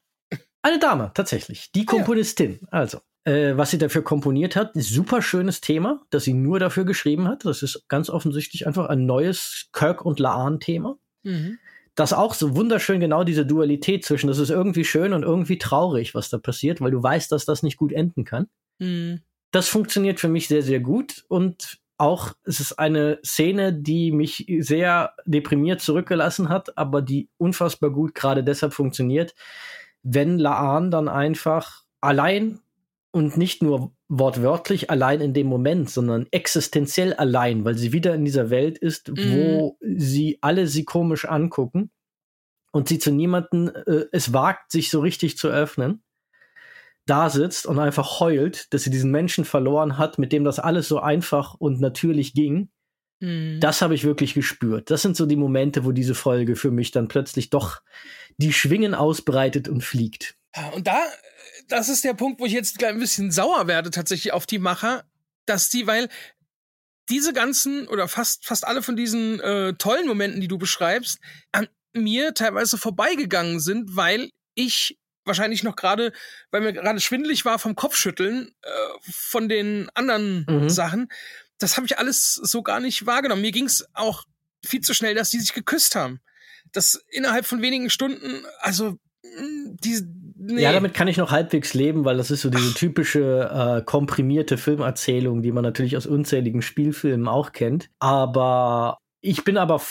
[0.61, 1.71] Eine Dame, tatsächlich.
[1.71, 2.59] Die Komponistin.
[2.63, 2.79] Ah, ja.
[2.79, 7.27] Also, äh, was sie dafür komponiert hat, super schönes Thema, das sie nur dafür geschrieben
[7.27, 7.45] hat.
[7.45, 10.97] Das ist ganz offensichtlich einfach ein neues Kirk- und Laan-Thema.
[11.23, 11.59] Mhm.
[11.95, 16.15] Das auch so wunderschön genau diese Dualität zwischen, das ist irgendwie schön und irgendwie traurig,
[16.15, 18.47] was da passiert, weil du weißt, dass das nicht gut enden kann.
[18.79, 19.21] Mhm.
[19.51, 24.45] Das funktioniert für mich sehr, sehr gut und auch, es ist eine Szene, die mich
[24.59, 29.35] sehr deprimiert zurückgelassen hat, aber die unfassbar gut gerade deshalb funktioniert,
[30.01, 32.59] wenn Laan dann einfach allein
[33.11, 38.23] und nicht nur wortwörtlich allein in dem Moment, sondern existenziell allein, weil sie wieder in
[38.23, 39.33] dieser Welt ist, mhm.
[39.33, 41.91] wo sie alle sie komisch angucken
[42.71, 46.03] und sie zu niemanden äh, es wagt, sich so richtig zu öffnen
[47.09, 50.87] da sitzt und einfach heult, dass sie diesen Menschen verloren hat, mit dem das alles
[50.87, 52.69] so einfach und natürlich ging.
[53.19, 53.59] Mhm.
[53.59, 54.91] Das habe ich wirklich gespürt.
[54.91, 57.81] Das sind so die Momente, wo diese Folge für mich dann plötzlich doch
[58.37, 60.35] die Schwingen ausbreitet und fliegt.
[60.73, 61.01] Und da,
[61.67, 65.03] das ist der Punkt, wo ich jetzt ein bisschen sauer werde tatsächlich auf die Macher,
[65.45, 66.09] dass die, weil
[67.09, 71.19] diese ganzen oder fast fast alle von diesen äh, tollen Momenten, die du beschreibst,
[71.51, 74.97] an mir teilweise vorbeigegangen sind, weil ich
[75.29, 76.11] wahrscheinlich noch gerade,
[76.51, 78.69] weil mir gerade schwindelig war vom Kopfschütteln äh,
[79.01, 80.69] von den anderen mhm.
[80.69, 81.07] Sachen.
[81.57, 83.41] Das habe ich alles so gar nicht wahrgenommen.
[83.41, 84.25] Mir ging es auch
[84.65, 86.19] viel zu schnell, dass die sich geküsst haben.
[86.73, 90.01] Das innerhalb von wenigen Stunden, also hm, die,
[90.35, 90.61] nee.
[90.61, 93.49] Ja, damit kann ich noch halbwegs leben, weil das ist so diese typische
[93.79, 97.89] äh, komprimierte Filmerzählung, die man natürlich aus unzähligen Spielfilmen auch kennt.
[97.99, 99.81] Aber ich bin aber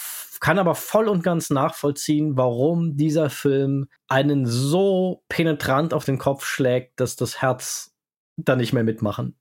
[0.40, 6.44] kann aber voll und ganz nachvollziehen, warum dieser Film einen so penetrant auf den Kopf
[6.44, 7.94] schlägt, dass das Herz
[8.36, 9.36] da nicht mehr mitmachen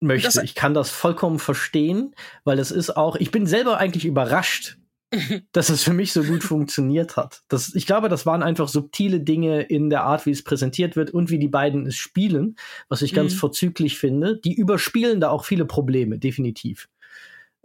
[0.00, 0.28] möchte.
[0.28, 2.14] Das ich kann das vollkommen verstehen,
[2.44, 4.78] weil es ist auch, ich bin selber eigentlich überrascht,
[5.52, 7.42] dass es für mich so gut funktioniert hat.
[7.48, 11.10] Das, ich glaube, das waren einfach subtile Dinge in der Art, wie es präsentiert wird
[11.10, 12.56] und wie die beiden es spielen,
[12.88, 13.38] was ich ganz mhm.
[13.38, 14.38] vorzüglich finde.
[14.38, 16.88] Die überspielen da auch viele Probleme, definitiv.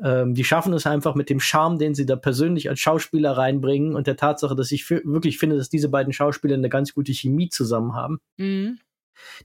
[0.04, 3.96] Ähm, die schaffen es einfach mit dem Charme, den sie da persönlich als Schauspieler reinbringen
[3.96, 7.50] und der Tatsache, dass ich wirklich finde, dass diese beiden Schauspieler eine ganz gute Chemie
[7.50, 8.20] zusammen haben.
[8.38, 8.80] Mhm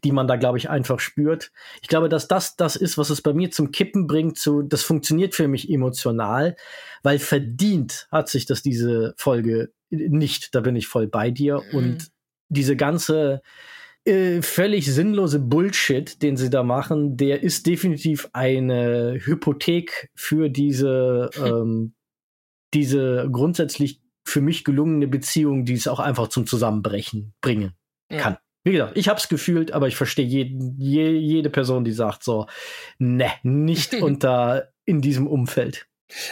[0.04, 1.52] die man da, glaube ich, einfach spürt.
[1.82, 4.38] Ich glaube, dass das das ist, was es bei mir zum Kippen bringt.
[4.38, 6.56] Zu, das funktioniert für mich emotional,
[7.02, 10.54] weil verdient hat sich das diese Folge nicht.
[10.54, 11.62] Da bin ich voll bei dir.
[11.70, 11.78] Mhm.
[11.78, 12.08] Und
[12.48, 13.42] diese ganze
[14.08, 21.30] äh, völlig sinnlose Bullshit, den sie da machen, der ist definitiv eine Hypothek für diese,
[21.44, 21.94] ähm,
[22.74, 27.74] diese grundsätzlich für mich gelungene Beziehung, die es auch einfach zum Zusammenbrechen bringen
[28.10, 28.34] kann.
[28.34, 28.40] Ja.
[28.64, 32.46] Wie gesagt, ich hab's gefühlt, aber ich verstehe jeden, je, jede Person, die sagt so,
[32.98, 35.86] ne, nicht unter in diesem Umfeld.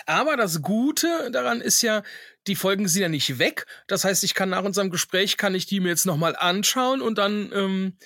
[0.07, 2.03] Aber das Gute daran ist ja,
[2.47, 3.67] die Folgen sind ja nicht weg.
[3.87, 7.19] Das heißt, ich kann nach unserem Gespräch, kann ich die mir jetzt nochmal anschauen und
[7.19, 7.99] dann ähm,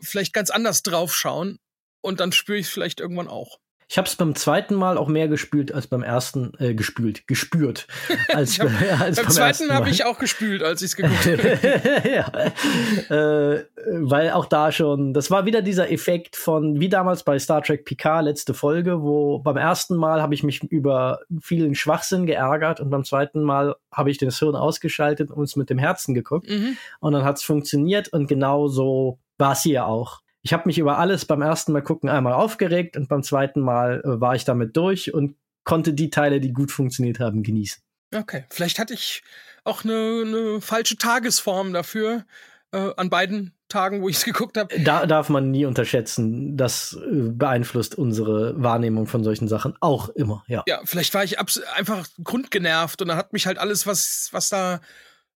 [0.00, 1.58] vielleicht ganz anders draufschauen.
[2.00, 3.58] Und dann spüre ich es vielleicht irgendwann auch.
[3.90, 7.86] Ich habe es beim zweiten Mal auch mehr gespült als beim ersten, äh, gespült, gespürt.
[8.34, 8.68] Als, hab,
[9.00, 12.10] als beim, beim zweiten habe ich auch gespült, als ich es geguckt habe.
[12.10, 13.54] ja.
[13.54, 13.64] Äh,
[14.00, 17.86] weil auch da schon, das war wieder dieser Effekt von, wie damals bei Star Trek
[17.86, 22.90] Picard, letzte Folge, wo beim ersten Mal habe ich mich über vielen Schwachsinn geärgert und
[22.90, 26.50] beim zweiten Mal habe ich das Hirn ausgeschaltet und es mit dem Herzen geguckt.
[26.50, 26.76] Mhm.
[27.00, 30.78] Und dann hat es funktioniert und genau so war es hier auch ich habe mich
[30.78, 34.44] über alles beim ersten Mal gucken einmal aufgeregt und beim zweiten Mal äh, war ich
[34.44, 37.82] damit durch und konnte die Teile, die gut funktioniert haben, genießen.
[38.14, 39.22] Okay, vielleicht hatte ich
[39.64, 42.24] auch eine, eine falsche Tagesform dafür
[42.72, 44.78] äh, an beiden Tagen, wo ich es geguckt habe.
[44.80, 46.56] Da darf man nie unterschätzen.
[46.56, 50.62] Das äh, beeinflusst unsere Wahrnehmung von solchen Sachen auch immer, ja.
[50.66, 54.80] Ja, vielleicht war ich einfach grundgenervt und dann hat mich halt alles, was, was da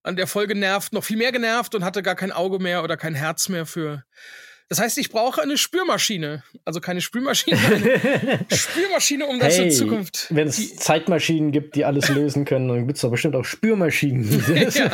[0.01, 2.97] an der Folge nervt, noch viel mehr genervt und hatte gar kein Auge mehr oder
[2.97, 4.03] kein Herz mehr für,
[4.69, 6.43] das heißt, ich brauche eine Spürmaschine.
[6.65, 10.27] Also keine Spülmaschine, eine Spürmaschine, um das hey, in Zukunft.
[10.29, 14.23] Wenn es Zeitmaschinen gibt, die alles lösen können, dann gibt es doch bestimmt auch Spürmaschinen.
[14.73, 14.91] ja.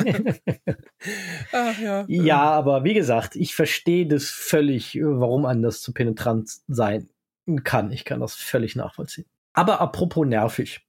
[1.51, 2.05] Ach, ja.
[2.07, 7.09] ja, aber wie gesagt, ich verstehe das völlig, warum anders zu penetrant sein
[7.63, 7.91] kann.
[7.91, 9.25] Ich kann das völlig nachvollziehen.
[9.53, 10.81] Aber apropos nervig.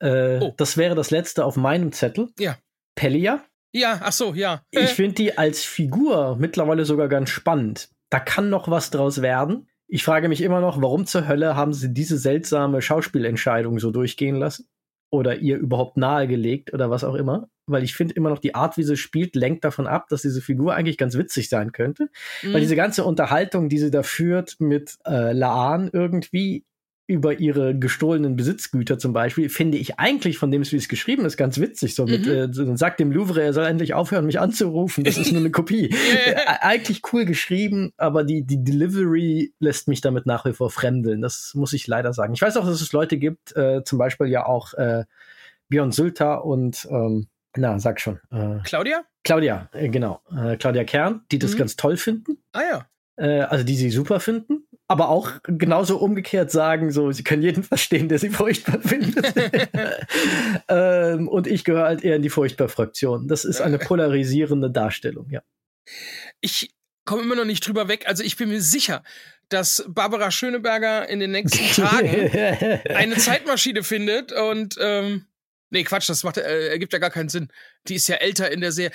[0.00, 0.54] Äh, oh.
[0.56, 2.30] Das wäre das letzte auf meinem Zettel.
[2.38, 2.58] Ja.
[2.94, 3.44] Pellia.
[3.72, 4.62] Ja, ach so, ja.
[4.70, 4.86] Ich äh.
[4.86, 9.68] finde die als Figur mittlerweile sogar ganz spannend da kann noch was draus werden.
[9.86, 14.36] Ich frage mich immer noch, warum zur Hölle haben sie diese seltsame Schauspielentscheidung so durchgehen
[14.36, 14.68] lassen?
[15.10, 17.48] Oder ihr überhaupt nahegelegt oder was auch immer?
[17.66, 20.42] Weil ich finde immer noch, die Art, wie sie spielt, lenkt davon ab, dass diese
[20.42, 22.10] Figur eigentlich ganz witzig sein könnte.
[22.42, 22.52] Mhm.
[22.52, 26.66] Weil diese ganze Unterhaltung, die sie da führt mit äh, Laan irgendwie,
[27.08, 31.38] über ihre gestohlenen Besitzgüter zum Beispiel, finde ich eigentlich von dem, wie es geschrieben ist,
[31.38, 31.94] ganz witzig.
[31.94, 32.52] So mit, mhm.
[32.52, 35.04] äh, sagt dem Louvre, er soll endlich aufhören, mich anzurufen.
[35.04, 35.88] Das ist nur eine Kopie.
[36.26, 41.22] äh, eigentlich cool geschrieben, aber die, die Delivery lässt mich damit nach wie vor fremdeln.
[41.22, 42.34] Das muss ich leider sagen.
[42.34, 45.04] Ich weiß auch, dass es Leute gibt, äh, zum Beispiel ja auch äh,
[45.70, 48.20] Björn Sülter und ähm, na, sag schon.
[48.30, 49.04] Äh, Claudia?
[49.24, 50.20] Claudia, äh, genau.
[50.30, 51.58] Äh, Claudia Kern, die das mhm.
[51.58, 52.36] ganz toll finden.
[52.52, 52.86] Ah ja.
[53.16, 57.62] Äh, also die sie super finden aber auch genauso umgekehrt sagen, so, sie können jeden
[57.62, 59.34] verstehen, der sie furchtbar findet.
[60.68, 63.28] ähm, und ich gehöre halt eher in die Furchtbar-Fraktion.
[63.28, 65.42] Das ist eine polarisierende Darstellung, ja.
[66.40, 66.74] Ich
[67.04, 68.04] komme immer noch nicht drüber weg.
[68.06, 69.04] Also ich bin mir sicher,
[69.50, 72.30] dass Barbara Schöneberger in den nächsten Tagen
[72.94, 75.26] eine Zeitmaschine findet und ähm,
[75.70, 77.48] Nee, Quatsch, das macht, äh, ergibt ja gar keinen Sinn.
[77.88, 78.90] Die ist ja älter in der Serie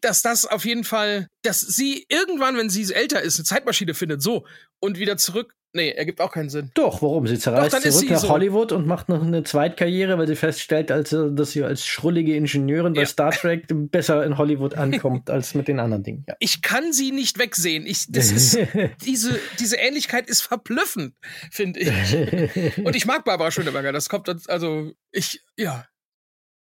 [0.00, 4.22] dass das auf jeden Fall, dass sie irgendwann, wenn sie älter ist, eine Zeitmaschine findet,
[4.22, 4.46] so,
[4.80, 5.54] und wieder zurück.
[5.76, 6.70] Nee, ergibt auch keinen Sinn.
[6.72, 7.26] Doch, warum?
[7.26, 8.28] Sie zerreißt Doch, zurück nach so.
[8.30, 12.94] Hollywood und macht noch eine Zweitkarriere, weil sie feststellt, also, dass sie als schrullige Ingenieurin
[12.94, 13.02] ja.
[13.02, 16.24] bei Star Trek besser in Hollywood ankommt als mit den anderen Dingen.
[16.26, 16.34] Ja.
[16.38, 17.84] Ich kann sie nicht wegsehen.
[17.84, 18.58] Ich, das ist,
[19.04, 21.14] diese, diese Ähnlichkeit ist verblüffend,
[21.50, 22.78] finde ich.
[22.78, 23.92] Und ich mag Barbara Schöneberger.
[23.92, 25.86] Das kommt, also, ich, ja,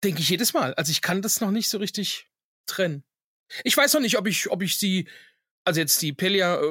[0.04, 0.74] denke ich jedes Mal.
[0.74, 2.28] Also, ich kann das noch nicht so richtig
[2.66, 3.04] trennen.
[3.64, 5.08] Ich weiß noch nicht, ob ich, ob ich sie,
[5.64, 6.70] also jetzt die Pelia äh,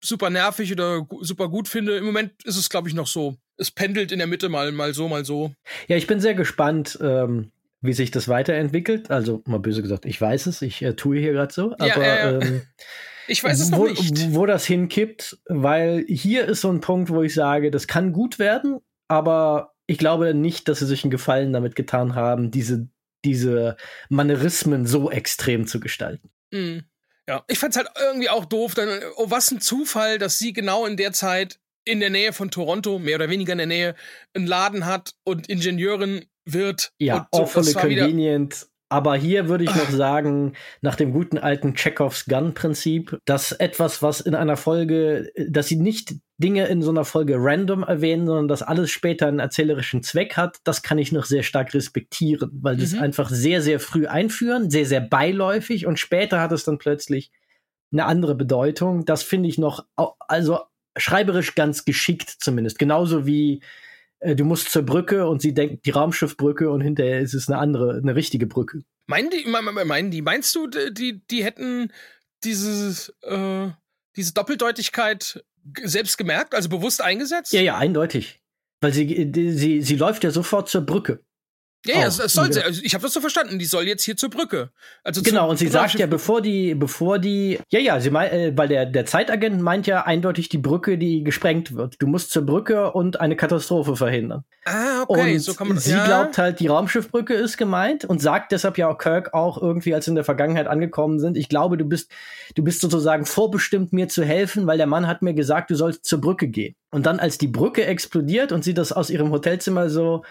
[0.00, 1.96] super nervig oder super gut finde.
[1.96, 3.36] Im Moment ist es, glaube ich, noch so.
[3.56, 5.52] Es pendelt in der Mitte mal, mal so, mal so.
[5.88, 7.52] Ja, ich bin sehr gespannt, ähm,
[7.82, 9.10] wie sich das weiterentwickelt.
[9.10, 11.98] Also, mal böse gesagt, ich weiß es, ich äh, tue hier gerade so, aber ja,
[12.00, 12.40] ja, ja.
[12.40, 12.62] Ähm,
[13.28, 14.34] ich weiß es noch wo, nicht.
[14.34, 18.38] Wo das hinkippt, weil hier ist so ein Punkt, wo ich sage, das kann gut
[18.38, 22.88] werden, aber ich glaube nicht, dass sie sich einen Gefallen damit getan haben, diese
[23.24, 23.76] diese
[24.08, 26.30] Manierismen so extrem zu gestalten.
[26.50, 26.84] Mhm.
[27.28, 28.74] Ja, ich fand's halt irgendwie auch doof.
[28.74, 32.50] Dann, oh, was ein Zufall, dass sie genau in der Zeit in der Nähe von
[32.50, 33.94] Toronto, mehr oder weniger in der Nähe,
[34.34, 36.92] einen Laden hat und Ingenieurin wird.
[36.98, 38.68] Ja, und so, awfully convenient.
[38.90, 44.20] Aber hier würde ich noch sagen, nach dem guten alten Chekhovs Gun-Prinzip, dass etwas, was
[44.20, 48.62] in einer Folge, dass sie nicht Dinge in so einer Folge random erwähnen, sondern dass
[48.62, 52.80] alles später einen erzählerischen Zweck hat, das kann ich noch sehr stark respektieren, weil mhm.
[52.80, 57.30] das einfach sehr, sehr früh einführen, sehr, sehr beiläufig und später hat es dann plötzlich
[57.92, 59.04] eine andere Bedeutung.
[59.04, 59.84] Das finde ich noch,
[60.26, 60.60] also
[60.96, 62.78] schreiberisch ganz geschickt zumindest.
[62.78, 63.62] Genauso wie
[64.20, 67.96] du musst zur Brücke und sie denkt die Raumschiffbrücke und hinterher ist es eine andere,
[67.96, 68.82] eine richtige Brücke.
[69.06, 71.92] Meinen die, meinen die, meinst du, die, die hätten
[72.44, 73.68] dieses, äh,
[74.16, 75.44] diese Doppeldeutigkeit
[75.82, 77.52] selbst gemerkt, also bewusst eingesetzt?
[77.52, 78.40] Ja, ja, eindeutig.
[78.80, 81.22] Weil sie, die, sie, sie läuft ja sofort zur Brücke.
[81.86, 82.62] Ja, ja, es, es soll sie.
[82.62, 83.58] Also ich habe das so verstanden.
[83.58, 84.70] Die soll jetzt hier zur Brücke.
[85.02, 85.48] Also genau.
[85.48, 88.84] Und sie sagt ja, bevor die, bevor die, ja, ja, sie meint, äh, weil der
[88.84, 91.96] der Zeitagent meint ja eindeutig die Brücke, die gesprengt wird.
[91.98, 94.44] Du musst zur Brücke und eine Katastrophe verhindern.
[94.66, 95.34] Ah, okay.
[95.34, 95.78] Und so kann man.
[95.78, 96.04] Sie ja.
[96.04, 100.04] glaubt halt, die Raumschiffbrücke ist gemeint und sagt deshalb ja auch Kirk auch irgendwie, als
[100.04, 101.38] sie in der Vergangenheit angekommen sind.
[101.38, 102.12] Ich glaube, du bist,
[102.56, 106.04] du bist sozusagen vorbestimmt, mir zu helfen, weil der Mann hat mir gesagt, du sollst
[106.04, 106.74] zur Brücke gehen.
[106.90, 110.24] Und dann, als die Brücke explodiert und sie das aus ihrem Hotelzimmer so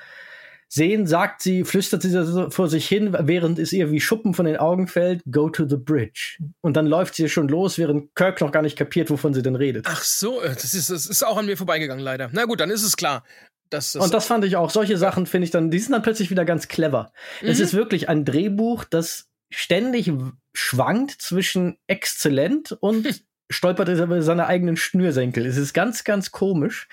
[0.70, 4.46] sehen, sagt sie, flüstert sie so vor sich hin, während es ihr wie Schuppen von
[4.46, 6.38] den Augen fällt, go to the bridge.
[6.62, 9.56] Und dann läuft sie schon los, während Kirk noch gar nicht kapiert, wovon sie denn
[9.56, 9.88] redet.
[9.90, 12.30] Ach so, äh, das ist, das ist auch an mir vorbeigegangen, leider.
[12.32, 13.24] Na gut, dann ist es klar.
[13.72, 16.32] Das und das fand ich auch, solche Sachen finde ich dann, die sind dann plötzlich
[16.32, 17.12] wieder ganz clever.
[17.42, 17.50] Mhm.
[17.50, 20.12] Es ist wirklich ein Drehbuch, das ständig
[20.54, 25.46] schwankt zwischen exzellent und stolpert über seine eigenen Schnürsenkel.
[25.46, 26.88] Es ist ganz, ganz komisch.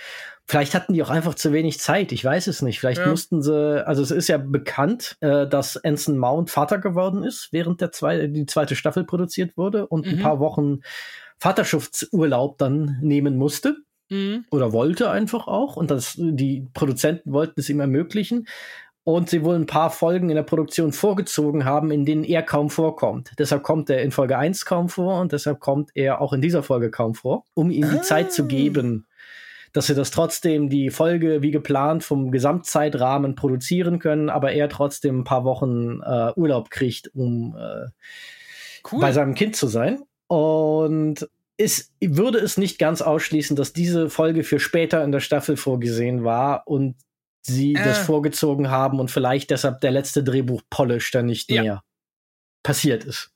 [0.48, 2.12] Vielleicht hatten die auch einfach zu wenig Zeit.
[2.12, 2.78] Ich weiß es nicht.
[2.78, 3.09] Vielleicht ja.
[3.09, 7.81] mussten sie, also es ist ja bekannt, äh, dass Anson Mount Vater geworden ist, während
[7.81, 10.12] der zwei, die zweite Staffel produziert wurde und mhm.
[10.12, 10.82] ein paar Wochen
[11.39, 13.77] Vaterschaftsurlaub dann nehmen musste.
[14.09, 14.44] Mhm.
[14.52, 15.77] Oder wollte einfach auch.
[15.77, 18.47] Und das, die Produzenten wollten es ihm ermöglichen.
[19.02, 22.70] Und sie wohl ein paar Folgen in der Produktion vorgezogen haben, in denen er kaum
[22.70, 23.32] vorkommt.
[23.39, 26.64] Deshalb kommt er in Folge 1 kaum vor und deshalb kommt er auch in dieser
[26.64, 27.93] Folge kaum vor, um ihm ah.
[27.94, 29.06] die Zeit zu geben,
[29.76, 35.20] dass sie das trotzdem die Folge wie geplant vom Gesamtzeitrahmen produzieren können, aber er trotzdem
[35.20, 37.90] ein paar Wochen äh, Urlaub kriegt, um äh,
[38.90, 39.00] cool.
[39.00, 40.02] bei seinem Kind zu sein.
[40.28, 41.28] Und
[41.58, 46.24] es würde es nicht ganz ausschließen, dass diese Folge für später in der Staffel vorgesehen
[46.24, 46.96] war und
[47.42, 47.84] sie äh.
[47.84, 51.62] das vorgezogen haben und vielleicht deshalb der letzte Drehbuch Polish dann nicht ja.
[51.62, 51.82] mehr
[52.62, 53.30] passiert ist.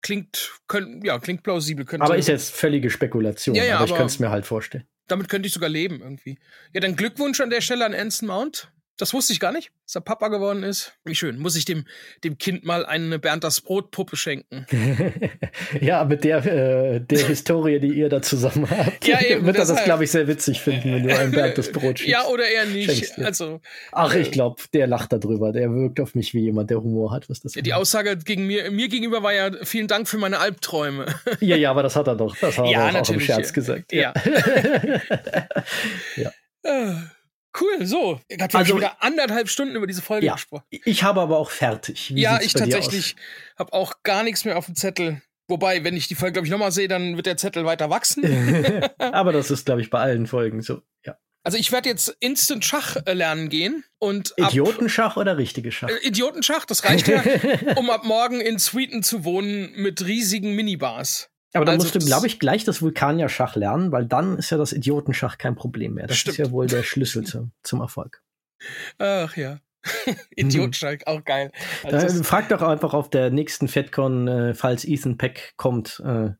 [0.00, 1.84] Klingt, könnt, ja, klingt plausibel.
[1.84, 3.56] Könnte aber ist jetzt völlige Spekulation.
[3.56, 6.38] Ja, ja, aber ich könnte es mir halt vorstellen damit könnte ich sogar leben irgendwie.
[6.72, 8.70] Ja, dann Glückwunsch an der Stelle an Anson Mount.
[8.98, 10.94] Das wusste ich gar nicht, dass er Papa geworden ist.
[11.04, 11.38] Wie schön.
[11.38, 11.84] Muss ich dem,
[12.24, 14.66] dem Kind mal eine Bernd das Brot-Puppe schenken.
[15.80, 19.66] ja, mit der, äh, der Historie, die ihr da zusammen habt, ja, eben, wird er
[19.66, 22.06] das, glaube ich, sehr witzig finden, wenn du ein Bernd das Brot schenkst.
[22.16, 23.18] Ja, oder eher nicht.
[23.18, 23.60] Also,
[23.92, 25.52] Ach, ich glaube, der lacht darüber.
[25.52, 28.46] Der wirkt auf mich wie jemand, der Humor hat, was das ja, Die Aussage gegen
[28.46, 31.06] mir, mir gegenüber war ja, vielen Dank für meine Albträume.
[31.40, 32.34] ja, ja, aber das hat er doch.
[32.36, 33.92] Das hat ja, er auch im Scherz gesagt.
[33.92, 34.14] Ja.
[36.16, 36.32] ja.
[37.60, 38.20] Cool, so.
[38.28, 40.64] Ich habe also, wieder anderthalb Stunden über diese Folge ja, gesprochen.
[40.70, 42.14] Ich habe aber auch fertig.
[42.14, 43.16] Wie ja, ich tatsächlich
[43.58, 45.22] habe auch gar nichts mehr auf dem Zettel.
[45.48, 48.24] Wobei, wenn ich die Folge, glaube ich, nochmal sehe, dann wird der Zettel weiter wachsen.
[48.98, 51.16] aber das ist, glaube ich, bei allen Folgen so, ja.
[51.44, 55.88] Also ich werde jetzt Instant Schach äh, lernen gehen und Idiotenschach oder richtige Schach?
[55.88, 57.22] Äh, Idiotenschach, das reicht ja,
[57.76, 61.30] um ab morgen in Sweden zu wohnen mit riesigen Minibars.
[61.56, 64.58] Aber dann also musst du, glaube ich, gleich das Vulkanier-Schach lernen, weil dann ist ja
[64.58, 66.06] das Idiotenschach kein Problem mehr.
[66.06, 66.38] Das stimmt.
[66.38, 68.22] ist ja wohl der Schlüssel zum, zum Erfolg.
[68.98, 69.60] Ach ja.
[70.36, 71.52] Idiotenschach, auch geil.
[71.84, 76.30] Also frag doch einfach auf der nächsten FedCon, äh, falls Ethan Peck kommt, äh,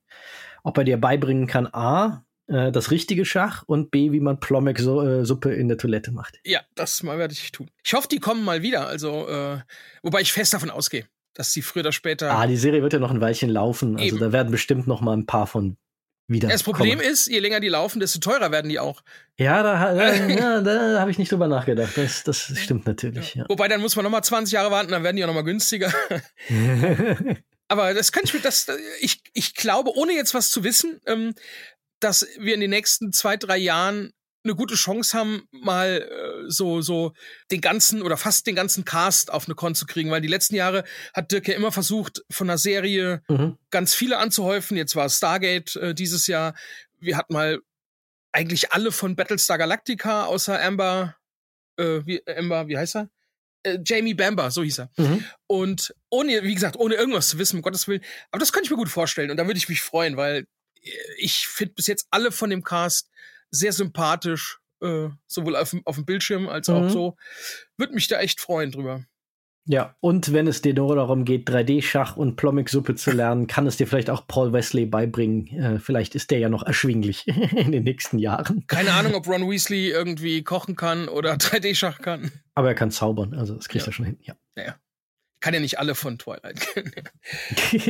[0.65, 5.53] ob er dir beibringen kann, A, äh, das richtige Schach und B, wie man Plomek-Suppe
[5.53, 6.41] äh, in der Toilette macht.
[6.45, 7.71] Ja, das mal werde ich tun.
[7.85, 8.89] Ich hoffe, die kommen mal wieder.
[8.89, 9.61] Also, äh,
[10.03, 11.07] wobei ich fest davon ausgehe
[11.37, 12.33] dass sie früher oder später.
[12.33, 13.97] Ah, die Serie wird ja noch ein Weilchen laufen.
[13.97, 14.19] Also Eben.
[14.19, 15.77] da werden bestimmt noch mal ein paar von
[16.29, 16.49] wieder.
[16.49, 17.11] Das Problem kommen.
[17.11, 19.03] ist, je länger die laufen, desto teurer werden die auch.
[19.39, 21.97] Ja, da, da, ja, da habe ich nicht drüber nachgedacht.
[21.97, 23.35] Das, das stimmt natürlich.
[23.35, 23.43] Ja.
[23.43, 23.49] Ja.
[23.49, 25.43] Wobei, dann muss man noch mal 20 Jahre warten, dann werden die auch noch mal
[25.43, 25.93] günstiger.
[27.69, 28.67] Aber das könnte ich mir, das,
[29.01, 31.35] ich, ich glaube, ohne jetzt was zu wissen, ähm,
[32.01, 34.13] dass wir in den nächsten zwei, drei Jahren
[34.47, 37.13] eine gute Chance haben, mal äh, so, so
[37.51, 40.55] den ganzen oder fast den ganzen Cast auf eine Con zu kriegen, weil die letzten
[40.55, 43.59] Jahre hat Dirk ja immer versucht, von einer Serie mhm.
[43.71, 44.77] ganz viele anzuhäufen.
[44.77, 46.55] Jetzt war Stargate äh, dieses Jahr.
[47.01, 47.61] Wir hatten mal
[48.33, 51.17] eigentlich alle von Battlestar Galactica, außer Amber,
[51.77, 53.11] äh, wie, Amber, wie heißt er?
[53.63, 54.91] Äh, Jamie Bamber, so hieß er.
[54.97, 55.25] Mhm.
[55.47, 58.03] Und ohne, wie gesagt, ohne irgendwas zu wissen, um Gottes Willen.
[58.31, 60.47] Aber das könnte ich mir gut vorstellen und da würde ich mich freuen, weil
[60.83, 63.11] äh, ich finde bis jetzt alle von dem Cast
[63.51, 66.91] sehr sympathisch, äh, sowohl auf, auf dem Bildschirm als auch mhm.
[66.91, 67.17] so.
[67.77, 69.05] Würde mich da echt freuen drüber.
[69.69, 73.77] Ja, und wenn es dir nur darum geht, 3D-Schach und Plommic-Suppe zu lernen, kann es
[73.77, 75.49] dir vielleicht auch Paul Wesley beibringen.
[75.49, 78.65] Äh, vielleicht ist der ja noch erschwinglich in den nächsten Jahren.
[78.69, 82.31] Keine Ahnung, ob Ron Weasley irgendwie kochen kann oder 3D-Schach kann.
[82.55, 83.91] Aber er kann zaubern, also das kriegt Ja.
[83.91, 84.19] er schon hin.
[84.23, 84.37] Ja.
[84.55, 84.77] Naja.
[85.41, 86.93] Kann ja nicht alle von Twilight kennen.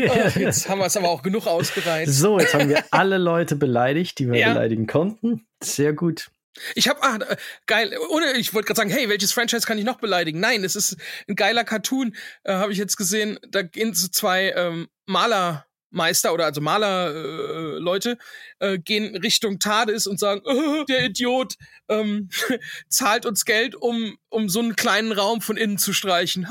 [0.09, 2.13] Oh, jetzt haben wir es aber auch genug ausgereizt.
[2.15, 4.55] so, jetzt haben wir alle Leute beleidigt, die wir Ja.
[4.55, 5.46] beleidigen konnten.
[5.63, 6.29] Sehr gut.
[6.75, 9.85] Ich habe, ah, äh, geil, ohne, ich wollte gerade sagen, hey, welches Franchise kann ich
[9.85, 10.41] noch beleidigen?
[10.41, 10.97] Nein, es ist
[11.29, 13.39] ein geiler Cartoon, äh, habe ich jetzt gesehen.
[13.49, 18.19] Da gehen so zwei ähm, Malermeister oder also Malerleute äh, Leute,
[18.59, 21.57] äh, gehen Richtung TARDIS und sagen, äh, der Idiot
[21.89, 22.31] ähm,
[22.89, 26.47] zahlt uns Geld, um, um so einen kleinen Raum von innen zu streichen.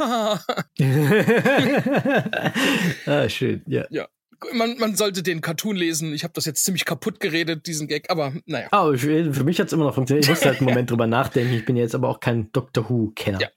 [3.06, 4.07] ah, schön, ja.
[4.53, 6.13] Man, man sollte den Cartoon lesen.
[6.13, 8.67] Ich habe das jetzt ziemlich kaputt geredet, diesen Gag, aber naja.
[8.72, 10.26] Aber für für mich hat es immer noch funktioniert.
[10.26, 11.53] Ich musste halt einen Moment drüber nachdenken.
[11.53, 13.41] Ich bin jetzt aber auch kein Doctor Who-Kenner.
[13.41, 13.49] Ja.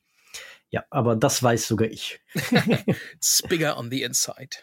[0.71, 2.21] ja, aber das weiß sogar ich.
[3.15, 4.59] It's bigger on the inside.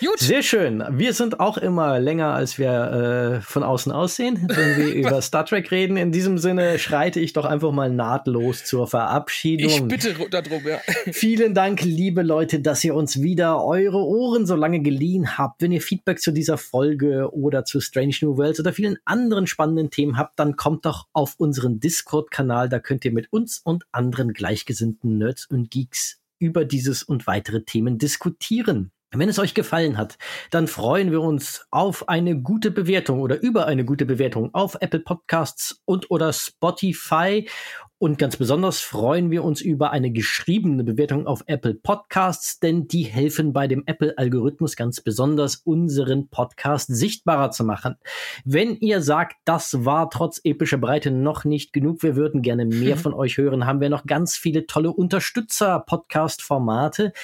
[0.00, 0.18] Gut.
[0.18, 0.82] Sehr schön.
[0.90, 5.46] Wir sind auch immer länger, als wir äh, von außen aussehen, wenn wir über Star
[5.46, 5.96] Trek reden.
[5.96, 9.70] In diesem Sinne schreite ich doch einfach mal nahtlos zur Verabschiedung.
[9.70, 10.78] Ich bitte ru- darum, ja.
[11.12, 15.62] Vielen Dank, liebe Leute, dass ihr uns wieder eure Ohren so lange geliehen habt.
[15.62, 19.90] Wenn ihr Feedback zu dieser Folge oder zu Strange New Worlds oder vielen anderen spannenden
[19.90, 22.68] Themen habt, dann kommt doch auf unseren Discord-Kanal.
[22.68, 27.62] Da könnt ihr mit uns und anderen gleichgesinnten Nerds und Geeks über dieses und weitere
[27.62, 28.90] Themen diskutieren.
[29.16, 30.18] Wenn es euch gefallen hat,
[30.50, 35.00] dann freuen wir uns auf eine gute Bewertung oder über eine gute Bewertung auf Apple
[35.00, 37.48] Podcasts und oder Spotify.
[37.98, 43.04] Und ganz besonders freuen wir uns über eine geschriebene Bewertung auf Apple Podcasts, denn die
[43.04, 47.96] helfen bei dem Apple-Algorithmus ganz besonders, unseren Podcast sichtbarer zu machen.
[48.44, 52.98] Wenn ihr sagt, das war trotz epischer Breite noch nicht genug, wir würden gerne mehr
[52.98, 57.14] von euch hören, haben wir noch ganz viele tolle Unterstützer-Podcast-Formate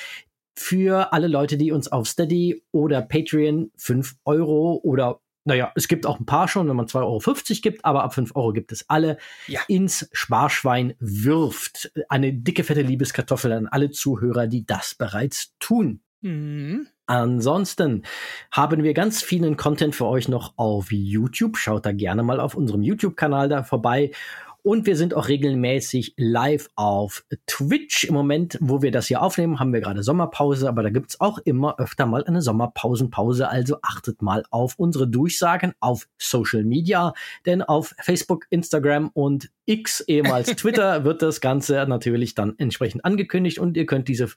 [0.54, 6.04] für alle Leute, die uns auf Steady oder Patreon 5 Euro oder naja, es gibt
[6.04, 8.88] auch ein paar schon, wenn man 2,50 Euro gibt, aber ab 5 Euro gibt es
[8.90, 9.16] alle,
[9.46, 9.60] Ja.
[9.68, 11.90] ins Sparschwein wirft.
[12.10, 16.02] Eine dicke, fette Liebeskartoffel an alle Zuhörer, die das bereits tun.
[16.20, 16.88] Mhm.
[17.06, 18.04] Ansonsten
[18.52, 21.56] haben wir ganz vielen Content für euch noch auf YouTube.
[21.56, 24.12] Schaut da gerne mal auf unserem YouTube-Kanal da vorbei.
[24.62, 28.04] Und wir sind auch regelmäßig live auf Twitch.
[28.04, 31.38] Im Moment, wo wir das hier aufnehmen, haben wir gerade Sommerpause, aber da gibt's auch
[31.38, 33.48] immer öfter mal eine Sommerpausenpause.
[33.48, 37.14] Also achtet mal auf unsere Durchsagen auf Social Media,
[37.46, 43.58] denn auf Facebook, Instagram und X, ehemals Twitter, wird das Ganze natürlich dann entsprechend angekündigt
[43.58, 44.30] und ihr könnt diese,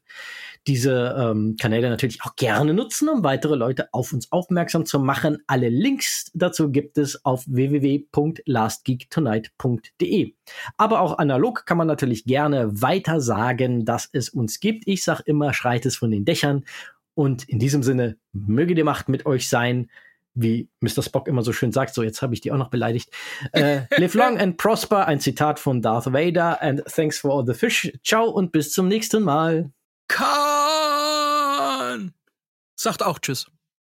[0.68, 5.40] diese ähm, Kanäle natürlich auch gerne nutzen, um weitere Leute auf uns aufmerksam zu machen.
[5.48, 10.13] Alle Links dazu gibt es auf www.lastgeektonight.de.
[10.78, 14.88] Aber auch analog kann man natürlich gerne weiter sagen, dass es uns gibt.
[14.88, 16.66] Ich sag immer, schreit es von den Dächern.
[17.16, 19.90] Und in diesem Sinne, möge die Macht mit euch sein.
[20.36, 21.04] Wie Mr.
[21.04, 23.12] Spock immer so schön sagt, so jetzt habe ich die auch noch beleidigt.
[23.52, 26.60] Äh, live long and prosper, ein Zitat von Darth Vader.
[26.62, 27.92] And thanks for all the fish.
[28.04, 29.72] Ciao und bis zum nächsten Mal.
[30.08, 30.94] Kahn!
[32.76, 33.53] Sagt auch Tschüss.